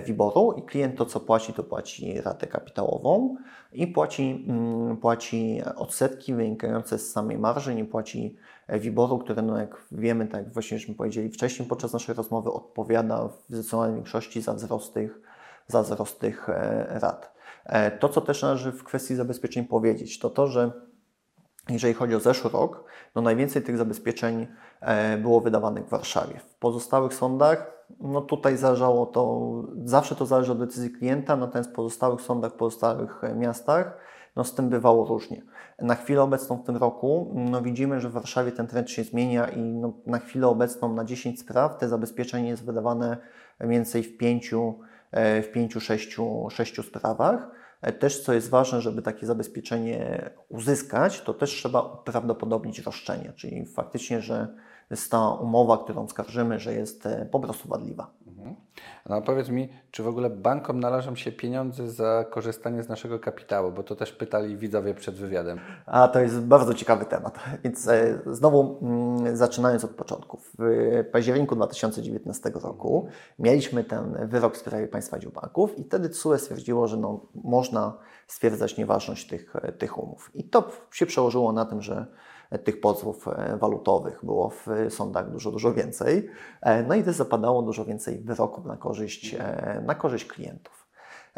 WIBOR-u 0.05 0.53
i 0.53 0.61
klient 0.61 0.97
to, 0.97 1.05
co 1.05 1.19
płaci, 1.19 1.53
to 1.53 1.63
płaci 1.63 2.21
ratę 2.21 2.47
kapitałową 2.47 3.35
i 3.71 3.87
płaci, 3.87 4.45
mm, 4.47 4.97
płaci 4.97 5.61
odsetki 5.75 6.33
wynikające 6.33 6.99
z 6.99 7.11
samej 7.11 7.37
marży, 7.37 7.75
nie 7.75 7.85
płaci 7.85 8.37
e, 8.67 8.79
WIBOR-u, 8.79 9.19
który, 9.19 9.41
no 9.41 9.57
jak 9.57 9.85
wiemy, 9.91 10.27
tak 10.27 10.43
jak 10.43 10.53
właśnie 10.53 10.79
żeśmy 10.79 10.95
powiedzieli 10.95 11.29
wcześniej 11.29 11.69
podczas 11.69 11.93
naszej 11.93 12.15
rozmowy, 12.15 12.51
odpowiada 12.51 13.27
w 13.27 13.43
zdecydowanej 13.49 13.95
większości 13.95 14.41
za 14.41 14.53
wzrost 14.53 14.93
tych, 14.93 15.21
za 15.67 15.83
wzrost 15.83 16.19
tych 16.19 16.49
e, 16.49 16.99
rat. 17.01 17.33
E, 17.65 17.91
To, 17.91 18.09
co 18.09 18.21
też 18.21 18.41
należy 18.41 18.71
w 18.71 18.83
kwestii 18.83 19.15
zabezpieczeń 19.15 19.65
powiedzieć, 19.65 20.19
to 20.19 20.29
to, 20.29 20.47
że 20.47 20.71
jeżeli 21.69 21.93
chodzi 21.93 22.15
o 22.15 22.19
zeszły 22.19 22.49
rok, 22.51 22.83
no 23.15 23.21
najwięcej 23.21 23.61
tych 23.61 23.77
zabezpieczeń 23.77 24.47
e, 24.81 25.17
było 25.17 25.41
wydawanych 25.41 25.85
w 25.85 25.89
Warszawie. 25.89 26.39
W 26.39 26.55
pozostałych 26.55 27.13
sądach, 27.13 27.78
no 27.99 28.21
tutaj 28.21 28.57
zależało 28.57 29.05
to, 29.05 29.51
zawsze 29.85 30.15
to 30.15 30.25
zależy 30.25 30.51
od 30.51 30.59
decyzji 30.59 30.91
klienta, 30.91 31.35
natomiast 31.35 31.69
w 31.69 31.73
pozostałych 31.73 32.21
sądach, 32.21 32.51
w 32.51 32.55
pozostałych 32.55 33.23
e, 33.23 33.35
miastach, 33.35 33.97
no 34.35 34.43
z 34.43 34.55
tym 34.55 34.69
bywało 34.69 35.05
różnie. 35.05 35.41
Na 35.81 35.95
chwilę 35.95 36.21
obecną 36.21 36.57
w 36.57 36.65
tym 36.65 36.77
roku, 36.77 37.33
no 37.35 37.61
widzimy, 37.61 38.01
że 38.01 38.09
w 38.09 38.11
Warszawie 38.11 38.51
ten 38.51 38.67
trend 38.67 38.89
się 38.89 39.03
zmienia 39.03 39.47
i 39.47 39.61
no, 39.61 39.93
na 40.05 40.19
chwilę 40.19 40.47
obecną 40.47 40.93
na 40.93 41.05
10 41.05 41.39
spraw 41.39 41.77
te 41.77 41.89
zabezpieczenie 41.89 42.49
jest 42.49 42.65
wydawane 42.65 43.17
mniej 43.59 43.71
więcej 43.71 44.03
w 44.03 44.17
pięciu, 44.17 44.79
e, 45.11 45.41
w 45.41 45.51
pięciu, 45.51 45.79
sześciu, 45.79 46.47
sześciu 46.49 46.83
sprawach. 46.83 47.51
E, 47.81 47.91
Też, 47.91 48.23
co 48.23 48.33
jest 48.33 48.49
ważne, 48.49 48.81
żeby 48.81 49.01
takie 49.01 49.25
zabezpieczenie 49.25 50.29
uzyskać, 50.49 51.21
to 51.21 51.33
też 51.33 51.51
trzeba 51.51 51.83
prawdopodobnić 51.83 52.79
roszczenie, 52.79 53.33
czyli 53.35 53.65
faktycznie, 53.65 54.21
że 54.21 54.47
jest 54.89 55.11
ta 55.11 55.29
umowa, 55.29 55.77
którą 55.77 56.07
skarżymy, 56.07 56.59
że 56.59 56.73
jest 56.73 57.05
e, 57.05 57.25
po 57.31 57.39
prostu 57.39 57.69
wadliwa. 57.69 58.11
No 59.09 59.21
powiedz 59.21 59.49
mi, 59.49 59.69
czy 59.91 60.03
w 60.03 60.07
ogóle 60.07 60.29
bankom 60.29 60.79
należą 60.79 61.15
się 61.15 61.31
pieniądze 61.31 61.91
za 61.91 62.25
korzystanie 62.29 62.83
z 62.83 62.89
naszego 62.89 63.19
kapitału? 63.19 63.71
Bo 63.71 63.83
to 63.83 63.95
też 63.95 64.11
pytali 64.11 64.57
widzowie 64.57 64.93
przed 64.93 65.15
wywiadem. 65.15 65.59
A 65.85 66.07
to 66.07 66.19
jest 66.19 66.41
bardzo 66.41 66.73
ciekawy 66.73 67.05
temat. 67.05 67.39
Więc 67.63 67.87
e, 67.87 68.19
znowu 68.25 68.77
mm, 68.81 69.37
zaczynając 69.37 69.83
od 69.83 69.91
początku. 69.91 70.39
W 70.59 71.03
październiku 71.11 71.55
2019 71.55 72.51
roku 72.63 73.07
mieliśmy 73.39 73.83
ten 73.83 74.27
wyrok 74.27 74.55
w 74.55 74.57
sprawie 74.57 74.87
państwa 74.87 75.19
dziubaków 75.19 75.79
i 75.79 75.83
wtedy 75.83 76.09
TSUE 76.09 76.37
stwierdziło, 76.37 76.87
że 76.87 76.97
no, 76.97 77.19
można 77.43 77.93
stwierdzać 78.27 78.77
nieważność 78.77 79.27
tych, 79.27 79.53
tych 79.77 79.97
umów. 79.97 80.31
I 80.33 80.43
to 80.43 80.69
się 80.91 81.05
przełożyło 81.05 81.51
na 81.51 81.65
tym, 81.65 81.81
że 81.81 82.05
tych 82.57 82.81
pozwów 82.81 83.27
e, 83.27 83.57
walutowych 83.57 84.19
było 84.23 84.49
w 84.49 84.67
sądach 84.89 85.31
dużo, 85.31 85.51
dużo 85.51 85.73
więcej. 85.73 86.29
E, 86.61 86.83
No 86.83 86.95
i 86.95 87.03
też 87.03 87.15
zapadało 87.15 87.61
dużo 87.61 87.85
więcej 87.85 88.19
wyroków 88.19 88.65
na 88.65 88.77
korzyść, 88.77 89.35
e, 89.39 89.83
na 89.85 89.95
korzyść 89.95 90.25
klientów. 90.25 90.78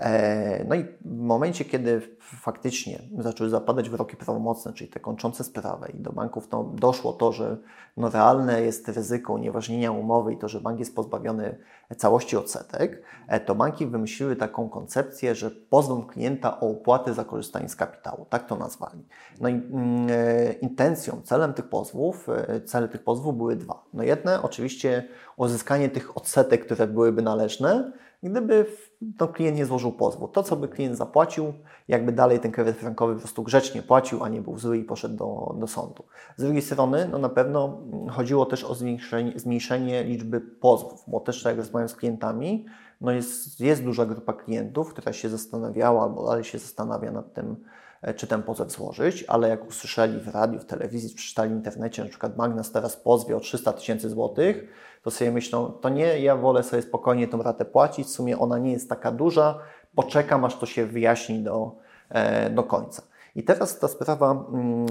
E, 0.01 0.65
No 0.67 0.75
i 0.75 0.83
w 0.83 1.21
momencie, 1.21 1.65
kiedy 1.65 2.01
faktycznie 2.19 2.99
zaczęły 3.19 3.49
zapadać 3.49 3.89
wyroki 3.89 4.17
prawomocne, 4.17 4.73
czyli 4.73 4.89
te 4.89 4.99
kończące 4.99 5.43
sprawę 5.43 5.87
i 5.93 5.99
do 5.99 6.11
banków 6.11 6.47
to 6.47 6.63
doszło 6.63 7.13
to, 7.13 7.31
że 7.31 7.57
no 7.97 8.09
realne 8.09 8.61
jest 8.61 8.87
ryzyko 8.87 9.33
unieważnienia 9.33 9.91
umowy 9.91 10.33
i 10.33 10.37
to, 10.37 10.47
że 10.47 10.61
bank 10.61 10.79
jest 10.79 10.95
pozbawiony 10.95 11.57
całości 11.97 12.37
odsetek, 12.37 13.03
e, 13.27 13.39
to 13.39 13.55
banki 13.55 13.87
wymyśliły 13.87 14.35
taką 14.35 14.69
koncepcję, 14.69 15.35
że 15.35 15.51
pozwą 15.51 16.03
klienta 16.03 16.59
o 16.59 16.71
opłatę 16.71 17.13
za 17.13 17.25
korzystanie 17.25 17.69
z 17.69 17.75
kapitału. 17.75 18.25
Tak 18.29 18.47
to 18.47 18.55
nazwali. 18.55 19.07
No 19.41 19.49
i 19.49 19.53
mm, 19.53 20.07
e, 20.09 20.53
intencją, 20.53 21.21
celem 21.23 21.53
tych 21.53 21.69
pozwów, 21.69 22.27
cele 22.65 22.87
tych 22.87 23.03
pozwów 23.03 23.37
były 23.37 23.55
dwa. 23.55 23.83
No 23.93 24.03
jedne 24.03 24.41
oczywiście 24.41 25.07
uzyskanie 25.37 25.89
tych 25.89 26.17
odsetek, 26.17 26.65
które 26.65 26.87
byłyby 26.87 27.21
należne, 27.21 27.91
gdyby 28.23 28.65
to 29.17 29.27
klient 29.27 29.57
nie 29.57 29.65
złożył 29.65 29.91
pozwu. 29.91 30.27
To, 30.27 30.43
co 30.43 30.55
by 30.55 30.67
klient 30.67 30.97
zapłacił, 30.97 31.53
jakby 31.87 32.11
dalej 32.11 32.39
ten 32.39 32.51
kredyt 32.51 32.77
frankowy 32.77 33.13
po 33.13 33.19
prostu 33.19 33.43
grzecznie 33.43 33.81
płacił, 33.81 34.23
a 34.23 34.29
nie 34.29 34.41
był 34.41 34.57
zły 34.57 34.77
i 34.77 34.83
poszedł 34.83 35.15
do, 35.15 35.55
do 35.59 35.67
sądu. 35.67 36.03
Z 36.37 36.43
drugiej 36.43 36.61
strony, 36.61 37.07
no 37.11 37.17
na 37.17 37.29
pewno 37.29 37.81
mm, 37.93 38.07
chodziło 38.07 38.45
też 38.45 38.63
o 38.63 38.75
zmniejszenie, 38.75 39.39
zmniejszenie 39.39 40.03
liczby 40.03 40.41
pozwów, 40.41 41.03
bo 41.07 41.19
też 41.19 41.43
tak 41.43 41.51
jak 41.51 41.57
rozmawiam 41.57 41.89
z 41.89 41.95
klientami, 41.95 42.65
no 43.01 43.11
jest, 43.11 43.59
jest 43.59 43.83
duża 43.83 44.05
grupa 44.05 44.33
klientów, 44.33 44.89
która 44.89 45.13
się 45.13 45.29
zastanawiała 45.29 46.03
albo 46.03 46.25
dalej 46.25 46.43
się 46.43 46.59
zastanawia 46.59 47.11
nad 47.11 47.33
tym, 47.33 47.55
czy 48.15 48.27
ten 48.27 48.43
pozew 48.43 48.71
złożyć, 48.71 49.25
ale 49.27 49.49
jak 49.49 49.67
usłyszeli 49.67 50.19
w 50.19 50.27
radiu, 50.27 50.59
w 50.59 50.65
telewizji, 50.65 51.15
przeczytali 51.15 51.51
w 51.51 51.53
internecie, 51.53 52.03
na 52.03 52.09
przykład 52.09 52.37
Magnas 52.37 52.71
teraz 52.71 52.97
pozwie 52.97 53.37
o 53.37 53.39
300 53.39 53.73
tysięcy 53.73 54.09
złotych, 54.09 54.63
to 55.03 55.11
sobie 55.11 55.31
myślą, 55.31 55.71
to 55.71 55.89
nie, 55.89 56.19
ja 56.19 56.35
wolę 56.35 56.63
sobie 56.63 56.81
spokojnie 56.81 57.27
tą 57.27 57.43
ratę 57.43 57.65
płacić, 57.65 58.07
w 58.07 58.09
sumie 58.09 58.39
ona 58.39 58.57
nie 58.57 58.71
jest 58.71 58.89
taka 58.89 59.11
duża, 59.11 59.59
poczekam 59.95 60.45
aż 60.45 60.55
to 60.55 60.65
się 60.65 60.85
wyjaśni 60.85 61.43
do, 61.43 61.75
e, 62.09 62.49
do 62.49 62.63
końca. 62.63 63.10
I 63.35 63.43
teraz 63.43 63.79
ta 63.79 63.87
sprawa, 63.87 64.31
mm, 64.31 64.85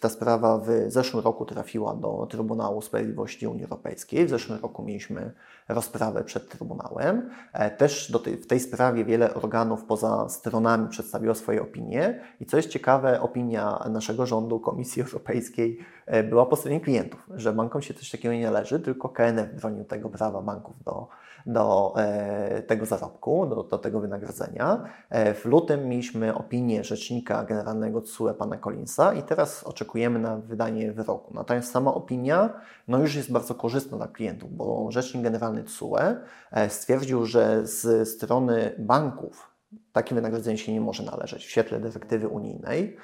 ta 0.00 0.08
sprawa 0.08 0.58
w 0.58 0.66
zeszłym 0.88 1.24
roku 1.24 1.44
trafiła 1.44 1.94
do 1.94 2.26
Trybunału 2.30 2.82
Sprawiedliwości 2.82 3.46
Unii 3.46 3.64
Europejskiej. 3.64 4.26
W 4.26 4.30
zeszłym 4.30 4.58
roku 4.62 4.82
mieliśmy 4.82 5.32
rozprawę 5.68 6.24
przed 6.24 6.48
Trybunałem. 6.48 7.30
E, 7.52 7.70
też 7.70 8.12
tej, 8.24 8.36
w 8.36 8.46
tej 8.46 8.60
sprawie 8.60 9.04
wiele 9.04 9.34
organów 9.34 9.84
poza 9.84 10.28
stronami 10.28 10.88
przedstawiło 10.88 11.34
swoje 11.34 11.62
opinie. 11.62 12.20
I 12.40 12.46
co 12.46 12.56
jest 12.56 12.68
ciekawe, 12.68 13.20
opinia 13.20 13.84
naszego 13.90 14.26
rządu, 14.26 14.60
Komisji 14.60 15.02
Europejskiej 15.02 15.78
e, 16.06 16.22
była 16.22 16.46
po 16.46 16.56
stronie 16.56 16.80
klientów, 16.80 17.26
że 17.34 17.52
bankom 17.52 17.82
się 17.82 17.94
coś 17.94 18.10
takiego 18.10 18.34
nie 18.34 18.44
należy, 18.44 18.80
tylko 18.80 19.08
KNF 19.08 19.54
bronił 19.54 19.84
tego 19.84 20.08
prawa 20.08 20.42
banków 20.42 20.82
do, 20.84 21.08
do 21.46 21.94
e, 21.96 22.62
tego 22.62 22.86
zarobku, 22.86 23.46
do, 23.46 23.62
do 23.62 23.78
tego 23.78 24.00
wynagrodzenia. 24.00 24.84
W 25.10 25.44
lutym 25.44 25.88
mieliśmy 25.88 26.34
opinię 26.34 26.84
Rzecznika 26.84 27.44
Generalnego 27.44 28.00
TSUE 28.00 28.34
pana 28.34 28.56
Collinsa 28.56 29.14
i 29.14 29.22
teraz 29.22 29.64
oczekujemy 29.64 30.18
na 30.18 30.36
wydanie 30.36 30.92
wyroku. 30.92 31.34
Natomiast 31.34 31.70
sama 31.70 31.94
opinia 31.94 32.50
no 32.88 32.98
już 32.98 33.14
jest 33.14 33.32
bardzo 33.32 33.54
korzystna 33.54 33.96
dla 33.96 34.08
klientów, 34.08 34.56
bo 34.56 34.90
Rzecznik 34.90 35.24
Generalny 35.24 35.64
TSUE 35.64 35.96
stwierdził, 36.68 37.26
że 37.26 37.66
z 37.66 38.08
strony 38.08 38.74
banków 38.78 39.52
takie 39.92 40.14
wynagrodzenie 40.14 40.58
się 40.58 40.72
nie 40.72 40.80
może 40.80 41.02
należeć 41.02 41.46
w 41.46 41.50
świetle 41.50 41.80
dyrektywy 41.80 42.28
unijnej. 42.28 42.96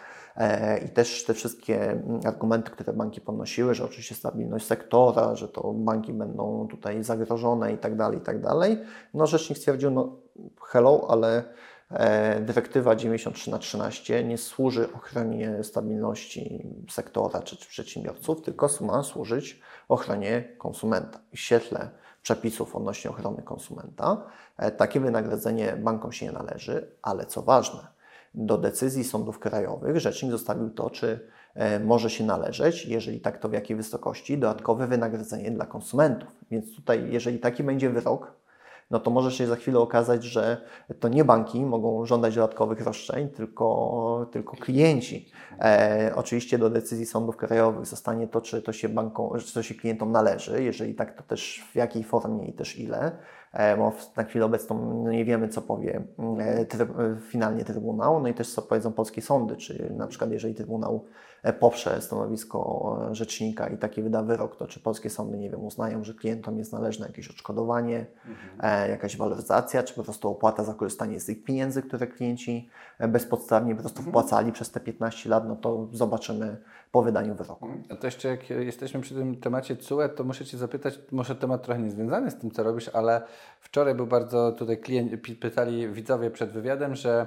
I 0.87 0.89
też 0.89 1.25
te 1.25 1.35
wszystkie 1.35 2.03
argumenty, 2.25 2.71
które 2.71 2.93
banki 2.93 3.21
podnosiły, 3.21 3.75
że 3.75 3.85
oczywiście 3.85 4.15
stabilność 4.15 4.67
sektora, 4.67 5.35
że 5.35 5.49
to 5.49 5.73
banki 5.73 6.13
będą 6.13 6.69
tutaj 6.71 7.05
zagrożone 7.05 7.73
i 7.73 7.79
tak 7.79 7.97
dalej, 7.97 8.19
i 8.19 8.23
tak 8.23 8.41
dalej. 8.41 8.79
No 9.15 9.27
rzecznik 9.27 9.59
stwierdził, 9.59 9.91
no 9.91 10.17
hello, 10.61 11.07
ale 11.09 11.45
E, 11.91 12.41
dyrektywa 12.41 12.97
93 12.97 13.51
na 13.51 13.59
13 13.59 14.25
nie 14.25 14.39
służy 14.39 14.93
ochronie 14.93 15.65
stabilności 15.65 16.67
sektora 16.91 17.43
czy, 17.43 17.57
czy 17.57 17.69
przedsiębiorców, 17.69 18.43
tylko 18.43 18.69
ma 18.81 19.03
służyć 19.03 19.61
ochronie 19.89 20.45
konsumenta. 20.59 21.21
W 21.35 21.39
świetle 21.39 21.91
przepisów 22.23 22.77
odnośnie 22.77 23.11
ochrony 23.11 23.43
konsumenta 23.43 24.23
e, 24.57 24.71
takie 24.71 25.01
wynagrodzenie 25.01 25.77
bankom 25.77 26.13
się 26.13 26.27
nie 26.27 26.33
należy, 26.33 26.91
ale 27.03 27.27
co 27.27 27.43
ważne, 27.43 27.87
do 28.39 28.59
decyzji 28.59 29.05
sądów 29.05 29.39
krajowych 29.39 30.01
rzecznik 30.01 30.33
zostawił 30.33 30.71
to, 30.71 30.91
czy 30.91 31.21
e, 31.55 31.81
może 31.81 32.11
się 32.11 32.25
należeć, 32.25 32.87
jeżeli 32.87 33.21
tak, 33.21 33.39
to 33.39 33.49
w 33.49 33.53
jakiej 33.53 33.77
wysokości, 33.77 34.39
dodatkowe 34.39 34.87
wynagrodzenie 34.87 35.51
dla 35.51 35.67
konsumentów. 35.67 36.29
Więc 36.51 36.77
tutaj, 36.77 37.13
jeżeli 37.13 37.39
taki 37.39 37.65
będzie 37.65 37.91
wyrok, 37.91 38.33
no 38.91 39.01
to 39.01 39.11
może 39.11 39.33
się 39.33 39.47
za 39.47 39.57
chwilę 39.57 39.79
okazać, 39.79 40.25
że 40.25 40.61
to 41.01 41.09
nie 41.09 41.25
banki 41.25 41.65
mogą 41.65 42.07
żądać 42.07 42.35
dodatkowych 42.35 42.81
roszczeń, 42.81 43.29
tylko, 43.29 44.27
tylko 44.33 44.57
klienci. 44.57 45.31
E, 45.61 46.13
oczywiście 46.15 46.59
do 46.59 46.71
decyzji 46.71 47.07
sądów 47.07 47.37
krajowych 47.37 47.87
zostanie 47.87 48.29
to, 48.29 48.41
czy 48.41 48.63
to 48.63 48.73
się 48.73 48.89
bankom, 48.89 49.39
czy 49.39 49.55
to 49.55 49.63
się 49.63 49.75
klientom 49.75 50.13
należy, 50.13 50.63
jeżeli 50.63 50.95
tak, 50.95 51.17
to 51.17 51.23
też 51.23 51.65
w 51.73 51.77
jakiej 51.77 52.05
formie 52.05 52.47
i 52.47 52.53
też 52.53 52.79
ile. 52.79 53.13
E, 53.53 53.77
bo 53.77 53.93
na 54.17 54.25
chwilę 54.25 54.45
obecną 54.45 55.03
no 55.05 55.11
nie 55.11 55.25
wiemy, 55.25 55.49
co 55.49 55.63
powie 55.63 56.03
e, 56.39 56.65
tryb, 56.65 56.91
finalnie 57.29 57.65
Trybunał, 57.65 58.21
no 58.21 58.29
i 58.29 58.35
też 58.35 58.53
co 58.53 58.63
powiedzą 58.63 58.93
polskie 58.93 59.23
sądy, 59.23 59.57
czy 59.57 59.93
na 59.97 60.07
przykład 60.07 60.31
jeżeli 60.31 60.55
Trybunał 60.55 61.05
E, 61.05 61.28
poprze 61.61 62.03
stanowisko 62.03 62.99
e, 63.11 63.15
rzecznika 63.15 63.67
i 63.69 63.79
taki 63.79 64.03
wyda 64.03 64.23
wyrok, 64.23 64.57
to 64.57 64.67
czy 64.67 64.81
polskie 64.81 65.11
sądy, 65.11 65.39
nie 65.39 65.51
wiem, 65.51 65.65
uznają, 65.65 66.05
że 66.05 66.15
klientom 66.15 66.59
jest 66.59 66.73
należne 66.73 67.07
jakieś 67.07 67.31
odszkodowanie, 67.31 68.07
mhm. 68.29 68.91
jakaś 68.91 69.17
waloryzacja, 69.17 69.83
czy 69.83 69.95
po 69.95 70.03
prostu 70.03 70.29
opłata 70.29 70.65
za 70.65 70.75
korzystanie 70.75 71.21
z 71.21 71.25
tych 71.25 71.45
pieniędzy, 71.45 71.83
które 71.83 72.07
klienci 72.07 72.69
bezpodstawnie 73.09 73.75
po 73.75 73.81
prostu 73.81 73.99
mhm. 73.99 74.13
wpłacali 74.13 74.53
przez 74.53 74.71
te 74.71 74.81
15 74.81 75.29
lat, 75.29 75.49
no 75.49 75.57
to 75.57 75.89
zobaczymy 75.93 76.57
po 76.93 77.03
wydaniu 77.03 77.35
wyroku. 77.35 77.67
Mhm. 77.67 77.85
A 77.91 77.97
to 77.97 78.07
jeszcze 78.07 78.29
jak 78.29 78.51
jesteśmy 78.51 79.01
przy 79.01 79.15
tym 79.15 79.37
temacie 79.37 79.77
CUE, 79.77 80.09
to 80.17 80.25
muszę 80.25 80.45
Cię 80.45 80.59
zapytać, 80.59 81.01
może 81.13 81.37
temat 81.37 81.63
trochę 81.63 81.83
niezwiązany 81.83 82.31
z 82.31 82.37
tym, 82.37 82.51
co 82.51 82.63
robisz, 82.63 82.89
ale 82.89 83.23
wczoraj 83.61 83.95
był 83.95 84.07
bardzo 84.07 84.53
tutaj 84.53 84.79
klient, 84.79 85.13
pytali 85.41 85.89
widzowie 85.89 86.31
przed 86.31 86.51
wywiadem, 86.51 86.95
że 86.95 87.27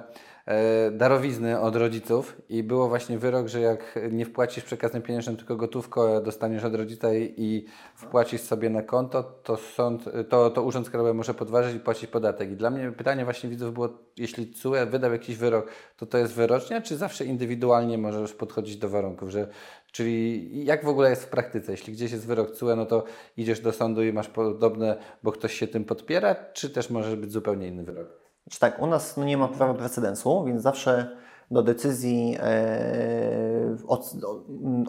darowizny 0.92 1.60
od 1.60 1.76
rodziców 1.76 2.36
i 2.48 2.62
było 2.62 2.88
właśnie 2.88 3.18
wyrok, 3.18 3.48
że 3.48 3.60
jak 3.60 3.98
nie 4.10 4.24
wpłacisz 4.24 4.64
przekazem 4.64 5.02
pieniężnym, 5.02 5.36
tylko 5.36 5.56
gotówko 5.56 6.20
dostaniesz 6.20 6.64
od 6.64 6.74
rodzica 6.74 7.14
i 7.14 7.64
wpłacisz 7.94 8.40
sobie 8.40 8.70
na 8.70 8.82
konto, 8.82 9.22
to 9.22 9.56
sąd, 9.56 10.04
to, 10.28 10.50
to 10.50 10.62
Urząd 10.62 10.86
Skarbowy 10.86 11.14
może 11.14 11.34
podważyć 11.34 11.76
i 11.76 11.80
płacić 11.80 12.10
podatek. 12.10 12.50
I 12.50 12.56
dla 12.56 12.70
mnie 12.70 12.92
pytanie 12.92 13.24
właśnie 13.24 13.50
widzów 13.50 13.74
było, 13.74 13.88
jeśli 14.16 14.52
CUE 14.52 14.86
wydał 14.90 15.12
jakiś 15.12 15.36
wyrok, 15.36 15.70
to 15.96 16.06
to 16.06 16.18
jest 16.18 16.32
wyrocznia, 16.34 16.80
czy 16.80 16.96
zawsze 16.96 17.24
indywidualnie 17.24 17.98
możesz 17.98 18.32
podchodzić 18.32 18.76
do 18.76 18.88
warunków, 18.88 19.30
że 19.30 19.48
Czyli 19.92 20.64
jak 20.64 20.84
w 20.84 20.88
ogóle 20.88 21.10
jest 21.10 21.24
w 21.24 21.28
praktyce? 21.28 21.72
Jeśli 21.72 21.92
gdzieś 21.92 22.12
jest 22.12 22.26
wyrok 22.26 22.56
CUE, 22.56 22.76
no 22.76 22.86
to 22.86 23.04
idziesz 23.36 23.60
do 23.60 23.72
sądu 23.72 24.02
i 24.02 24.12
masz 24.12 24.28
podobne, 24.28 24.96
bo 25.22 25.32
ktoś 25.32 25.54
się 25.54 25.66
tym 25.66 25.84
podpiera, 25.84 26.34
czy 26.52 26.70
też 26.70 26.90
może 26.90 27.16
być 27.16 27.32
zupełnie 27.32 27.68
inny 27.68 27.84
wyrok? 27.84 28.21
Znaczy 28.46 28.60
tak, 28.60 28.82
u 28.82 28.86
nas 28.86 29.16
no 29.16 29.24
nie 29.24 29.36
ma 29.36 29.48
prawa 29.48 29.74
precedensu, 29.74 30.44
więc 30.44 30.62
zawsze 30.62 31.16
do 31.52 31.62
decyzji 31.62 32.36
e, 32.40 33.76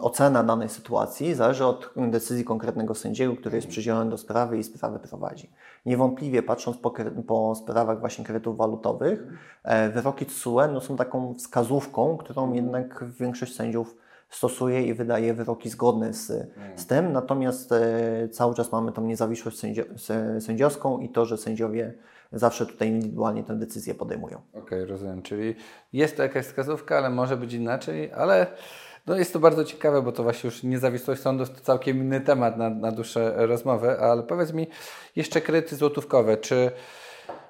ocena 0.02 0.42
danej 0.42 0.68
sytuacji 0.68 1.34
zależy 1.34 1.66
od 1.66 1.90
decyzji 1.96 2.44
konkretnego 2.44 2.94
sędziego, 2.94 3.36
który 3.36 3.56
jest 3.56 3.68
przydzielony 3.68 4.10
do 4.10 4.18
sprawy 4.18 4.58
i 4.58 4.64
sprawę 4.64 4.98
prowadzi. 4.98 5.50
Niewątpliwie 5.86 6.42
patrząc 6.42 6.76
po, 6.76 6.94
po 7.26 7.54
sprawach 7.54 8.00
właśnie 8.00 8.24
kredytów 8.24 8.56
walutowych, 8.56 9.26
e, 9.64 9.90
wyroki 9.90 10.26
TSUE 10.26 10.68
no, 10.72 10.80
są 10.80 10.96
taką 10.96 11.34
wskazówką, 11.34 12.16
którą 12.16 12.52
jednak 12.52 13.04
większość 13.20 13.54
sędziów 13.54 13.96
stosuje 14.30 14.82
i 14.82 14.94
wydaje 14.94 15.34
wyroki 15.34 15.70
zgodne 15.70 16.12
z, 16.12 16.50
z 16.76 16.86
tym, 16.86 17.12
natomiast 17.12 17.72
e, 17.72 18.28
cały 18.28 18.54
czas 18.54 18.72
mamy 18.72 18.92
tą 18.92 19.04
niezawisłość 19.04 19.58
sędzio, 19.58 19.82
sędziowską 20.40 20.98
i 20.98 21.08
to, 21.08 21.24
że 21.24 21.38
sędziowie 21.38 21.94
zawsze 22.32 22.66
tutaj 22.66 22.88
indywidualnie 22.88 23.44
tę 23.44 23.58
decyzję 23.58 23.94
podejmują. 23.94 24.40
Okej, 24.50 24.62
okay, 24.62 24.86
rozumiem. 24.86 25.22
Czyli 25.22 25.54
jest 25.92 26.16
to 26.16 26.22
jakaś 26.22 26.46
wskazówka, 26.46 26.98
ale 26.98 27.10
może 27.10 27.36
być 27.36 27.52
inaczej, 27.52 28.12
ale 28.12 28.46
no 29.06 29.16
jest 29.16 29.32
to 29.32 29.38
bardzo 29.38 29.64
ciekawe, 29.64 30.02
bo 30.02 30.12
to 30.12 30.22
właśnie 30.22 30.48
już 30.48 30.62
niezawisłość 30.62 31.22
sądów 31.22 31.50
to 31.50 31.60
całkiem 31.60 31.96
inny 31.96 32.20
temat 32.20 32.56
na, 32.56 32.70
na 32.70 32.92
dłuższe 32.92 33.46
rozmowy, 33.46 34.00
ale 34.00 34.22
powiedz 34.22 34.52
mi 34.52 34.66
jeszcze 35.16 35.40
kredyty 35.40 35.76
złotówkowe, 35.76 36.36
czy 36.36 36.70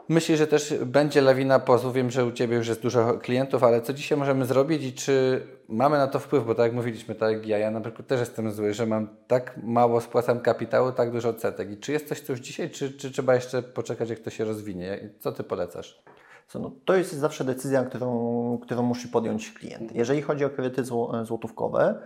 Myślisz, 0.09 0.39
że 0.39 0.47
też 0.47 0.75
będzie 0.87 1.21
lawina 1.21 1.59
pozwów. 1.59 1.95
Wiem, 1.95 2.11
że 2.11 2.27
u 2.27 2.33
Ciebie 2.33 2.57
już 2.57 2.69
jest 2.69 2.83
dużo 2.83 3.19
klientów, 3.19 3.65
ale 3.65 3.83
co 3.83 3.93
dzisiaj 3.93 4.19
możemy 4.19 4.47
zrobić 4.47 4.85
i 4.85 4.93
czy 4.93 5.47
mamy 5.69 5.99
na 5.99 6.07
to 6.07 6.19
wpływ? 6.19 6.47
Bo 6.47 6.55
tak 6.55 6.67
jak 6.67 6.75
mówiliśmy, 6.75 7.15
tak 7.15 7.33
jak 7.33 7.47
ja, 7.47 7.59
ja 7.59 7.71
na 7.71 7.81
przykład 7.81 8.07
też 8.07 8.21
jestem 8.21 8.53
zły, 8.53 8.75
że 8.75 8.87
mam 8.87 9.09
tak 9.27 9.61
mało 9.63 10.01
spłacam 10.01 10.41
kapitału, 10.41 10.93
tak 10.93 11.13
dużo 11.13 11.29
odsetek. 11.29 11.71
I 11.71 11.77
czy 11.77 11.93
jest 11.93 12.09
coś, 12.09 12.21
co 12.21 12.33
już 12.33 12.41
dzisiaj, 12.41 12.71
czy, 12.71 12.93
czy 12.93 13.11
trzeba 13.11 13.35
jeszcze 13.35 13.63
poczekać, 13.63 14.11
jak 14.11 14.19
to 14.19 14.31
się 14.31 14.45
rozwinie? 14.45 15.11
Co 15.19 15.33
Ty 15.33 15.45
polecasz? 15.45 16.03
Co, 16.49 16.59
no, 16.59 16.73
to 16.85 16.97
jest 16.97 17.13
zawsze 17.13 17.45
decyzja, 17.45 17.85
którą, 17.85 18.59
którą 18.63 18.83
musi 18.83 19.09
podjąć 19.09 19.53
klient. 19.53 19.95
Jeżeli 19.95 20.23
chodzi 20.23 20.45
o 20.45 20.51
kredyty 20.51 20.85
złotówkowe, 21.25 21.99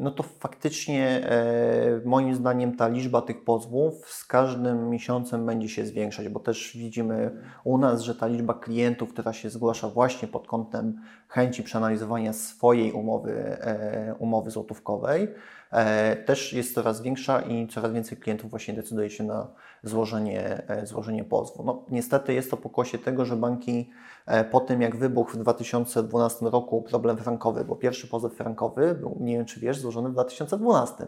no 0.00 0.10
to 0.10 0.22
faktycznie 0.22 1.30
e, 1.30 2.00
moim 2.04 2.34
zdaniem 2.34 2.76
ta 2.76 2.88
liczba 2.88 3.22
tych 3.22 3.44
pozwów 3.44 4.10
z 4.10 4.24
każdym 4.24 4.90
miesiącem 4.90 5.46
będzie 5.46 5.68
się 5.68 5.86
zwiększać, 5.86 6.28
bo 6.28 6.40
też 6.40 6.76
widzimy 6.76 7.30
u 7.64 7.78
nas, 7.78 8.00
że 8.00 8.14
ta 8.14 8.26
liczba 8.26 8.54
klientów, 8.54 9.12
która 9.12 9.32
się 9.32 9.50
zgłasza 9.50 9.88
właśnie 9.88 10.28
pod 10.28 10.46
kątem 10.46 11.00
chęci 11.28 11.62
przeanalizowania 11.62 12.32
swojej 12.32 12.92
umowy, 12.92 13.32
e, 13.60 14.14
umowy 14.18 14.50
złotówkowej, 14.50 15.28
e, 15.70 16.16
też 16.16 16.52
jest 16.52 16.74
coraz 16.74 17.02
większa 17.02 17.40
i 17.40 17.68
coraz 17.68 17.92
więcej 17.92 18.18
klientów 18.18 18.50
właśnie 18.50 18.74
decyduje 18.74 19.10
się 19.10 19.24
na 19.24 19.48
złożenie, 19.84 20.68
e, 20.68 20.86
złożenie 20.86 21.24
pozwu. 21.24 21.64
No, 21.64 21.82
niestety 21.90 22.34
jest 22.34 22.50
to 22.50 22.56
pokłosie 22.56 22.98
tego, 22.98 23.24
że 23.24 23.36
banki 23.36 23.90
e, 24.26 24.44
po 24.44 24.60
tym 24.60 24.82
jak 24.82 24.96
wybuchł 24.96 25.32
w 25.32 25.36
2012 25.36 26.46
roku 26.46 26.82
problem 26.82 27.16
frankowy, 27.16 27.64
bo 27.64 27.76
pierwszy 27.76 28.08
pozew 28.08 28.32
frankowy 28.34 28.94
był, 28.94 29.16
nie 29.20 29.36
wiem 29.36 29.46
czy 29.46 29.60
wiesz, 29.60 29.78
złożony 29.78 30.08
w 30.08 30.12
2012. 30.12 31.06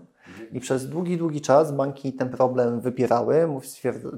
I 0.53 0.61
przez 0.61 0.89
długi, 0.89 1.19
długi 1.19 1.41
czas 1.41 1.73
banki 1.73 2.13
ten 2.13 2.31
problem 2.31 2.81
wypierały, 2.81 3.49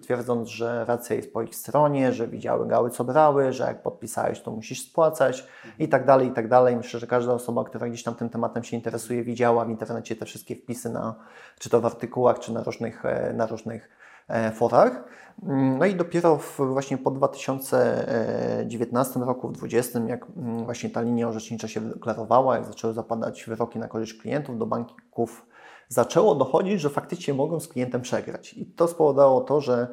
twierdząc, 0.03 0.49
że 0.49 0.85
racja 0.85 1.17
jest 1.17 1.33
po 1.33 1.43
ich 1.43 1.55
stronie, 1.55 2.13
że 2.13 2.29
widziały 2.29 2.67
gały, 2.67 2.91
co 2.91 3.05
brały, 3.05 3.53
że 3.53 3.65
jak 3.65 3.83
podpisałeś, 3.83 4.41
to 4.41 4.51
musisz 4.51 4.83
spłacać 4.83 5.47
i 5.79 5.89
tak 5.89 6.07
dalej, 6.07 6.29
i 6.29 6.31
tak 6.31 6.49
dalej. 6.49 6.77
Myślę, 6.77 7.01
że 7.01 7.07
każda 7.07 7.33
osoba, 7.33 7.65
która 7.65 7.89
gdzieś 7.89 8.03
tam 8.03 8.15
tym 8.15 8.29
tematem 8.29 8.65
się 8.65 8.77
interesuje, 8.77 9.25
widziała 9.25 9.65
w 9.65 9.71
internecie 9.71 10.17
te 10.17 10.27
wszystkie 10.27 10.57
wpisy 10.57 10.91
na, 10.91 11.15
czy 11.59 11.71
to 11.71 11.81
w 11.81 11.87
artykułach, 11.87 12.39
czy 12.39 12.53
na 12.53 12.63
różnych, 12.63 13.05
e, 13.05 13.33
na 13.33 13.47
różnych 13.47 13.89
forach. 14.55 15.05
No 15.79 15.87
i 15.87 15.95
dopiero 15.95 16.41
właśnie 16.59 16.99
po 16.99 17.11
2019 17.11 19.21
roku, 19.21 19.49
w 19.49 19.53
2020, 19.53 20.01
jak 20.09 20.27
mm, 20.37 20.65
właśnie 20.65 20.91
ta 20.91 21.03
linia 21.03 21.29
orzecznicza 21.29 21.69
się 21.69 21.81
wyklarowała, 21.81 22.57
jak 22.57 22.67
zaczęły 22.67 22.95
zapadać 22.95 23.45
wyroki 23.45 23.79
na 23.79 23.89
korzyść 23.89 24.15
klientów, 24.15 24.59
do 24.59 24.67
banków 24.67 25.47
zaczęło 25.89 26.35
dochodzić, 26.35 26.81
że 26.81 26.91
faktycznie 26.91 27.35
mogą 27.35 27.61
z 27.61 27.69
klientem 27.69 28.03
przegrać. 28.03 28.55
I 28.55 28.67
to 28.67 28.89
spowodowało 28.89 29.41
to, 29.41 29.61
że 29.61 29.89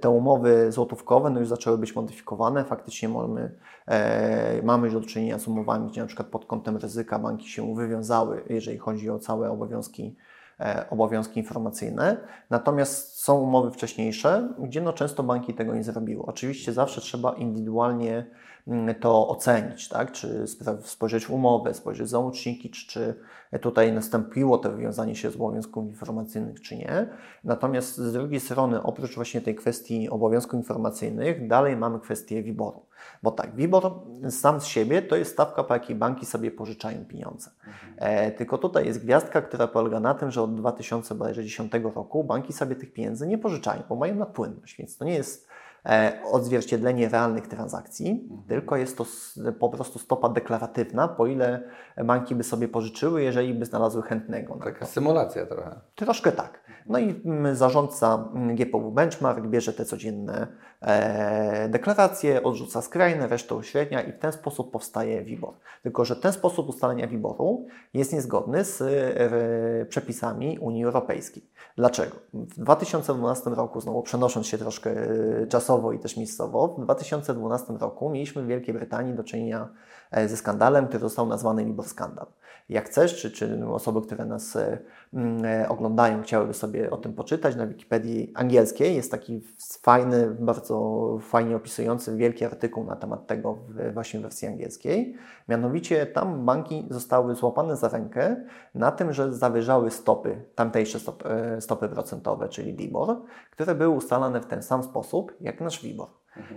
te 0.00 0.10
umowy 0.10 0.72
złotówkowe 0.72 1.30
no 1.30 1.40
już 1.40 1.48
zaczęły 1.48 1.78
być 1.78 1.96
modyfikowane. 1.96 2.64
Faktycznie 2.64 3.08
mamy, 3.08 3.58
e, 3.86 4.62
mamy 4.62 4.90
do 4.90 5.00
czynienia 5.00 5.38
z 5.38 5.48
umowami, 5.48 5.90
gdzie 5.90 6.00
na 6.00 6.06
przykład 6.06 6.28
pod 6.28 6.46
kątem 6.46 6.76
ryzyka 6.76 7.18
banki 7.18 7.48
się 7.48 7.74
wywiązały, 7.74 8.44
jeżeli 8.48 8.78
chodzi 8.78 9.10
o 9.10 9.18
całe 9.18 9.50
obowiązki 9.50 10.02
e, 10.04 10.27
obowiązki 10.90 11.40
informacyjne. 11.40 12.16
Natomiast 12.50 13.20
są 13.20 13.40
umowy 13.40 13.70
wcześniejsze, 13.70 14.48
gdzie 14.58 14.80
no 14.80 14.92
często 14.92 15.22
banki 15.22 15.54
tego 15.54 15.74
nie 15.74 15.84
zrobiły. 15.84 16.22
Oczywiście 16.26 16.72
zawsze 16.72 17.00
trzeba 17.00 17.32
indywidualnie 17.32 18.26
to 19.00 19.28
ocenić, 19.28 19.88
tak? 19.88 20.12
czy 20.12 20.44
spojrzeć 20.82 21.26
w 21.26 21.30
umowę, 21.30 21.74
spojrzeć 21.74 22.06
w 22.06 22.10
załączniki, 22.10 22.70
czy, 22.70 22.86
czy 22.86 23.14
tutaj 23.60 23.92
nastąpiło 23.92 24.58
to 24.58 24.72
wywiązanie 24.72 25.16
się 25.16 25.30
z 25.30 25.34
obowiązków 25.34 25.86
informacyjnych, 25.86 26.60
czy 26.60 26.76
nie. 26.76 27.06
Natomiast 27.44 27.96
z 27.96 28.12
drugiej 28.12 28.40
strony, 28.40 28.82
oprócz 28.82 29.14
właśnie 29.14 29.40
tej 29.40 29.54
kwestii 29.54 30.08
obowiązków 30.08 30.54
informacyjnych, 30.54 31.48
dalej 31.48 31.76
mamy 31.76 32.00
kwestię 32.00 32.42
WIBOR-u. 32.42 32.82
Bo 33.22 33.30
tak, 33.30 33.54
WIBOR 33.54 33.92
sam 34.30 34.60
z 34.60 34.64
siebie 34.64 35.02
to 35.02 35.16
jest 35.16 35.32
stawka, 35.32 35.64
po 35.64 35.74
jakiej 35.74 35.96
banki 35.96 36.26
sobie 36.26 36.50
pożyczają 36.50 37.04
pieniądze. 37.04 37.50
E, 37.96 38.30
tylko 38.30 38.58
tutaj 38.58 38.86
jest 38.86 39.04
gwiazdka, 39.04 39.42
która 39.42 39.68
polega 39.68 40.00
na 40.00 40.14
tym, 40.14 40.30
że 40.30 40.42
od 40.42 40.54
2010 40.54 41.72
roku 41.94 42.24
banki 42.24 42.52
sobie 42.52 42.76
tych 42.76 42.92
pieniędzy 42.92 43.26
nie 43.26 43.38
pożyczają, 43.38 43.82
bo 43.88 43.96
mają 43.96 44.14
nadpłynność, 44.14 44.76
więc 44.76 44.96
to 44.96 45.04
nie 45.04 45.14
jest 45.14 45.47
odzwierciedlenie 46.32 47.08
realnych 47.08 47.46
transakcji, 47.46 48.28
tylko 48.48 48.76
jest 48.76 48.98
to 48.98 49.06
po 49.60 49.68
prostu 49.68 49.98
stopa 49.98 50.28
deklaratywna, 50.28 51.08
po 51.08 51.26
ile 51.26 51.62
banki 52.04 52.34
by 52.34 52.44
sobie 52.44 52.68
pożyczyły, 52.68 53.22
jeżeli 53.22 53.54
by 53.54 53.64
znalazły 53.64 54.02
chętnego. 54.02 54.58
Taka 54.64 54.86
symulacja 54.86 55.46
trochę. 55.46 55.80
Troszkę 55.94 56.32
tak. 56.32 56.60
No 56.88 56.98
i 56.98 57.22
mm, 57.24 57.56
zarządca 57.56 58.28
mm, 58.34 58.56
GPW 58.56 58.90
Benchmark 58.90 59.46
bierze 59.46 59.72
te 59.72 59.84
codzienne 59.84 60.46
e, 60.80 61.68
deklaracje, 61.68 62.42
odrzuca 62.42 62.82
skrajne, 62.82 63.28
resztę 63.28 63.54
uśrednia 63.54 64.02
i 64.02 64.12
w 64.12 64.18
ten 64.18 64.32
sposób 64.32 64.72
powstaje 64.72 65.24
WIBOR. 65.24 65.54
Tylko, 65.82 66.04
że 66.04 66.16
ten 66.16 66.32
sposób 66.32 66.68
ustalenia 66.68 67.06
WIBOR-u 67.06 67.66
jest 67.94 68.12
niezgodny 68.12 68.64
z 68.64 68.82
e, 68.82 69.86
przepisami 69.86 70.58
Unii 70.58 70.84
Europejskiej. 70.84 71.50
Dlaczego? 71.76 72.16
W 72.34 72.60
2012 72.60 73.50
roku, 73.50 73.80
znowu 73.80 74.02
przenosząc 74.02 74.46
się 74.46 74.58
troszkę 74.58 74.90
e, 74.90 75.46
i 75.92 75.98
też 75.98 76.16
miejscowo, 76.16 76.68
w 76.68 76.80
2012 76.80 77.72
roku 77.72 78.10
mieliśmy 78.10 78.42
w 78.42 78.46
Wielkiej 78.46 78.74
Brytanii 78.74 79.14
do 79.14 79.24
czynienia 79.24 79.68
e, 80.10 80.28
ze 80.28 80.36
skandalem, 80.36 80.86
który 80.86 81.00
został 81.00 81.26
nazwany 81.26 81.64
WIBOR 81.64 81.86
skandal. 81.86 82.26
Jak 82.68 82.86
chcesz, 82.86 83.16
czy, 83.16 83.30
czy 83.30 83.66
osoby, 83.66 84.02
które 84.02 84.24
nas 84.24 84.56
e, 84.56 84.78
mm, 85.14 85.44
e, 85.44 85.68
oglądają, 85.68 86.22
chciałyby 86.22 86.54
sobie 86.54 86.90
o 86.90 86.96
tym 86.96 87.12
poczytać, 87.12 87.56
na 87.56 87.66
Wikipedii 87.66 88.32
angielskiej 88.34 88.96
jest 88.96 89.10
taki 89.10 89.40
fajny, 89.82 90.30
bardzo 90.30 91.18
fajnie 91.20 91.56
opisujący 91.56 92.16
wielki 92.16 92.44
artykuł 92.44 92.84
na 92.84 92.96
temat 92.96 93.26
tego 93.26 93.54
w 93.54 93.94
właśnie 93.94 94.20
wersji 94.20 94.48
angielskiej. 94.48 95.16
Mianowicie 95.48 96.06
tam 96.06 96.44
banki 96.44 96.86
zostały 96.90 97.34
złapane 97.34 97.76
za 97.76 97.88
rękę 97.88 98.36
na 98.74 98.90
tym, 98.90 99.12
że 99.12 99.32
zawyżały 99.32 99.90
stopy, 99.90 100.42
tamtejsze 100.54 101.00
stopy, 101.00 101.28
e, 101.28 101.60
stopy 101.60 101.88
procentowe, 101.88 102.48
czyli 102.48 102.72
LIBOR, 102.72 103.22
które 103.50 103.74
były 103.74 103.94
ustalane 103.94 104.40
w 104.40 104.46
ten 104.46 104.62
sam 104.62 104.82
sposób 104.82 105.32
jak 105.40 105.60
nasz 105.60 105.82
WIBOR. 105.82 106.08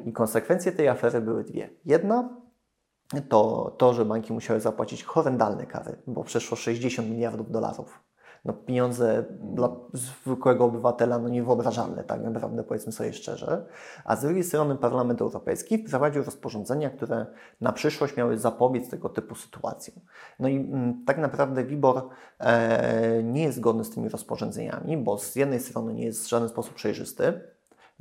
I 0.06 0.14
konsekwencje 0.14 0.72
tej 0.72 0.88
afery 0.88 1.22
były 1.22 1.44
dwie. 1.44 1.70
Jedna 1.86 2.41
to 3.30 3.72
to, 3.78 3.94
że 3.94 4.06
banki 4.06 4.34
musiały 4.34 4.60
zapłacić 4.60 5.04
horrendalne 5.04 5.66
kary, 5.66 5.96
bo 6.08 6.24
przeszło 6.24 6.58
60 6.58 7.10
miliardów 7.10 7.52
dolarów. 7.52 8.00
No, 8.46 8.54
pieniądze 8.54 9.26
dla 9.42 9.70
zwykłego 9.94 10.66
obywatela 10.66 11.20
no, 11.20 11.30
niewyobrażalne, 11.30 12.04
tak 12.04 12.22
naprawdę, 12.22 12.64
powiedzmy 12.64 12.92
sobie 12.92 13.14
szczerze. 13.14 13.66
A 14.06 14.16
z 14.16 14.22
drugiej 14.22 14.44
strony 14.44 14.76
Parlament 14.76 15.22
Europejski 15.22 15.88
wprowadził 15.88 16.24
rozporządzenia, 16.24 16.90
które 16.90 17.26
na 17.62 17.72
przyszłość 17.72 18.18
miały 18.18 18.38
zapobiec 18.38 18.90
tego 18.90 19.10
typu 19.10 19.36
sytuacjom. 19.36 19.96
No 20.40 20.48
i 20.48 20.56
mm, 20.56 21.06
tak 21.06 21.18
naprawdę 21.18 21.64
WIBOR 21.64 22.10
e, 22.40 23.24
nie 23.24 23.44
jest 23.44 23.58
zgodny 23.58 23.84
z 23.84 23.90
tymi 23.90 24.10
rozporządzeniami, 24.10 24.98
bo 24.98 25.18
z 25.18 25.36
jednej 25.36 25.60
strony 25.60 25.94
nie 25.94 26.06
jest 26.06 26.26
w 26.26 26.30
żaden 26.30 26.50
sposób 26.50 26.74
przejrzysty, 26.74 27.42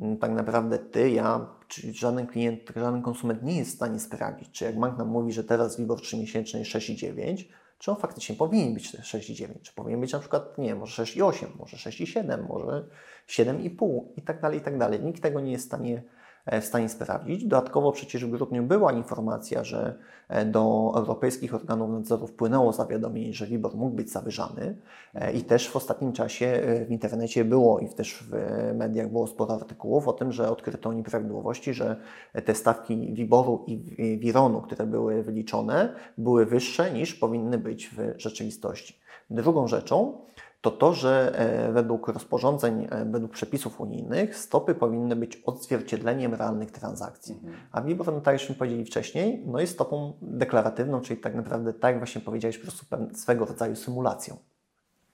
Mm, 0.00 0.16
tak 0.18 0.30
naprawdę 0.30 0.78
ty, 0.78 1.10
ja, 1.10 1.46
czy 1.70 1.92
żaden 1.92 2.26
klient, 2.26 2.60
żaden 2.76 3.02
konsument 3.02 3.42
nie 3.42 3.56
jest 3.56 3.70
w 3.70 3.74
stanie 3.74 4.00
sprawdzić, 4.00 4.50
czy 4.50 4.64
jak 4.64 4.78
bank 4.78 4.98
nam 4.98 5.08
mówi, 5.08 5.32
że 5.32 5.44
teraz 5.44 5.76
WIBOR 5.76 5.98
3-miesięczny 5.98 6.58
jest 6.58 6.70
6,9, 6.70 7.44
czy 7.78 7.90
on 7.90 7.96
faktycznie 7.96 8.34
powinien 8.34 8.74
być 8.74 8.96
6,9, 8.96 9.48
czy 9.62 9.72
powinien 9.72 10.00
być 10.00 10.12
na 10.12 10.18
przykład, 10.18 10.58
nie 10.58 10.74
może 10.74 11.02
6,8, 11.02 11.46
może 11.58 11.76
6,7, 11.76 12.48
może 12.48 12.88
7,5 13.28 14.00
i 14.16 14.22
tak 14.22 14.40
dalej, 14.40 14.58
i 14.58 14.62
tak 14.62 14.78
dalej. 14.78 15.00
Nikt 15.00 15.22
tego 15.22 15.40
nie 15.40 15.52
jest 15.52 15.64
w 15.64 15.66
stanie, 15.66 16.02
w 16.46 16.64
stanie 16.64 16.88
sprawdzić. 16.88 17.44
Dodatkowo 17.44 17.92
przecież 17.92 18.24
w 18.24 18.30
grudniu 18.30 18.62
była 18.62 18.92
informacja, 18.92 19.64
że 19.64 19.94
e, 20.28 20.44
do 20.44 20.92
europejskich 20.96 21.54
organów 21.54 21.90
nadzoru 21.90 22.26
wpłynęło 22.26 22.72
zawiadomienie, 22.72 23.34
że 23.34 23.46
WIBOR 23.46 23.76
mógł 23.76 23.96
być 23.96 24.10
zawyżany 24.10 24.76
E, 25.14 25.32
i 25.32 25.42
też 25.42 25.68
w 25.68 25.76
ostatnim 25.76 26.12
czasie 26.12 26.46
e, 26.46 26.84
w 26.84 26.90
internecie 26.90 27.44
było 27.44 27.78
i 27.78 27.88
też 27.88 28.22
w 28.22 28.34
e, 28.34 28.74
mediach 28.74 29.08
było 29.08 29.26
sporo 29.26 29.54
artykułów 29.54 30.08
o 30.08 30.12
tym, 30.12 30.32
że 30.32 30.50
odkryto 30.50 30.92
nieprawidłowości, 30.92 31.74
że 31.74 31.96
te 32.44 32.54
stawki 32.54 33.14
WIBOR-u 33.14 33.64
i 33.66 34.18
WIRON-u, 34.18 34.60
które 34.60 34.86
były 34.86 35.22
wyliczone, 35.22 35.94
były 36.18 36.46
wyższe 36.46 36.90
niż 36.90 37.14
powinny 37.14 37.58
być 37.58 37.88
w 37.88 38.14
rzeczywistości. 38.16 39.00
Drugą 39.30 39.66
rzeczą 39.66 40.18
to 40.60 40.70
to, 40.70 40.92
że 40.92 41.32
e, 41.34 41.72
według 41.72 42.08
rozporządzeń, 42.08 42.88
e, 42.90 43.04
według 43.04 43.32
przepisów 43.32 43.80
unijnych 43.80 44.36
stopy 44.36 44.74
powinny 44.74 45.16
być 45.16 45.36
odzwierciedleniem 45.36 46.34
realnych 46.34 46.70
transakcji. 46.70 47.40
A 47.72 47.82
WIBOR, 47.82 48.22
tak 48.22 48.40
jak 48.40 48.48
już 48.48 48.58
powiedzieli 48.58 48.84
wcześniej, 48.84 49.44
no 49.46 49.60
jest 49.60 49.72
stopą 49.72 50.12
deklaratywną, 50.22 51.00
czyli 51.00 51.20
tak 51.20 51.34
naprawdę, 51.34 51.72
tak 51.72 51.90
jak 51.90 51.98
właśnie 51.98 52.20
powiedziałeś, 52.20 52.58
po 52.58 52.62
prostu 52.62 52.86
swego 53.14 53.44
rodzaju 53.44 53.76
symulacją. 53.76 54.36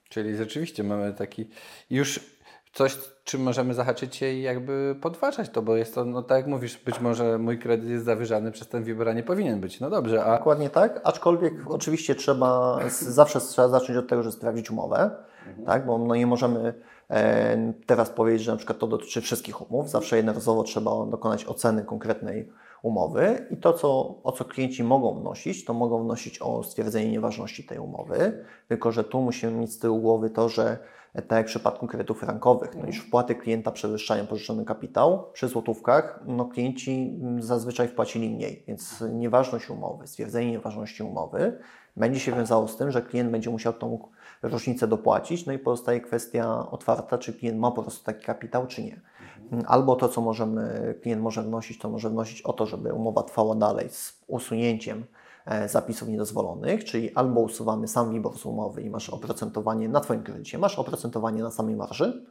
Czyli 0.09 0.35
rzeczywiście 0.35 0.83
mamy 0.83 1.13
taki 1.13 1.49
już 1.89 2.37
coś, 2.73 2.97
czym 3.23 3.41
możemy 3.41 3.73
zahaczyć 3.73 4.15
się 4.15 4.29
i 4.29 4.41
jakby 4.41 4.95
podważać 5.01 5.49
to, 5.49 5.61
bo 5.61 5.75
jest 5.75 5.95
to, 5.95 6.05
no 6.05 6.23
tak 6.23 6.37
jak 6.37 6.47
mówisz, 6.47 6.77
być 6.77 6.99
może 6.99 7.37
mój 7.37 7.59
kredyt 7.59 7.89
jest 7.89 8.05
zawyżany 8.05 8.51
przez 8.51 8.67
ten 8.67 8.83
WIBOR, 8.83 9.09
a 9.09 9.13
nie 9.13 9.23
powinien 9.23 9.59
być. 9.59 9.79
No 9.79 9.89
dobrze, 9.89 10.23
a 10.23 10.37
Dokładnie 10.37 10.69
tak, 10.69 11.01
aczkolwiek 11.03 11.53
oczywiście 11.67 12.15
trzeba, 12.15 12.79
zawsze 12.89 13.41
trzeba 13.41 13.67
zacząć 13.67 13.97
od 13.97 14.07
tego, 14.07 14.23
że 14.23 14.31
sprawdzić 14.31 14.71
umowę, 14.71 15.11
tak? 15.65 15.85
bo 15.85 15.97
no 15.97 16.15
nie 16.15 16.27
możemy 16.27 16.73
e, 17.09 17.73
teraz 17.85 18.09
powiedzieć, 18.09 18.43
że 18.43 18.51
na 18.51 18.57
przykład 18.57 18.79
to 18.79 18.87
dotyczy 18.87 19.21
wszystkich 19.21 19.71
umów, 19.71 19.89
zawsze 19.89 20.17
jednorazowo 20.17 20.63
trzeba 20.63 21.05
dokonać 21.05 21.45
oceny 21.45 21.83
konkretnej 21.83 22.49
umowy 22.81 23.47
i 23.51 23.57
to, 23.57 23.73
co, 23.73 24.15
o 24.23 24.31
co 24.31 24.45
klienci 24.45 24.83
mogą 24.83 25.19
wnosić, 25.19 25.65
to 25.65 25.73
mogą 25.73 26.03
wnosić 26.03 26.41
o 26.41 26.63
stwierdzenie 26.63 27.11
nieważności 27.11 27.63
tej 27.63 27.79
umowy, 27.79 28.45
tylko 28.67 28.91
że 28.91 29.03
tu 29.03 29.21
musimy 29.21 29.51
mieć 29.51 29.73
z 29.73 29.79
tyłu 29.79 29.99
głowy 29.99 30.29
to, 30.29 30.49
że 30.49 30.77
tak 31.13 31.31
jak 31.31 31.45
w 31.45 31.49
przypadku 31.49 31.87
kredytów 31.87 32.19
frankowych, 32.19 32.75
no 32.75 32.87
iż 32.87 32.99
wpłaty 32.99 33.35
klienta 33.35 33.71
przewyższają 33.71 34.27
pożyczony 34.27 34.65
kapitał, 34.65 35.31
przy 35.33 35.47
złotówkach 35.47 36.19
no 36.25 36.45
klienci 36.45 37.17
mm, 37.21 37.41
zazwyczaj 37.41 37.87
wpłacili 37.87 38.29
mniej, 38.29 38.63
więc 38.67 39.03
nieważność 39.13 39.69
umowy, 39.69 40.07
stwierdzenie 40.07 40.51
nieważności 40.51 41.03
umowy 41.03 41.59
będzie 41.97 42.19
się 42.19 42.31
wiązało 42.31 42.67
z 42.67 42.77
tym, 42.77 42.91
że 42.91 43.01
klient 43.01 43.31
będzie 43.31 43.49
musiał 43.49 43.73
tą 43.73 43.99
różnicę 44.43 44.87
dopłacić, 44.87 45.45
no 45.45 45.53
i 45.53 45.59
pozostaje 45.59 46.01
kwestia 46.01 46.71
otwarta, 46.71 47.17
czy 47.17 47.33
klient 47.33 47.59
ma 47.59 47.71
po 47.71 47.81
prostu 47.81 48.05
taki 48.05 48.25
kapitał, 48.25 48.67
czy 48.67 48.83
nie. 48.83 49.01
Albo 49.67 49.95
to, 49.95 50.09
co 50.09 50.21
możemy, 50.21 50.95
klient 51.01 51.21
może 51.21 51.43
wnosić, 51.43 51.79
to 51.79 51.89
może 51.89 52.09
wnosić 52.09 52.41
o 52.41 52.53
to, 52.53 52.65
żeby 52.65 52.93
umowa 52.93 53.23
trwała 53.23 53.55
dalej 53.55 53.89
z 53.89 54.23
usunięciem 54.27 55.05
e, 55.45 55.69
zapisów 55.69 56.09
niedozwolonych, 56.09 56.85
czyli 56.85 57.15
albo 57.15 57.41
usuwamy 57.41 57.87
sam 57.87 58.11
WIBOR 58.11 58.37
z 58.37 58.45
umowy 58.45 58.81
i 58.81 58.89
masz 58.89 59.09
oprocentowanie 59.09 59.89
na 59.89 59.99
Twoim 59.99 60.23
kredycie, 60.23 60.57
masz 60.57 60.79
oprocentowanie 60.79 61.43
na 61.43 61.51
samej 61.51 61.75
marży, 61.75 62.25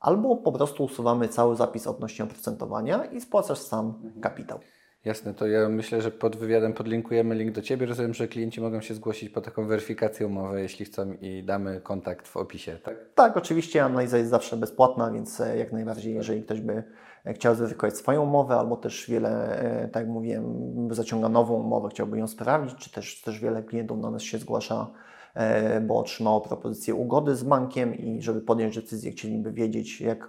albo 0.00 0.36
po 0.36 0.52
prostu 0.52 0.84
usuwamy 0.84 1.28
cały 1.28 1.56
zapis 1.56 1.86
odnośnie 1.86 2.24
oprocentowania 2.24 3.04
i 3.04 3.20
spłacasz 3.20 3.58
sam 3.58 3.94
kapitał. 4.20 4.58
Jasne, 5.04 5.34
to 5.34 5.46
ja 5.46 5.68
myślę, 5.68 6.02
że 6.02 6.10
pod 6.10 6.36
wywiadem 6.36 6.72
podlinkujemy 6.72 7.34
link 7.34 7.52
do 7.52 7.62
Ciebie. 7.62 7.86
Rozumiem, 7.86 8.14
że 8.14 8.28
klienci 8.28 8.60
mogą 8.60 8.80
się 8.80 8.94
zgłosić 8.94 9.30
po 9.30 9.40
taką 9.40 9.66
weryfikację 9.66 10.26
umowy, 10.26 10.60
jeśli 10.62 10.84
chcą 10.84 11.12
i 11.20 11.42
damy 11.42 11.80
kontakt 11.80 12.28
w 12.28 12.36
opisie, 12.36 12.78
tak? 12.82 12.94
Tak, 13.14 13.36
oczywiście 13.36 13.84
analiza 13.84 14.18
jest 14.18 14.30
zawsze 14.30 14.56
bezpłatna, 14.56 15.10
więc 15.10 15.40
e, 15.40 15.58
jak 15.58 15.72
najbardziej, 15.72 16.14
jeżeli 16.14 16.42
ktoś 16.42 16.60
by 16.60 16.82
e, 17.26 17.34
chciał 17.34 17.54
zweryfikować 17.54 17.96
swoją 17.96 18.22
umowę, 18.22 18.54
albo 18.56 18.76
też 18.76 19.10
wiele, 19.10 19.58
e, 19.58 19.88
tak 19.88 20.02
jak 20.02 20.12
mówiłem, 20.12 20.88
zaciąga 20.90 21.28
nową 21.28 21.54
umowę, 21.54 21.88
chciałby 21.88 22.18
ją 22.18 22.28
sprawdzić, 22.28 22.78
czy 22.78 22.92
też, 22.92 23.22
też 23.22 23.40
wiele 23.40 23.62
klientów 23.62 24.00
do 24.00 24.10
nas 24.10 24.22
się 24.22 24.38
zgłasza, 24.38 24.90
bo 25.82 25.98
otrzymało 25.98 26.40
propozycję 26.40 26.94
ugody 26.94 27.36
z 27.36 27.42
bankiem 27.42 27.94
i 27.94 28.22
żeby 28.22 28.40
podjąć 28.40 28.76
decyzję, 28.76 29.12
chcieliby 29.12 29.52
wiedzieć, 29.52 30.00
jak 30.00 30.28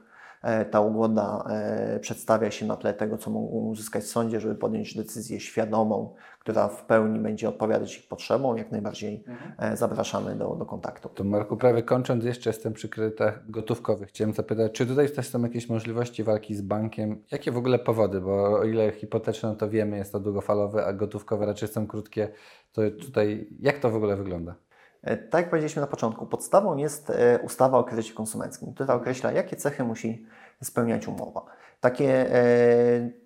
ta 0.72 0.82
ugoda 0.82 1.44
e, 1.50 2.00
przedstawia 2.00 2.52
się 2.52 2.66
na 2.66 2.76
tle 2.76 2.94
tego, 2.94 3.18
co 3.18 3.32
mogą 3.32 3.48
uzyskać 3.48 4.04
w 4.04 4.08
sądzie, 4.08 4.40
żeby 4.40 4.56
podjąć 4.56 4.98
decyzję 4.98 5.40
świadomą, 5.40 6.14
która 6.40 6.68
w 6.68 6.86
pełni 6.86 7.20
będzie 7.20 7.50
odpowiadać 7.50 7.98
ich 7.98 8.08
potrzebom, 8.08 8.58
jak 8.58 8.72
najbardziej 8.72 9.24
e, 9.58 9.78
zapraszamy 9.78 10.36
do, 10.36 10.56
do 10.56 10.66
kontaktu. 10.66 11.10
To 11.10 11.24
Marku, 11.24 11.58
prawie 11.58 11.84
kończąc, 11.84 12.24
jeszcze 12.24 12.50
jestem 12.50 12.74
przy 12.74 12.90
kredytach 12.90 13.52
gotówkowych. 13.52 14.10
Chciałem 14.10 14.34
zapytać, 14.34 14.72
czy 14.72 14.86
tutaj 14.86 15.10
też 15.10 15.30
są 15.30 15.44
jakieś 15.44 15.70
możliwości 15.70 16.24
walki 16.24 16.56
z 16.56 16.62
bankiem? 16.62 17.24
Jakie 17.32 17.52
w 17.52 17.58
ogóle 17.58 17.80
powody? 17.80 18.22
Bo 18.22 18.60
o 18.60 18.64
ile 18.64 18.92
hipoteczne 18.92 19.56
to 19.56 19.70
wiemy, 19.70 19.98
jest 19.98 20.12
to 20.12 20.20
długofalowe, 20.20 20.86
a 20.86 20.94
gotówkowe 20.94 21.46
raczej 21.46 21.70
są 21.70 21.88
krótkie, 21.88 22.30
to 22.74 22.82
tutaj 22.92 23.48
jak 23.60 23.80
to 23.80 23.90
w 23.90 23.96
ogóle 23.96 24.16
wygląda? 24.16 24.56
E, 25.04 25.18
Tak 25.18 25.42
jak 25.42 25.50
powiedzieliśmy 25.50 25.82
na 25.82 25.88
początku, 25.88 26.26
podstawą 26.26 26.78
jest 26.78 27.10
e, 27.10 27.40
ustawa 27.40 27.78
o 27.78 27.84
kredycie 27.84 28.14
konsumenckim, 28.14 28.74
która 28.74 28.94
określa, 28.94 29.32
jakie 29.32 29.56
cechy 29.56 29.84
musi 29.84 30.26
spełniać 30.64 31.08
umowa. 31.08 31.46
Takie 31.80 32.36
e, 32.36 33.23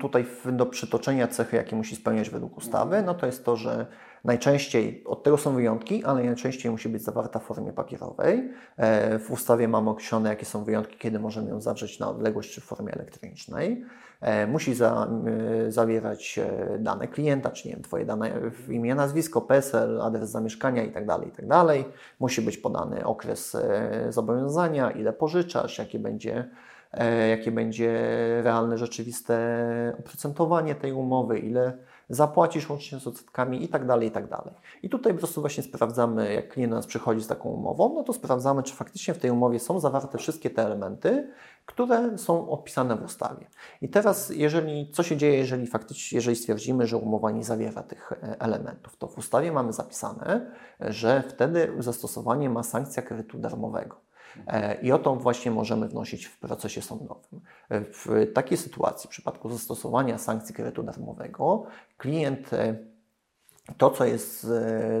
tutaj 0.00 0.26
do 0.52 0.66
przytoczenia 0.66 1.28
cechy, 1.28 1.56
jakie 1.56 1.76
musi 1.76 1.96
spełniać 1.96 2.30
według 2.30 2.56
ustawy, 2.56 3.02
no 3.02 3.14
to 3.14 3.26
jest 3.26 3.44
to, 3.44 3.56
że 3.56 3.86
najczęściej, 4.24 5.04
od 5.06 5.22
tego 5.22 5.38
są 5.38 5.54
wyjątki, 5.54 6.04
ale 6.04 6.24
najczęściej 6.24 6.72
musi 6.72 6.88
być 6.88 7.02
zawarta 7.02 7.38
w 7.38 7.42
formie 7.42 7.72
papierowej. 7.72 8.50
E, 8.76 9.18
W 9.18 9.30
ustawie 9.30 9.68
mamy 9.68 9.90
określone, 9.90 10.28
jakie 10.28 10.46
są 10.46 10.64
wyjątki, 10.64 10.96
kiedy 10.98 11.18
możemy 11.18 11.50
ją 11.50 11.60
zawrzeć 11.60 11.98
na 11.98 12.10
odległość 12.10 12.54
czy 12.54 12.60
w 12.60 12.64
formie 12.64 12.92
elektronicznej. 12.92 13.84
E, 14.20 14.46
Musi 14.46 14.74
za, 14.74 15.08
y, 15.66 15.72
zawierać 15.72 16.38
e, 16.38 16.78
dane 16.78 17.08
klienta, 17.08 17.50
czy 17.50 17.68
nie 17.68 17.74
wiem, 17.74 17.82
Twoje 17.82 18.04
dane, 18.04 18.32
imię, 18.68 18.94
nazwisko, 18.94 19.40
PESEL, 19.40 20.00
adres 20.02 20.30
zamieszkania 20.30 20.84
itd., 20.84 21.14
itd. 21.24 21.64
Musi 22.20 22.42
być 22.42 22.58
podany 22.58 23.04
okres 23.04 23.54
e, 23.54 24.06
zobowiązania, 24.12 24.90
ile 24.90 25.12
pożyczasz, 25.12 25.78
jakie 25.78 25.98
będzie, 25.98 26.36
e, 26.36 26.48
jakie 27.28 27.52
będzie 27.52 27.92
realne, 28.42 28.78
rzeczywiste 28.78 29.36
oprocentowanie 29.98 30.74
tej 30.74 30.92
umowy, 30.92 31.38
ile 31.38 31.78
zapłacisz 32.08 32.70
łącznie 32.70 33.00
z 33.00 33.06
odsetkami 33.06 33.64
i 33.64 33.68
tak 33.68 33.86
dalej, 33.86 34.08
i 34.08 34.10
tak 34.10 34.28
dalej. 34.28 34.54
I 34.82 34.88
tutaj 34.88 35.12
po 35.12 35.18
prostu 35.18 35.40
właśnie 35.40 35.62
sprawdzamy, 35.62 36.34
jak 36.34 36.48
klient 36.48 36.70
do 36.70 36.76
nas 36.76 36.86
przychodzi 36.86 37.22
z 37.22 37.26
taką 37.26 37.48
umową, 37.48 37.94
no 37.94 38.02
to 38.02 38.12
sprawdzamy, 38.12 38.62
czy 38.62 38.74
faktycznie 38.74 39.14
w 39.14 39.18
tej 39.18 39.30
umowie 39.30 39.60
są 39.60 39.80
zawarte 39.80 40.18
wszystkie 40.18 40.50
te 40.50 40.64
elementy, 40.64 41.30
które 41.66 42.18
są 42.18 42.50
opisane 42.50 42.96
w 42.96 43.04
ustawie. 43.04 43.46
I 43.82 43.88
teraz, 43.88 44.30
jeżeli, 44.30 44.90
co 44.90 45.02
się 45.02 45.16
dzieje, 45.16 45.38
jeżeli 45.38 45.66
faktycznie, 45.66 46.16
jeżeli 46.16 46.36
stwierdzimy, 46.36 46.86
że 46.86 46.96
umowa 46.96 47.30
nie 47.30 47.44
zawiera 47.44 47.82
tych 47.82 48.12
e, 48.12 48.36
elementów, 48.40 48.96
to 48.96 49.08
w 49.08 49.18
ustawie 49.18 49.52
mamy 49.52 49.72
zapisane, 49.72 50.50
że 50.80 51.22
wtedy 51.28 51.72
zastosowanie 51.78 52.50
ma 52.50 52.62
sankcja 52.62 53.02
kredytu 53.02 53.38
darmowego. 53.38 54.07
E, 54.46 54.80
I 54.80 54.92
o 54.92 54.98
to 54.98 55.16
właśnie 55.16 55.50
możemy 55.50 55.88
wnosić 55.88 56.24
w 56.26 56.38
procesie 56.38 56.82
sądowym. 56.82 57.40
E, 57.68 57.80
W 57.80 58.32
takiej 58.34 58.58
sytuacji, 58.58 59.08
w 59.08 59.10
przypadku 59.10 59.50
zastosowania 59.50 60.18
sankcji 60.18 60.54
kredytu 60.54 60.82
darmowego, 60.82 61.66
klient 61.96 62.52
e, 62.52 62.76
to, 63.76 63.90
co 63.90 64.04
jest 64.04 64.46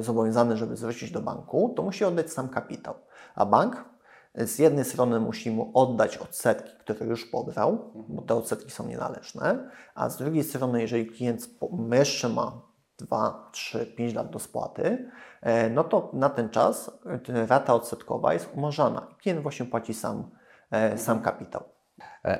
zobowiązany, 0.00 0.56
żeby 0.56 0.76
zwrócić 0.76 1.10
do 1.10 1.20
banku, 1.20 1.72
to 1.76 1.82
musi 1.82 2.04
oddać 2.04 2.32
sam 2.32 2.48
kapitał. 2.48 2.94
A 3.34 3.46
bank 3.46 3.84
z 4.34 4.58
jednej 4.58 4.84
strony 4.84 5.20
musi 5.20 5.50
mu 5.50 5.70
oddać 5.74 6.16
odsetki, 6.16 6.70
które 6.80 7.06
już 7.06 7.26
pobrał, 7.26 7.92
bo 8.08 8.22
te 8.22 8.34
odsetki 8.34 8.70
są 8.70 8.86
nienależne, 8.86 9.70
a 9.94 10.10
z 10.10 10.16
drugiej 10.16 10.44
strony, 10.44 10.80
jeżeli 10.80 11.06
klient 11.06 11.50
jeszcze 11.92 12.28
ma 12.28 12.67
2, 12.98 13.48
3, 13.52 13.86
5 13.86 14.14
lat 14.14 14.30
do 14.30 14.38
spłaty, 14.38 15.10
e, 15.42 15.70
no 15.70 15.84
to 15.84 16.10
na 16.12 16.28
ten 16.28 16.48
czas 16.48 17.00
e, 17.28 17.46
rata 17.46 17.74
odsetkowa 17.74 18.32
jest 18.32 18.50
umorzana. 18.54 19.06
Klient 19.22 19.42
właśnie 19.42 19.66
płaci 19.66 19.94
sam, 19.94 20.30
e, 20.70 20.98
sam 20.98 21.20
kapitał. 21.20 21.62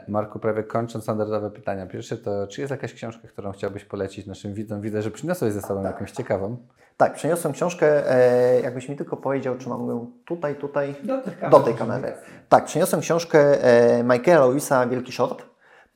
Marku, 0.09 0.39
prawie 0.39 0.63
kończąc 0.63 1.05
standardowe 1.05 1.51
pytania. 1.51 1.87
Pierwsze 1.87 2.17
to, 2.17 2.47
czy 2.47 2.61
jest 2.61 2.71
jakaś 2.71 2.95
książka, 2.95 3.29
którą 3.29 3.53
chciałbyś 3.53 3.85
polecić 3.85 4.27
naszym 4.27 4.55
widzom? 4.55 4.81
Widzę, 4.81 5.03
że 5.03 5.11
przyniosłeś 5.11 5.53
ze 5.53 5.63
sobą 5.63 5.83
jakąś 5.83 6.11
ciekawą. 6.11 6.57
Tak, 6.97 7.15
przeniosłem 7.15 7.53
książkę, 7.55 8.03
jakbyś 8.63 8.89
mi 8.89 8.97
tylko 8.97 9.17
powiedział, 9.17 9.59
czy 9.59 9.69
mam 9.69 9.89
ją 9.89 10.13
tutaj, 10.25 10.55
tutaj, 10.55 10.95
do 11.51 11.61
tej 11.61 11.75
kamery. 11.75 12.13
Tak, 12.49 12.65
przeniosłem 12.65 13.01
książkę 13.03 13.59
Michaela 14.05 14.47
Lewisa 14.47 14.87
Wielki 14.87 15.13
Short. 15.13 15.48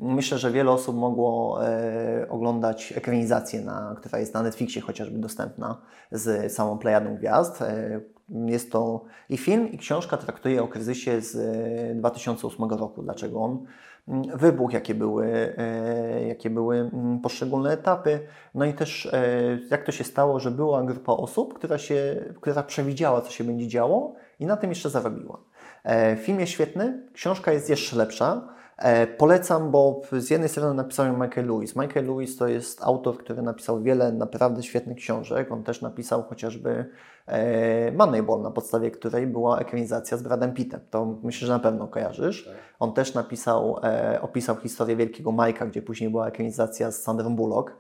Myślę, 0.05 0.39
że 0.39 0.51
wiele 0.51 0.71
osób 0.71 0.97
mogło 0.97 1.59
e, 1.67 2.27
oglądać 2.29 2.93
ekranizację, 2.97 3.61
na, 3.61 3.95
która 3.99 4.19
jest 4.19 4.35
na 4.35 4.43
Netflixie 4.43 4.83
chociażby 4.83 5.19
dostępna 5.19 5.81
z 6.13 6.53
samą 6.53 6.79
plejadą 6.79 7.17
gwiazd. 7.17 7.63
E, 7.63 8.01
jest 8.47 8.73
to 8.73 9.05
i 9.29 9.37
film, 9.37 9.73
i 9.73 9.79
książka 9.79 10.17
traktuje 10.17 10.63
o 10.63 10.69
kryzysie 10.69 11.21
z 11.21 11.37
e, 11.37 11.95
2008 11.95 12.71
roku. 12.71 13.03
Dlaczego 13.03 13.41
on 13.41 13.67
mm, 14.09 14.39
wybuchł, 14.39 14.73
jakie 14.73 14.95
były, 14.95 15.55
e, 15.59 16.27
jakie 16.29 16.51
były 16.51 16.77
mm, 16.77 17.21
poszczególne 17.21 17.73
etapy. 17.73 18.21
No 18.55 18.65
i 18.65 18.75
też 18.75 19.07
e, 19.07 19.59
jak 19.71 19.85
to 19.85 19.93
się 19.93 20.05
stało, 20.05 20.41
że 20.41 20.51
była 20.51 20.83
grupa 20.83 21.13
osób, 21.13 21.55
która, 21.55 21.79
się, 21.79 22.25
która 22.41 22.63
przewidziała, 22.63 23.21
co 23.21 23.31
się 23.31 23.45
będzie 23.45 23.69
działo 23.69 24.15
i 24.41 24.47
na 24.47 24.57
tym 24.57 24.71
jeszcze 24.71 24.91
zarobiła. 24.91 25.39
E, 25.85 26.17
Film 26.17 26.41
jest 26.41 26.53
świetny, 26.53 27.09
książka 27.13 27.53
jest 27.53 27.71
jeszcze 27.71 27.97
lepsza. 27.97 28.49
E, 28.79 29.07
Polecam, 29.07 29.71
bo 29.71 30.01
z 30.13 30.31
jednej 30.31 30.49
strony 30.49 30.75
napisał 30.75 31.07
ją 31.07 31.13
Michael 31.13 31.47
Lewis. 31.47 31.77
Michael 31.77 32.07
Lewis 32.07 32.37
to 32.37 32.49
jest 32.49 32.83
autor, 32.83 33.19
który 33.19 33.43
napisał 33.43 33.83
wiele 33.83 34.13
naprawdę 34.13 34.63
świetnych 34.63 34.97
książek. 34.97 35.53
On 35.53 35.63
też 35.63 35.83
napisał 35.83 36.23
chociażby 36.23 36.91
e, 37.27 37.93
Moneyball, 37.93 38.43
na 38.43 38.51
podstawie 38.51 38.91
której 38.91 39.27
była 39.27 39.59
ekranizacja 39.59 40.17
z 40.17 40.23
Bradem 40.23 40.55
Pittem. 40.55 40.81
To 40.91 41.19
myślę, 41.23 41.47
że 41.47 41.53
na 41.53 41.59
pewno 41.59 41.89
kojarzysz. 41.89 42.51
On 42.79 42.93
też 42.93 43.15
napisał, 43.15 43.79
e, 43.83 44.19
opisał 44.23 44.57
historię 44.57 44.97
Wielkiego 44.97 45.33
Majka, 45.33 45.67
gdzie 45.67 45.83
później 45.83 46.11
była 46.11 46.29
ekranizacja 46.29 46.91
z 46.91 47.03
Sandrą 47.03 47.37
Bullock 47.37 47.77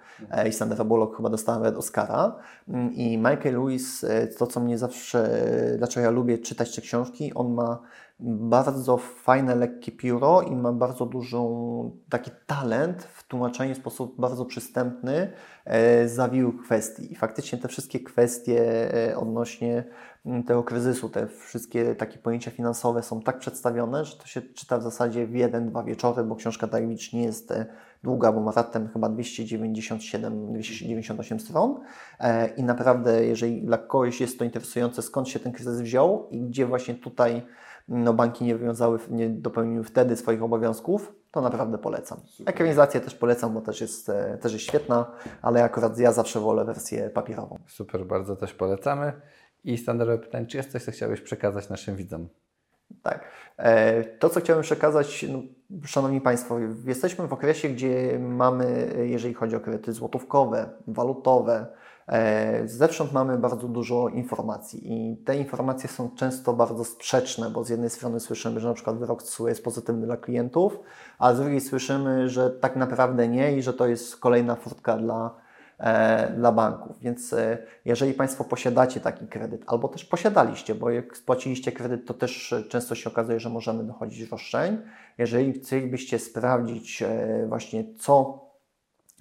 i 0.48 0.52
Sandra 0.52 0.84
Bullock 0.84 1.16
chyba 1.16 1.28
dostała 1.28 1.58
nawet 1.58 1.76
Oscara. 1.76 2.36
Mm, 2.68 2.92
I 2.92 3.18
Michael 3.18 3.54
Lewis, 3.54 4.06
to 4.38 4.46
co 4.46 4.60
mnie 4.60 4.78
zawsze, 4.78 5.28
dlaczego 5.78 6.04
ja 6.04 6.10
lubię 6.10 6.38
czytać 6.38 6.76
te 6.76 6.82
książki, 6.82 7.34
on 7.34 7.54
ma 7.54 7.82
bardzo 8.24 8.98
fajne, 8.98 9.54
lekkie 9.54 9.92
pióro 9.92 10.42
i 10.42 10.56
ma 10.56 10.72
bardzo 10.72 11.06
dużą 11.06 11.42
taki 12.08 12.30
talent 12.46 13.02
w 13.02 13.28
tłumaczeniu 13.28 13.74
w 13.74 13.78
sposób 13.78 14.20
bardzo 14.20 14.44
przystępny 14.44 15.32
e, 15.64 16.08
zawiłych 16.08 16.62
kwestii. 16.62 17.12
I 17.12 17.16
faktycznie 17.16 17.58
te 17.58 17.68
wszystkie 17.68 18.00
kwestie 18.00 18.90
e, 19.10 19.16
odnośnie 19.16 19.84
tego 20.46 20.62
kryzysu, 20.62 21.08
te 21.08 21.26
wszystkie 21.26 21.94
takie 21.94 22.18
pojęcia 22.18 22.50
finansowe 22.50 23.02
są 23.02 23.22
tak 23.22 23.38
przedstawione, 23.38 24.04
że 24.04 24.16
to 24.16 24.26
się 24.26 24.42
czyta 24.42 24.78
w 24.78 24.82
zasadzie 24.82 25.26
w 25.26 25.34
jeden, 25.34 25.70
dwa 25.70 25.82
wieczory, 25.82 26.24
bo 26.24 26.36
książka 26.36 26.78
licznie 26.78 27.20
nie 27.20 27.26
jest 27.26 27.50
e, 27.50 27.66
długa, 28.02 28.32
bo 28.32 28.40
ma 28.40 28.52
raptem 28.52 28.88
chyba 28.88 29.08
297-298 29.08 31.38
stron 31.38 31.80
E, 32.20 32.48
i 32.48 32.62
naprawdę, 32.62 33.26
jeżeli 33.26 33.62
dla 33.62 33.78
kogoś 33.78 34.20
jest 34.20 34.38
to 34.38 34.44
interesujące, 34.44 35.02
skąd 35.02 35.28
się 35.28 35.38
ten 35.38 35.52
kryzys 35.52 35.80
wziął 35.80 36.28
i 36.30 36.40
gdzie 36.40 36.66
właśnie 36.66 36.94
tutaj 36.94 37.42
no, 37.88 38.12
banki 38.14 38.44
nie 38.44 38.56
wywiązały, 38.56 38.98
nie 39.10 39.28
dopełniły 39.28 39.84
wtedy 39.84 40.16
swoich 40.16 40.42
obowiązków, 40.42 41.12
to 41.30 41.40
naprawdę 41.40 41.78
polecam. 41.78 42.18
Ekranizację 42.46 43.00
też 43.00 43.14
polecam, 43.14 43.54
bo 43.54 43.60
też 43.60 43.80
jest, 43.80 44.08
e, 44.08 44.38
też 44.40 44.52
jest 44.52 44.64
świetna, 44.64 45.12
ale 45.42 45.64
akurat 45.64 45.98
ja 45.98 46.12
zawsze 46.12 46.40
wolę 46.40 46.64
wersję 46.64 47.10
papierową. 47.10 47.58
Super, 47.66 48.06
bardzo 48.06 48.36
też 48.36 48.54
polecamy. 48.54 49.12
I 49.64 49.78
standardowe 49.78 50.18
pytanie, 50.18 50.46
czy 50.46 50.56
jest 50.56 50.72
coś, 50.72 50.84
co 50.84 50.92
chciałbyś 50.92 51.20
przekazać 51.20 51.68
naszym 51.68 51.96
widzom? 51.96 52.28
Tak. 53.02 53.24
E, 53.56 54.04
To, 54.04 54.28
co 54.30 54.40
chciałem 54.40 54.62
przekazać, 54.62 55.26
no, 55.28 55.38
Szanowni 55.86 56.20
Państwo, 56.20 56.58
jesteśmy 56.86 57.28
w 57.28 57.32
okresie, 57.32 57.68
gdzie 57.68 58.18
mamy, 58.18 58.94
jeżeli 59.02 59.34
chodzi 59.34 59.56
o 59.56 59.60
kredyty 59.60 59.92
złotówkowe, 59.92 60.70
walutowe, 60.86 61.54
e, 61.56 61.66
zewsząd 62.64 63.12
mamy 63.12 63.38
bardzo 63.38 63.68
dużo 63.68 64.08
informacji 64.08 64.92
i 64.92 65.16
te 65.16 65.36
informacje 65.36 65.88
są 65.88 66.10
często 66.16 66.52
bardzo 66.52 66.84
sprzeczne, 66.84 67.50
bo 67.50 67.64
z 67.64 67.68
jednej 67.68 67.90
strony 67.90 68.20
słyszymy, 68.20 68.60
że 68.60 68.68
na 68.68 68.74
przykład 68.74 68.98
wyrok 68.98 69.22
TSUE 69.22 69.48
jest 69.48 69.64
pozytywny 69.64 70.06
dla 70.06 70.16
klientów, 70.16 70.80
a 71.18 71.34
z 71.34 71.40
drugiej 71.40 71.60
słyszymy, 71.60 72.28
że 72.28 72.50
tak 72.50 72.76
naprawdę 72.76 73.28
nie 73.28 73.56
i 73.56 73.62
że 73.62 73.72
to 73.72 73.86
jest 73.86 74.16
kolejna 74.16 74.54
furtka 74.56 74.96
dla 74.96 75.30
e, 75.78 76.32
dla 76.36 76.52
banków. 76.52 76.98
Więc 77.00 77.32
e, 77.32 77.58
jeżeli 77.84 78.14
Państwo 78.14 78.44
posiadacie 78.44 79.00
taki 79.00 79.26
kredyt, 79.26 79.62
albo 79.66 79.88
też 79.88 80.04
posiadaliście, 80.04 80.74
bo 80.74 80.90
jak 80.90 81.16
spłaciliście 81.16 81.72
kredyt, 81.72 82.06
to 82.06 82.14
też 82.14 82.52
e, 82.52 82.62
często 82.62 82.94
się 82.94 83.10
okazuje, 83.10 83.40
że 83.40 83.50
możemy 83.50 83.84
dochodzić 83.84 84.30
roszczeń. 84.30 84.78
Jeżeli 85.18 85.52
chcielibyście 85.52 86.18
sprawdzić 86.18 87.02
e, 87.02 87.46
właśnie, 87.48 87.84
co 87.98 88.40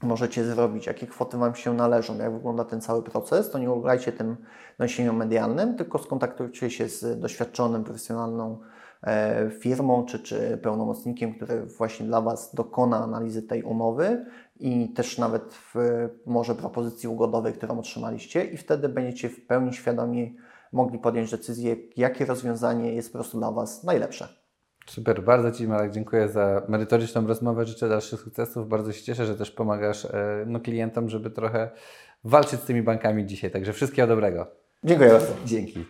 możecie 0.04 0.46
zrobić, 0.46 0.86
jakie 0.88 1.08
kwoty 1.08 1.38
Wam 1.38 1.56
się 1.56 1.74
należą, 1.74 2.18
jak 2.18 2.34
wygląda 2.34 2.66
ten 2.66 2.82
cały 2.82 3.04
proces, 3.04 3.52
to 3.52 3.60
nie 3.60 3.72
ulegajcie 3.72 4.12
tym 4.12 4.38
doniesieniom 4.78 5.16
medialnym, 5.16 5.78
tylko 5.78 6.00
skontaktujcie 6.00 6.70
się 6.70 6.90
z 6.90 7.20
doświadczonym, 7.20 7.84
profesjonalną 7.84 8.60
e, 9.04 9.52
firmą 9.60 10.06
czy, 10.06 10.20
czy 10.20 10.60
pełnomocnikiem, 10.64 11.36
który 11.36 11.66
właśnie 11.66 12.06
dla 12.06 12.22
Was 12.22 12.56
dokona 12.56 13.04
analizy 13.04 13.44
tej 13.44 13.64
umowy 13.64 14.26
i 14.60 14.94
też 14.94 15.18
nawet 15.18 15.54
w 15.54 15.76
może 16.26 16.56
propozycji 16.56 17.10
ugodowej, 17.10 17.54
którą 17.54 17.80
otrzymaliście 17.80 18.46
i 18.46 18.58
wtedy 18.58 18.90
będziecie 18.90 19.30
w 19.30 19.46
pełni 19.46 19.74
świadomi 19.74 20.36
mogli 20.72 21.00
podjąć 21.00 21.32
decyzję, 21.32 21.76
jakie 21.98 22.26
rozwiązanie 22.26 22.94
jest 22.94 23.12
po 23.12 23.18
prostu 23.18 23.38
dla 23.38 23.52
Was 23.52 23.84
najlepsze. 23.84 24.41
Super, 24.92 25.24
bardzo 25.24 25.52
Ci 25.52 25.68
Marek 25.68 25.92
dziękuję 25.92 26.30
za 26.30 26.62
merytoryczną 26.68 27.28
rozmowę. 27.28 27.66
Życzę 27.66 27.90
dalszych 27.90 28.20
sukcesów. 28.20 28.70
Bardzo 28.70 28.92
się 28.92 29.04
cieszę, 29.04 29.26
że 29.26 29.36
też 29.36 29.52
pomagasz 29.52 30.06
e, 30.06 30.44
no, 30.48 30.60
klientom, 30.60 31.10
żeby 31.10 31.30
trochę 31.30 31.70
walczyć 32.24 32.60
z 32.60 32.64
tymi 32.64 32.82
bankami 32.82 33.26
dzisiaj. 33.26 33.52
Także 33.52 33.74
wszystkiego 33.74 34.08
dobrego. 34.08 34.48
Dziękuję 34.84 35.10
bardzo. 35.10 35.34
Dzięki. 35.46 35.86